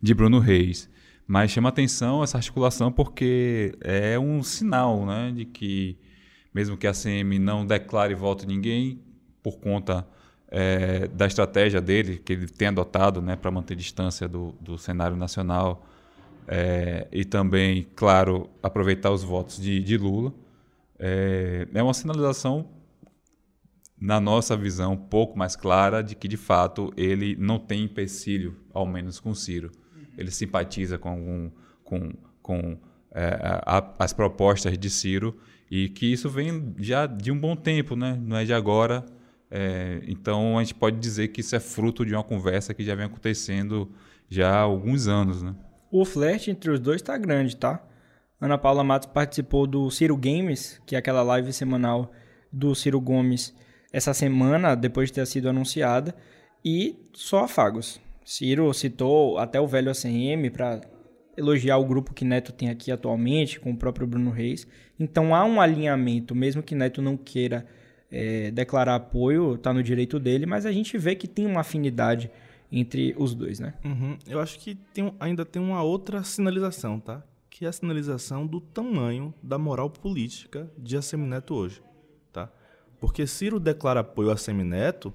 de 0.00 0.14
Bruno 0.14 0.38
Reis. 0.38 0.90
Mas 1.26 1.50
chama 1.50 1.68
atenção 1.68 2.22
essa 2.22 2.36
articulação 2.36 2.90
porque 2.90 3.76
é 3.80 4.18
um 4.18 4.42
sinal 4.42 5.06
né, 5.06 5.32
de 5.34 5.44
que, 5.44 5.96
mesmo 6.52 6.76
que 6.76 6.86
a 6.86 6.92
CM 6.92 7.38
não 7.38 7.64
declare 7.64 8.14
voto 8.14 8.46
de 8.46 8.54
ninguém, 8.54 9.00
por 9.42 9.58
conta 9.58 10.06
é, 10.48 11.08
da 11.08 11.26
estratégia 11.26 11.80
dele, 11.80 12.18
que 12.18 12.32
ele 12.32 12.46
tem 12.46 12.68
adotado 12.68 13.22
né, 13.22 13.36
para 13.36 13.50
manter 13.50 13.74
distância 13.74 14.28
do, 14.28 14.54
do 14.60 14.76
cenário 14.76 15.16
nacional, 15.16 15.86
é, 16.46 17.06
e 17.12 17.24
também, 17.24 17.86
claro, 17.96 18.50
aproveitar 18.62 19.10
os 19.10 19.22
votos 19.22 19.60
de, 19.60 19.82
de 19.82 19.96
Lula, 19.96 20.34
é, 20.98 21.66
é 21.72 21.82
uma 21.82 21.94
sinalização 21.94 22.66
na 24.02 24.20
nossa 24.20 24.56
visão, 24.56 24.94
um 24.94 24.96
pouco 24.96 25.38
mais 25.38 25.54
clara 25.54 26.02
de 26.02 26.16
que, 26.16 26.26
de 26.26 26.36
fato, 26.36 26.92
ele 26.96 27.36
não 27.38 27.56
tem 27.56 27.84
empecilho, 27.84 28.56
ao 28.74 28.84
menos 28.84 29.20
com 29.20 29.32
Ciro. 29.32 29.70
Ele 30.18 30.28
simpatiza 30.32 30.98
com, 30.98 31.08
algum, 31.08 31.50
com, 31.84 32.12
com 32.42 32.76
é, 33.12 33.38
a, 33.64 33.94
as 34.00 34.12
propostas 34.12 34.76
de 34.76 34.90
Ciro 34.90 35.38
e 35.70 35.88
que 35.88 36.12
isso 36.12 36.28
vem 36.28 36.74
já 36.78 37.06
de 37.06 37.30
um 37.30 37.38
bom 37.38 37.54
tempo, 37.54 37.94
né? 37.94 38.20
não 38.20 38.36
é 38.36 38.44
de 38.44 38.52
agora. 38.52 39.06
É, 39.48 40.02
então, 40.08 40.58
a 40.58 40.64
gente 40.64 40.74
pode 40.74 40.98
dizer 40.98 41.28
que 41.28 41.40
isso 41.40 41.54
é 41.54 41.60
fruto 41.60 42.04
de 42.04 42.12
uma 42.12 42.24
conversa 42.24 42.74
que 42.74 42.82
já 42.82 42.96
vem 42.96 43.06
acontecendo 43.06 43.88
já 44.28 44.50
há 44.50 44.60
alguns 44.62 45.06
anos. 45.06 45.44
Né? 45.44 45.54
O 45.92 46.04
flerte 46.04 46.50
entre 46.50 46.72
os 46.72 46.80
dois 46.80 46.96
está 46.96 47.16
grande, 47.16 47.54
tá? 47.54 47.80
Ana 48.40 48.58
Paula 48.58 48.82
Matos 48.82 49.06
participou 49.06 49.64
do 49.64 49.88
Ciro 49.92 50.16
Games, 50.16 50.80
que 50.84 50.96
é 50.96 50.98
aquela 50.98 51.22
live 51.22 51.52
semanal 51.52 52.10
do 52.52 52.74
Ciro 52.74 53.00
Gomes, 53.00 53.54
essa 53.92 54.14
semana, 54.14 54.74
depois 54.74 55.08
de 55.08 55.14
ter 55.14 55.26
sido 55.26 55.48
anunciada, 55.48 56.14
e 56.64 56.96
só 57.12 57.44
afagos. 57.44 58.00
Ciro 58.24 58.72
citou 58.72 59.38
até 59.38 59.60
o 59.60 59.66
velho 59.66 59.90
ACM 59.90 60.48
para 60.50 60.80
elogiar 61.36 61.78
o 61.78 61.84
grupo 61.84 62.14
que 62.14 62.24
Neto 62.24 62.52
tem 62.52 62.70
aqui 62.70 62.90
atualmente, 62.90 63.58
com 63.58 63.70
o 63.72 63.76
próprio 63.76 64.06
Bruno 64.06 64.30
Reis. 64.30 64.66
Então 64.98 65.34
há 65.34 65.44
um 65.44 65.60
alinhamento, 65.60 66.34
mesmo 66.34 66.62
que 66.62 66.74
Neto 66.74 67.02
não 67.02 67.16
queira 67.16 67.66
é, 68.10 68.50
declarar 68.50 68.96
apoio, 68.96 69.54
está 69.54 69.72
no 69.72 69.82
direito 69.82 70.18
dele, 70.20 70.46
mas 70.46 70.66
a 70.66 70.72
gente 70.72 70.96
vê 70.98 71.14
que 71.14 71.26
tem 71.26 71.46
uma 71.46 71.60
afinidade 71.60 72.30
entre 72.70 73.14
os 73.18 73.34
dois, 73.34 73.58
né? 73.60 73.74
Uhum. 73.84 74.16
Eu 74.26 74.40
acho 74.40 74.58
que 74.58 74.74
tem, 74.74 75.12
ainda 75.20 75.44
tem 75.44 75.60
uma 75.60 75.82
outra 75.82 76.22
sinalização, 76.22 76.98
tá? 76.98 77.22
Que 77.50 77.66
é 77.66 77.68
a 77.68 77.72
sinalização 77.72 78.46
do 78.46 78.60
tamanho 78.60 79.34
da 79.42 79.58
moral 79.58 79.90
política 79.90 80.70
de 80.78 80.96
Assemineto 80.96 81.54
hoje. 81.54 81.82
Porque 83.02 83.26
Ciro 83.26 83.58
declara 83.58 83.98
apoio 83.98 84.30
a 84.30 84.36
Semineto 84.36 85.12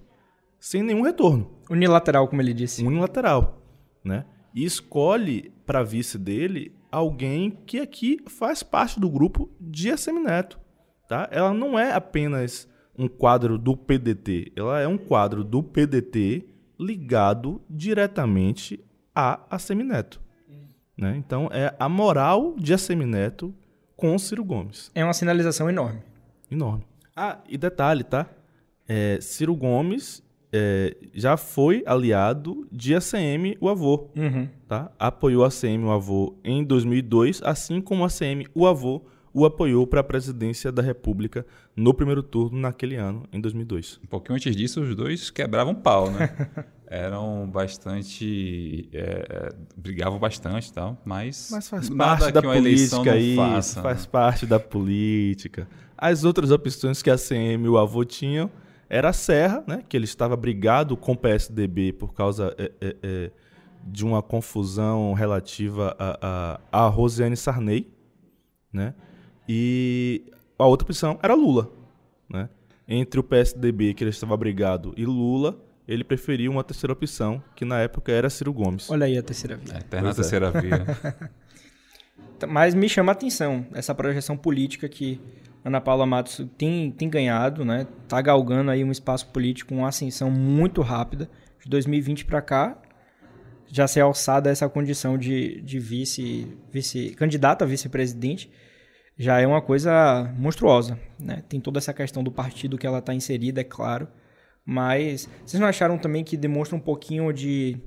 sem 0.60 0.84
nenhum 0.84 1.04
retorno. 1.04 1.50
Unilateral, 1.70 2.28
como 2.28 2.42
ele 2.42 2.54
disse. 2.54 2.86
Unilateral, 2.86 3.62
né? 4.04 4.26
E 4.54 4.66
escolhe 4.66 5.54
para 5.66 5.84
vice 5.84 6.18
dele 6.18 6.76
alguém 6.92 7.50
que 7.66 7.80
aqui 7.80 8.20
faz 8.28 8.62
parte 8.62 9.00
do 9.00 9.10
grupo 9.10 9.50
de 9.58 9.90
Assemineto, 9.90 10.60
tá? 11.08 11.30
Ela 11.32 11.54
não 11.54 11.80
é 11.80 11.94
apenas 11.94 12.68
um 13.00 13.08
quadro 13.08 13.58
do 13.58 13.78
PDT, 13.78 14.52
ela 14.58 14.82
é 14.82 14.88
um 14.88 14.98
quadro 14.98 15.42
do 15.42 15.64
PDT 15.64 16.46
ligado 16.78 17.62
diretamente 17.70 18.84
a 19.16 19.40
Assemineto. 19.50 20.20
Né? 20.98 21.16
Então 21.16 21.48
é 21.54 21.74
a 21.80 21.88
moral 21.88 22.54
de 22.58 22.74
Assemineto 22.74 23.56
com 23.96 24.18
Ciro 24.20 24.44
Gomes. 24.44 24.92
É 24.94 25.06
uma 25.06 25.14
sinalização 25.14 25.70
enorme. 25.70 26.02
Enorme. 26.52 26.84
Ah, 27.20 27.40
e 27.50 27.58
detalhe, 27.58 28.04
tá? 28.04 28.30
É, 28.88 29.18
Ciro 29.20 29.56
Gomes 29.56 30.24
é, 30.54 30.96
já 31.16 31.36
foi 31.36 31.82
aliado 31.84 32.68
de 32.72 32.94
ACM, 32.94 33.58
o 33.60 33.68
avô. 33.68 34.12
Uhum. 34.16 34.48
Tá? 34.68 34.92
Apoiou 35.00 35.44
a 35.44 35.48
ACM, 35.48 35.84
o 35.84 35.92
avô, 35.92 36.36
em 36.44 36.64
2002, 36.64 37.42
assim 37.44 37.82
como 37.82 38.04
a 38.04 38.08
ACM, 38.08 38.46
o 38.54 38.68
avô, 38.68 39.02
o 39.34 39.46
apoiou 39.46 39.86
para 39.86 40.02
a 40.02 40.04
presidência 40.04 40.72
da 40.72 40.82
República 40.82 41.46
no 41.76 41.94
primeiro 41.94 42.24
turno 42.24 42.60
naquele 42.60 42.96
ano, 42.96 43.24
em 43.32 43.40
2002. 43.40 44.00
Um 44.04 44.08
pouquinho 44.08 44.36
antes 44.36 44.56
disso, 44.56 44.82
os 44.82 44.96
dois 44.96 45.30
quebravam 45.30 45.76
pau, 45.76 46.10
né? 46.10 46.30
Eram 46.90 47.50
bastante. 47.50 48.90
É, 48.94 49.54
brigavam 49.76 50.18
bastante 50.18 50.70
e 50.70 50.74
tal, 50.74 50.98
mas. 51.04 51.50
Mas 51.52 51.68
faz 51.68 51.90
parte 51.90 52.32
da 52.32 52.42
política 52.42 53.18
isso, 53.18 53.36
faça, 53.36 53.82
faz 53.82 54.02
né? 54.04 54.10
parte 54.10 54.46
da 54.46 54.60
política. 54.60 55.68
As 55.98 56.24
outras 56.24 56.50
opções 56.50 57.02
que 57.02 57.10
a 57.10 57.18
CM 57.18 57.66
e 57.66 57.70
o 57.70 57.78
avô 57.78 58.06
tinham 58.06 58.50
era 58.90 59.10
a 59.10 59.14
Serra, 59.14 59.64
né, 59.68 59.84
que 59.88 59.98
ele 59.98 60.06
estava 60.06 60.36
brigado 60.36 60.96
com 60.96 61.12
o 61.12 61.18
PSDB 61.18 61.92
por 61.94 62.14
causa 62.14 62.56
é, 62.58 62.72
é, 62.80 62.96
é, 63.04 63.32
de 63.84 64.06
uma 64.06 64.22
confusão 64.22 65.14
relativa 65.14 65.96
a, 66.00 66.60
a, 66.72 66.86
a 66.86 66.88
Rosiane 66.88 67.36
Sarney, 67.36 67.92
né, 68.72 68.94
e 69.48 70.24
a 70.58 70.66
outra 70.66 70.86
opção 70.86 71.20
era 71.22 71.34
Lula, 71.34 71.72
né. 72.30 72.50
Entre 72.88 73.20
o 73.20 73.24
PSDB, 73.24 73.94
que 73.94 74.04
ele 74.04 74.12
estava 74.12 74.36
brigado, 74.38 74.94
e 74.96 75.06
Lula, 75.06 75.60
ele 75.88 76.04
preferiu 76.04 76.52
uma 76.52 76.64
terceira 76.64 76.94
opção, 76.94 77.42
que 77.56 77.66
na 77.66 77.80
época 77.80 78.12
era 78.12 78.30
Ciro 78.30 78.54
Gomes. 78.54 78.90
Olha 78.90 79.06
aí 79.06 79.18
a 79.18 79.24
terceira 79.24 79.56
via. 79.58 79.74
É, 79.74 79.78
eterna 79.80 80.14
terceira 80.14 80.52
via. 80.52 80.86
Mas 82.48 82.76
me 82.76 82.88
chama 82.88 83.12
a 83.12 83.14
atenção 83.14 83.66
essa 83.74 83.96
projeção 83.96 84.38
política 84.38 84.88
que 84.88 85.20
Ana 85.66 85.82
Paula 85.82 86.06
Matos 86.06 86.46
tem, 86.58 86.92
tem 86.92 87.10
ganhado, 87.10 87.66
né? 87.66 87.88
Tá 88.08 88.22
galgando 88.22 88.70
aí 88.70 88.84
um 88.84 88.92
espaço 88.92 89.28
político, 89.28 89.74
uma 89.74 89.88
ascensão 89.88 90.30
muito 90.30 90.82
rápida. 90.82 91.30
De 91.64 91.70
2020 91.70 92.26
para 92.26 92.42
cá, 92.42 92.78
já 93.68 93.88
ser 93.88 94.02
alçada 94.02 94.50
essa 94.50 94.70
condição 94.70 95.18
de, 95.18 95.62
de 95.62 95.80
vice, 95.80 96.48
vice 96.72 97.10
candidata 97.16 97.66
a 97.66 97.68
vice-presidente 97.68 98.50
já 99.18 99.40
é 99.40 99.48
uma 99.48 99.62
coisa 99.62 100.32
monstruosa, 100.38 101.00
né? 101.20 101.44
Tem 101.50 101.60
toda 101.60 101.80
essa 101.80 101.94
questão 101.94 102.24
do 102.24 102.32
partido 102.32 102.78
que 102.78 102.86
ela 102.86 103.00
está 103.00 103.14
inserida, 103.14 103.62
é 103.62 103.64
claro, 103.64 104.08
Mas 104.64 105.28
vocês 105.46 105.60
não 105.60 105.68
acharam 105.68 105.98
também 105.98 106.24
que 106.24 106.38
demonstra 106.38 106.76
um 106.76 106.80
pouquinho 106.80 107.32
de 107.32 107.78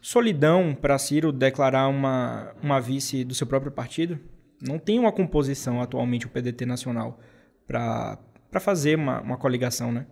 solidão 0.00 0.74
para 0.74 0.96
Ciro 0.96 1.32
declarar 1.32 1.88
uma, 1.88 2.54
uma 2.62 2.80
vice 2.80 3.24
do 3.24 3.34
seu 3.34 3.46
próprio 3.46 3.72
partido? 3.72 4.18
Não 4.62 4.78
tem 4.78 4.98
uma 4.98 5.12
composição 5.12 5.82
atualmente 5.82 6.26
o 6.26 6.30
PDT 6.30 6.64
nacional 6.66 7.20
para 7.66 8.18
fazer 8.60 8.96
uma, 8.96 9.20
uma 9.20 9.36
coligação, 9.36 9.92
né? 9.92 10.06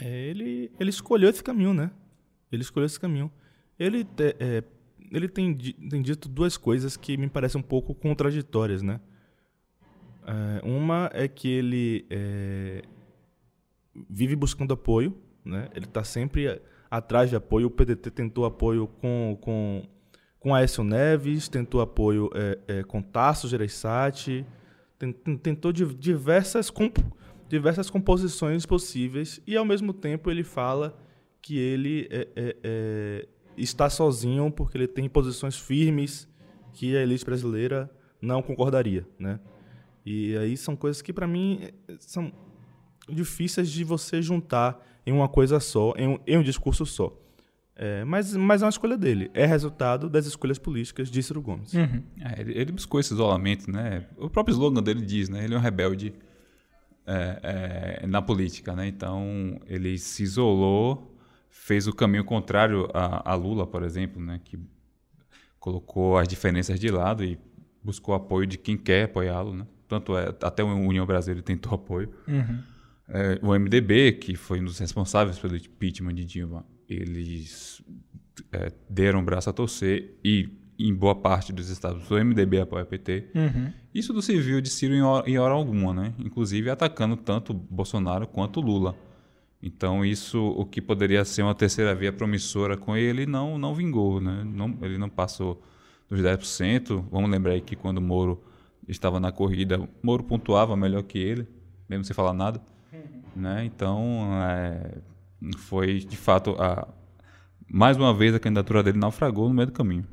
É, 0.00 0.26
ele, 0.28 0.70
ele 0.78 0.90
escolheu 0.90 1.30
esse 1.30 1.42
caminho, 1.42 1.72
né? 1.72 1.90
Ele 2.50 2.62
escolheu 2.62 2.86
esse 2.86 3.00
caminho. 3.00 3.30
Ele, 3.78 4.06
é, 4.18 4.62
ele 5.10 5.28
tem, 5.28 5.56
tem 5.56 6.02
dito 6.02 6.28
duas 6.28 6.56
coisas 6.56 6.96
que 6.96 7.16
me 7.16 7.28
parecem 7.28 7.60
um 7.60 7.64
pouco 7.64 7.94
contraditórias, 7.94 8.82
né? 8.82 9.00
É, 10.26 10.60
uma 10.64 11.10
é 11.12 11.26
que 11.26 11.48
ele 11.48 12.06
é, 12.10 12.82
vive 14.08 14.36
buscando 14.36 14.72
apoio, 14.72 15.16
né? 15.44 15.68
Ele 15.74 15.86
está 15.86 16.04
sempre 16.04 16.60
atrás 16.90 17.30
de 17.30 17.36
apoio. 17.36 17.66
O 17.66 17.70
PDT 17.70 18.10
tentou 18.10 18.44
apoio 18.44 18.86
com, 18.86 19.38
com, 19.40 19.82
com 20.38 20.54
Aécio 20.54 20.84
Neves, 20.84 21.48
tentou 21.48 21.80
apoio 21.80 22.30
é, 22.34 22.58
é, 22.68 22.82
com 22.82 23.02
Tasso 23.02 23.48
Gereissati, 23.48 24.46
tentou 25.42 25.72
diversas, 25.72 26.70
comp 26.70 26.98
diversas 27.48 27.90
composições 27.90 28.64
possíveis 28.64 29.40
e, 29.46 29.56
ao 29.56 29.64
mesmo 29.64 29.92
tempo, 29.92 30.30
ele 30.30 30.42
fala 30.42 30.98
que 31.42 31.58
ele 31.58 32.08
é, 32.10 32.28
é, 32.34 33.28
está 33.56 33.90
sozinho 33.90 34.50
porque 34.50 34.78
ele 34.78 34.86
tem 34.86 35.08
posições 35.08 35.58
firmes 35.58 36.28
que 36.72 36.96
a 36.96 37.02
elite 37.02 37.24
brasileira 37.24 37.90
não 38.22 38.40
concordaria, 38.40 39.06
né? 39.18 39.38
E 40.04 40.36
aí 40.36 40.56
são 40.56 40.74
coisas 40.74 41.00
que, 41.00 41.12
para 41.12 41.26
mim, 41.26 41.68
são 41.98 42.32
difíceis 43.08 43.70
de 43.70 43.84
você 43.84 44.20
juntar 44.20 44.84
em 45.06 45.12
uma 45.12 45.28
coisa 45.28 45.60
só, 45.60 45.94
em 45.96 46.08
um, 46.08 46.18
em 46.26 46.38
um 46.38 46.42
discurso 46.42 46.86
só. 46.86 47.16
É, 47.74 48.04
mas, 48.04 48.36
mas 48.36 48.62
é 48.62 48.64
uma 48.66 48.70
escolha 48.70 48.96
dele. 48.96 49.30
É 49.34 49.46
resultado 49.46 50.08
das 50.08 50.26
escolhas 50.26 50.58
políticas 50.58 51.10
de 51.10 51.22
Ciro 51.22 51.40
Gomes. 51.40 51.72
Uhum. 51.72 52.02
É, 52.20 52.40
ele, 52.40 52.52
ele, 52.58 52.72
buscou 52.72 53.00
esse 53.00 53.12
isolamento, 53.12 53.70
né? 53.70 54.06
O 54.18 54.28
próprio 54.28 54.52
slogan 54.52 54.82
dele 54.82 55.00
diz, 55.00 55.28
né? 55.28 55.44
Ele 55.44 55.54
é 55.54 55.58
um 55.58 55.60
rebelde 55.60 56.14
é, 57.06 58.00
é, 58.02 58.06
na 58.06 58.20
política, 58.20 58.76
né? 58.76 58.86
Então 58.86 59.58
ele 59.66 59.98
se 59.98 60.22
isolou, 60.22 61.16
fez 61.50 61.86
o 61.86 61.92
caminho 61.92 62.24
contrário 62.24 62.88
a, 62.92 63.32
a, 63.32 63.34
Lula, 63.34 63.66
por 63.66 63.82
exemplo, 63.82 64.22
né? 64.22 64.40
Que 64.44 64.58
colocou 65.58 66.18
as 66.18 66.28
diferenças 66.28 66.78
de 66.78 66.88
lado 66.88 67.24
e 67.24 67.38
buscou 67.82 68.14
apoio 68.14 68.46
de 68.46 68.58
quem 68.58 68.76
quer 68.76 69.04
apoiá-lo, 69.04 69.54
né? 69.54 69.66
Tanto 69.92 70.16
é, 70.16 70.34
até 70.40 70.64
o 70.64 70.68
União 70.68 71.04
Brasil 71.04 71.42
tentou 71.42 71.74
apoio. 71.74 72.08
Uhum. 72.26 72.62
É, 73.10 73.38
o 73.42 73.52
MDB, 73.52 74.12
que 74.12 74.34
foi 74.34 74.58
um 74.58 74.64
dos 74.64 74.78
responsáveis 74.78 75.38
pelo 75.38 75.54
impeachment 75.54 76.14
de 76.14 76.24
Dilma, 76.24 76.64
eles 76.88 77.84
é, 78.50 78.72
deram 78.88 79.20
o 79.20 79.22
braço 79.22 79.50
a 79.50 79.52
torcer 79.52 80.18
e, 80.24 80.48
em 80.78 80.94
boa 80.94 81.14
parte 81.14 81.52
dos 81.52 81.68
estados, 81.68 82.10
o 82.10 82.14
MDB 82.14 82.60
apoia 82.60 82.84
o 82.84 82.86
PT. 82.86 83.32
Uhum. 83.34 83.70
Isso 83.94 84.14
do 84.14 84.22
civil 84.22 84.62
de 84.62 84.70
Ciro 84.70 84.94
em 84.94 85.02
hora, 85.02 85.28
em 85.28 85.36
hora 85.36 85.52
alguma, 85.52 85.92
né? 85.92 86.14
Inclusive 86.18 86.70
atacando 86.70 87.14
tanto 87.14 87.52
Bolsonaro 87.52 88.26
quanto 88.26 88.62
Lula. 88.62 88.96
Então 89.62 90.02
isso, 90.02 90.42
o 90.42 90.64
que 90.64 90.80
poderia 90.80 91.22
ser 91.22 91.42
uma 91.42 91.54
terceira 91.54 91.94
via 91.94 92.14
promissora 92.14 92.78
com 92.78 92.96
ele, 92.96 93.26
não, 93.26 93.58
não 93.58 93.74
vingou, 93.74 94.22
né? 94.22 94.42
Não, 94.42 94.74
ele 94.80 94.96
não 94.96 95.10
passou 95.10 95.62
dos 96.08 96.22
10%. 96.22 97.04
Vamos 97.10 97.30
lembrar 97.30 97.52
aí 97.52 97.60
que 97.60 97.76
quando 97.76 98.00
Moro 98.00 98.42
estava 98.88 99.20
na 99.20 99.32
corrida, 99.32 99.88
Moro 100.02 100.24
pontuava 100.24 100.76
melhor 100.76 101.02
que 101.02 101.18
ele, 101.18 101.46
mesmo 101.88 102.04
sem 102.04 102.14
falar 102.14 102.32
nada. 102.32 102.60
Né? 103.34 103.64
Então, 103.64 104.28
é, 104.42 104.98
foi 105.56 105.98
de 105.98 106.16
fato, 106.16 106.50
a, 106.58 106.86
mais 107.66 107.96
uma 107.96 108.12
vez 108.12 108.34
a 108.34 108.40
candidatura 108.40 108.82
dele 108.82 108.98
naufragou 108.98 109.48
no 109.48 109.54
meio 109.54 109.66
do 109.66 109.72
caminho. 109.72 110.06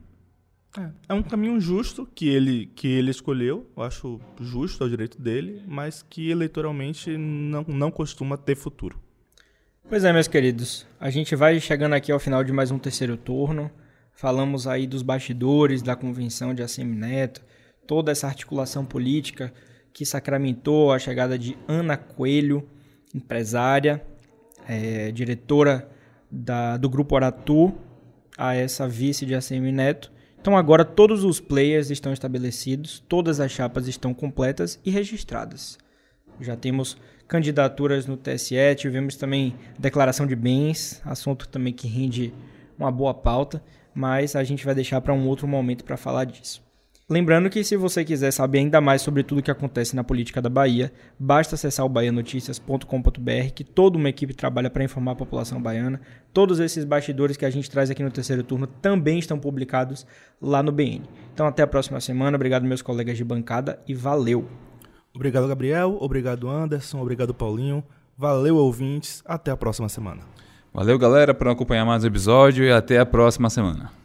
É, 0.78 0.90
é, 1.10 1.14
um 1.14 1.24
caminho 1.24 1.60
justo 1.60 2.08
que 2.14 2.30
ele, 2.30 2.68
que 2.68 2.88
ele 2.88 3.10
escolheu, 3.10 3.70
eu 3.76 3.84
acho 3.84 4.20
justo, 4.40 4.84
é 4.84 4.88
o 4.88 4.90
direito 4.90 5.20
dele, 5.20 5.64
mas 5.68 6.04
que 6.08 6.30
eleitoralmente 6.30 7.18
não, 7.18 7.66
não 7.68 7.92
costuma 7.92 8.38
ter 8.38 8.56
futuro. 8.56 9.00
Pois 9.90 10.04
é, 10.04 10.14
meus 10.14 10.28
queridos, 10.28 10.86
a 11.00 11.10
gente 11.10 11.36
vai 11.36 11.60
chegando 11.60 11.94
aqui 11.94 12.12
ao 12.12 12.20
final 12.20 12.44
de 12.44 12.52
mais 12.52 12.70
um 12.70 12.78
terceiro 12.78 13.18
turno. 13.18 13.72
Falamos 14.12 14.68
aí 14.68 14.86
dos 14.86 15.02
bastidores 15.02 15.82
da 15.82 15.96
convenção 15.96 16.54
de 16.54 16.62
ACM 16.62 16.94
Neto, 16.94 17.42
toda 17.90 18.12
essa 18.12 18.28
articulação 18.28 18.86
política 18.86 19.52
que 19.92 20.06
sacramentou 20.06 20.94
a 20.94 21.00
chegada 21.00 21.40
de 21.40 21.58
Ana 21.68 21.98
Coelho 21.98 22.70
empresária, 23.16 24.06
é, 24.68 25.12
diretora 25.12 25.90
da, 26.30 26.78
do 26.78 26.88
Grupo 26.88 27.16
Aratu, 27.16 27.74
a 28.38 28.54
essa 28.54 28.88
vice 28.88 29.26
de 29.26 29.34
ACM 29.34 29.72
Neto. 29.72 30.12
Então 30.40 30.56
agora 30.56 30.86
todos 30.86 31.24
os 31.24 31.40
players 31.40 31.90
estão 31.90 32.14
estabelecidos, 32.14 33.04
todas 33.10 33.40
as 33.40 33.52
chapas 33.52 33.88
estão 33.88 34.14
completas 34.14 34.80
e 34.86 34.92
registradas. 34.92 35.76
Já 36.40 36.56
temos 36.56 36.96
candidaturas 37.28 38.06
no 38.06 38.16
TSE, 38.16 38.76
tivemos 38.78 39.16
também 39.16 39.56
declaração 39.80 40.28
de 40.28 40.36
bens, 40.36 41.02
assunto 41.04 41.48
também 41.48 41.74
que 41.74 41.88
rende 41.88 42.32
uma 42.78 42.92
boa 42.92 43.16
pauta, 43.16 43.64
mas 43.96 44.36
a 44.36 44.44
gente 44.44 44.64
vai 44.64 44.76
deixar 44.76 45.02
para 45.02 45.12
um 45.12 45.28
outro 45.28 45.48
momento 45.48 45.84
para 45.84 45.98
falar 45.98 46.26
disso. 46.26 46.69
Lembrando 47.10 47.50
que 47.50 47.64
se 47.64 47.76
você 47.76 48.06
quiser 48.06 48.30
saber 48.30 48.60
ainda 48.60 48.80
mais 48.80 49.02
sobre 49.02 49.24
tudo 49.24 49.40
o 49.40 49.42
que 49.42 49.50
acontece 49.50 49.96
na 49.96 50.04
política 50.04 50.40
da 50.40 50.50
Bahia, 50.50 50.94
basta 51.18 51.56
acessar 51.56 51.84
o 51.84 51.90
baianoticias.com.br, 51.90 53.52
que 53.56 53.64
toda 53.64 53.98
uma 53.98 54.10
equipe 54.10 54.32
trabalha 54.32 54.70
para 54.70 54.84
informar 54.84 55.14
a 55.14 55.16
população 55.16 55.60
baiana. 55.60 56.00
Todos 56.32 56.60
esses 56.60 56.86
bastidores 56.86 57.36
que 57.36 57.46
a 57.46 57.50
gente 57.50 57.68
traz 57.68 57.90
aqui 57.90 58.04
no 58.04 58.12
terceiro 58.12 58.44
turno 58.44 58.68
também 58.68 59.18
estão 59.18 59.40
publicados 59.40 60.06
lá 60.40 60.62
no 60.62 60.72
BN. 60.72 61.02
Então 61.34 61.48
até 61.48 61.64
a 61.64 61.68
próxima 61.68 62.00
semana, 62.00 62.36
obrigado 62.36 62.64
meus 62.64 62.84
colegas 62.84 63.18
de 63.18 63.24
bancada 63.24 63.80
e 63.88 63.96
valeu. 63.96 64.48
Obrigado 65.12 65.48
Gabriel, 65.48 65.98
obrigado 66.00 66.48
Anderson, 66.48 67.02
obrigado 67.02 67.34
Paulinho, 67.34 67.84
valeu 68.16 68.56
ouvintes, 68.58 69.24
até 69.26 69.50
a 69.50 69.58
próxima 69.58 69.90
semana. 69.90 70.22
Valeu 70.72 71.00
galera 71.00 71.34
por 71.34 71.48
acompanhar 71.48 71.86
mais 71.86 72.04
o 72.04 72.08
episódio 72.08 72.64
e 72.64 72.72
até 72.72 73.00
a 73.00 73.06
próxima 73.06 73.50
semana. 73.50 73.99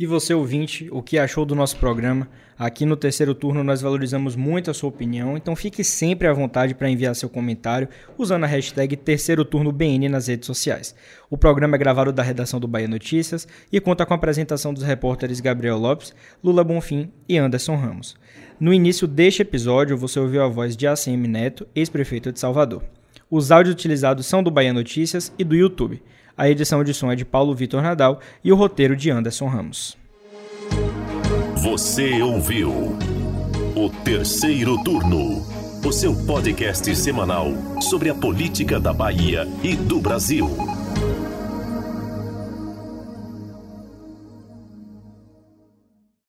E 0.00 0.06
você, 0.06 0.32
ouvinte, 0.32 0.88
o 0.90 1.02
que 1.02 1.18
achou 1.18 1.44
do 1.44 1.54
nosso 1.54 1.76
programa? 1.76 2.26
Aqui 2.58 2.86
no 2.86 2.96
terceiro 2.96 3.34
turno 3.34 3.62
nós 3.62 3.82
valorizamos 3.82 4.34
muito 4.34 4.70
a 4.70 4.74
sua 4.74 4.88
opinião, 4.88 5.36
então 5.36 5.54
fique 5.54 5.84
sempre 5.84 6.26
à 6.26 6.32
vontade 6.32 6.74
para 6.74 6.88
enviar 6.88 7.14
seu 7.14 7.28
comentário 7.28 7.86
usando 8.16 8.44
a 8.44 8.46
hashtag 8.46 8.96
Terceiro 8.96 9.44
Turno 9.44 9.70
BN 9.70 10.08
nas 10.08 10.26
redes 10.26 10.46
sociais. 10.46 10.94
O 11.28 11.36
programa 11.36 11.76
é 11.76 11.78
gravado 11.78 12.14
da 12.14 12.22
redação 12.22 12.58
do 12.58 12.66
Bahia 12.66 12.88
Notícias 12.88 13.46
e 13.70 13.78
conta 13.78 14.06
com 14.06 14.14
a 14.14 14.16
apresentação 14.16 14.72
dos 14.72 14.84
repórteres 14.84 15.38
Gabriel 15.38 15.76
Lopes, 15.76 16.14
Lula 16.42 16.64
Bonfim 16.64 17.12
e 17.28 17.36
Anderson 17.36 17.76
Ramos. 17.76 18.16
No 18.58 18.72
início 18.72 19.06
deste 19.06 19.42
episódio, 19.42 19.98
você 19.98 20.18
ouviu 20.18 20.42
a 20.42 20.48
voz 20.48 20.78
de 20.78 20.86
ACM 20.86 21.28
Neto, 21.28 21.68
ex-prefeito 21.74 22.32
de 22.32 22.40
Salvador. 22.40 22.82
Os 23.30 23.52
áudios 23.52 23.74
utilizados 23.74 24.24
são 24.24 24.42
do 24.42 24.50
Bahia 24.50 24.72
Notícias 24.72 25.30
e 25.38 25.44
do 25.44 25.54
YouTube. 25.54 26.02
A 26.40 26.48
edição 26.48 26.82
de 26.82 26.94
som 26.94 27.12
é 27.12 27.14
de 27.14 27.22
Paulo 27.22 27.54
Vitor 27.54 27.82
Nadal 27.82 28.18
e 28.42 28.50
o 28.50 28.56
roteiro 28.56 28.96
de 28.96 29.10
Anderson 29.10 29.46
Ramos. 29.46 29.94
Você 31.56 32.22
ouviu 32.22 32.96
o 33.76 33.90
terceiro 34.02 34.82
turno, 34.82 35.46
o 35.86 35.92
seu 35.92 36.16
podcast 36.24 36.96
semanal 36.96 37.48
sobre 37.82 38.08
a 38.08 38.14
política 38.14 38.80
da 38.80 38.90
Bahia 38.90 39.46
e 39.62 39.76
do 39.76 40.00
Brasil. 40.00 40.48